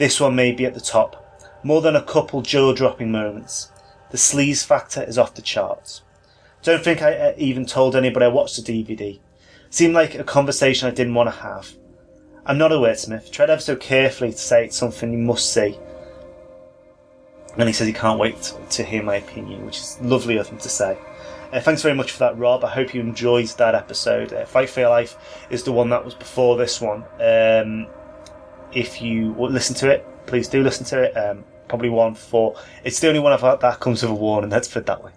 This 0.00 0.18
one 0.18 0.34
may 0.34 0.52
be 0.52 0.64
at 0.64 0.72
the 0.72 0.80
top. 0.80 1.44
More 1.62 1.82
than 1.82 1.94
a 1.94 2.00
couple 2.00 2.40
jaw 2.40 2.72
dropping 2.72 3.12
moments. 3.12 3.70
The 4.10 4.16
sleaze 4.16 4.64
factor 4.64 5.02
is 5.02 5.18
off 5.18 5.34
the 5.34 5.42
charts. 5.42 6.00
Don't 6.62 6.82
think 6.82 7.02
I 7.02 7.12
uh, 7.12 7.34
even 7.36 7.66
told 7.66 7.94
anybody 7.94 8.24
I 8.24 8.30
watched 8.30 8.56
the 8.56 8.62
DVD. 8.62 9.20
Seemed 9.68 9.92
like 9.92 10.14
a 10.14 10.24
conversation 10.24 10.88
I 10.88 10.92
didn't 10.92 11.12
want 11.12 11.26
to 11.26 11.42
have. 11.42 11.74
I'm 12.46 12.56
not 12.56 12.72
a 12.72 12.76
wordsmith. 12.76 13.30
Tread 13.30 13.50
ever 13.50 13.60
so 13.60 13.76
carefully 13.76 14.30
to 14.30 14.38
say 14.38 14.64
it's 14.64 14.76
something 14.78 15.12
you 15.12 15.18
must 15.18 15.52
see. 15.52 15.78
And 17.58 17.68
he 17.68 17.74
says 17.74 17.86
he 17.86 17.92
can't 17.92 18.18
wait 18.18 18.54
to 18.70 18.82
hear 18.82 19.02
my 19.02 19.16
opinion, 19.16 19.66
which 19.66 19.76
is 19.76 19.98
lovely 20.00 20.38
of 20.38 20.48
him 20.48 20.56
to 20.60 20.68
say. 20.70 20.96
Uh, 21.52 21.60
thanks 21.60 21.82
very 21.82 21.94
much 21.94 22.12
for 22.12 22.20
that, 22.20 22.38
Rob. 22.38 22.64
I 22.64 22.70
hope 22.70 22.94
you 22.94 23.02
enjoyed 23.02 23.48
that 23.58 23.74
episode. 23.74 24.32
Uh, 24.32 24.46
Fight 24.46 24.70
for 24.70 24.80
Your 24.80 24.88
Life 24.88 25.46
is 25.50 25.62
the 25.62 25.72
one 25.72 25.90
that 25.90 26.06
was 26.06 26.14
before 26.14 26.56
this 26.56 26.80
one. 26.80 27.04
Um, 27.20 27.86
if 28.72 29.02
you 29.02 29.34
listen 29.34 29.74
to 29.76 29.90
it, 29.90 30.06
please 30.26 30.48
do 30.48 30.62
listen 30.62 30.84
to 30.86 31.02
it. 31.02 31.16
Um, 31.16 31.44
probably 31.68 31.90
one 31.90 32.14
for. 32.14 32.56
It's 32.84 33.00
the 33.00 33.08
only 33.08 33.20
one 33.20 33.32
I've 33.32 33.40
had 33.40 33.60
that 33.60 33.80
comes 33.80 34.02
with 34.02 34.10
a 34.10 34.14
warning. 34.14 34.50
Let's 34.50 34.68
put 34.68 34.86
that 34.86 35.02
way. 35.02 35.12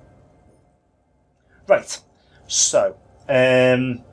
Right. 1.67 1.99
So, 2.47 2.97
um, 3.29 4.03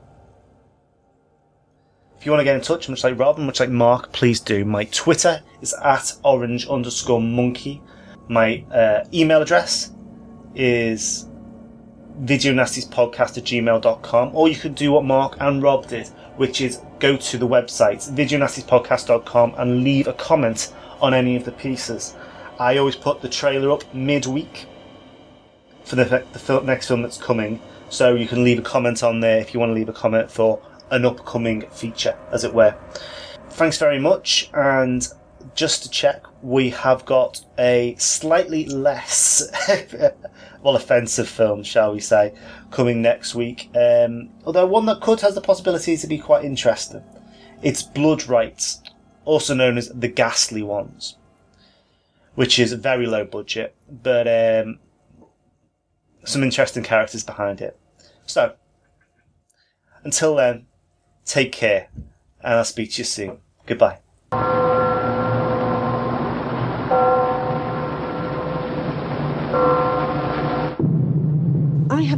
if 2.17 2.25
you 2.25 2.31
want 2.31 2.41
to 2.41 2.43
get 2.43 2.55
in 2.55 2.61
touch, 2.61 2.87
much 2.87 3.03
like 3.03 3.17
Rob 3.17 3.37
and 3.37 3.45
much 3.45 3.59
like 3.59 3.69
Mark, 3.69 4.11
please 4.11 4.39
do. 4.39 4.63
My 4.63 4.85
Twitter 4.85 5.41
is 5.61 5.73
at 5.83 6.13
orange 6.23 6.67
underscore 6.67 7.21
monkey. 7.21 7.81
My 8.29 8.63
uh, 8.71 9.05
email 9.13 9.41
address 9.41 9.91
is 10.55 11.27
videonastiespodcast 12.21 13.37
at 13.37 13.43
gmail.com. 13.43 14.35
Or 14.35 14.47
you 14.47 14.55
could 14.55 14.75
do 14.75 14.91
what 14.91 15.03
Mark 15.03 15.37
and 15.39 15.61
Rob 15.61 15.87
did, 15.87 16.07
which 16.37 16.61
is 16.61 16.79
go 17.01 17.17
to 17.17 17.37
the 17.37 17.47
website, 17.47 18.09
videonastiespodcast.com, 18.15 19.55
and 19.57 19.83
leave 19.83 20.07
a 20.07 20.13
comment 20.13 20.73
on 21.01 21.13
any 21.13 21.35
of 21.35 21.43
the 21.43 21.51
pieces. 21.51 22.15
I 22.59 22.77
always 22.77 22.95
put 22.95 23.21
the 23.21 23.27
trailer 23.27 23.71
up 23.71 23.83
midweek 23.93 24.67
for 25.83 25.95
the, 25.95 26.05
the 26.05 26.61
next 26.61 26.87
film 26.87 27.01
that's 27.01 27.17
coming, 27.17 27.59
so 27.89 28.15
you 28.15 28.27
can 28.27 28.43
leave 28.43 28.59
a 28.59 28.61
comment 28.61 29.03
on 29.03 29.19
there 29.19 29.39
if 29.39 29.53
you 29.53 29.59
want 29.59 29.71
to 29.71 29.73
leave 29.73 29.89
a 29.89 29.93
comment 29.93 30.31
for 30.31 30.61
an 30.91 31.03
upcoming 31.05 31.61
feature, 31.71 32.17
as 32.31 32.43
it 32.43 32.53
were. 32.53 32.75
Thanks 33.49 33.77
very 33.77 33.99
much, 33.99 34.49
and 34.53 35.05
just 35.55 35.83
to 35.83 35.89
check, 35.89 36.23
we 36.43 36.69
have 36.69 37.03
got 37.05 37.43
a 37.57 37.95
slightly 37.97 38.65
less, 38.65 39.49
well, 40.63 40.75
offensive 40.75 41.27
film, 41.27 41.63
shall 41.63 41.93
we 41.93 41.99
say, 41.99 42.33
coming 42.69 43.01
next 43.01 43.33
week. 43.35 43.69
Um, 43.75 44.29
although 44.45 44.65
one 44.65 44.85
that 44.85 45.01
could 45.01 45.21
has 45.21 45.35
the 45.35 45.41
possibility 45.41 45.97
to 45.97 46.07
be 46.07 46.17
quite 46.17 46.45
interesting. 46.45 47.03
It's 47.61 47.83
Blood 47.83 48.27
Rites, 48.27 48.81
also 49.25 49.53
known 49.53 49.77
as 49.77 49.89
The 49.89 50.07
Ghastly 50.07 50.63
Ones, 50.63 51.17
which 52.35 52.59
is 52.59 52.73
very 52.73 53.05
low 53.05 53.23
budget, 53.23 53.75
but 53.89 54.27
um, 54.27 54.79
some 56.23 56.43
interesting 56.43 56.83
characters 56.83 57.23
behind 57.23 57.61
it. 57.61 57.77
So, 58.25 58.55
until 60.03 60.35
then, 60.35 60.65
take 61.25 61.51
care, 61.51 61.89
and 62.41 62.55
I'll 62.55 62.65
speak 62.65 62.91
to 62.93 62.99
you 62.99 63.05
soon. 63.05 63.37
Goodbye. 63.65 63.99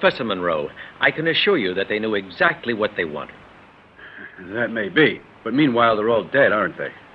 Professor 0.00 0.24
Monroe, 0.24 0.68
I 1.00 1.10
can 1.10 1.26
assure 1.26 1.58
you 1.58 1.74
that 1.74 1.88
they 1.88 1.98
knew 1.98 2.14
exactly 2.14 2.74
what 2.74 2.92
they 2.96 3.04
wanted. 3.04 3.34
That 4.52 4.70
may 4.70 4.88
be. 4.88 5.20
But 5.44 5.54
meanwhile, 5.54 5.96
they're 5.96 6.10
all 6.10 6.24
dead, 6.24 6.52
aren't 6.52 6.78
they? 6.78 6.90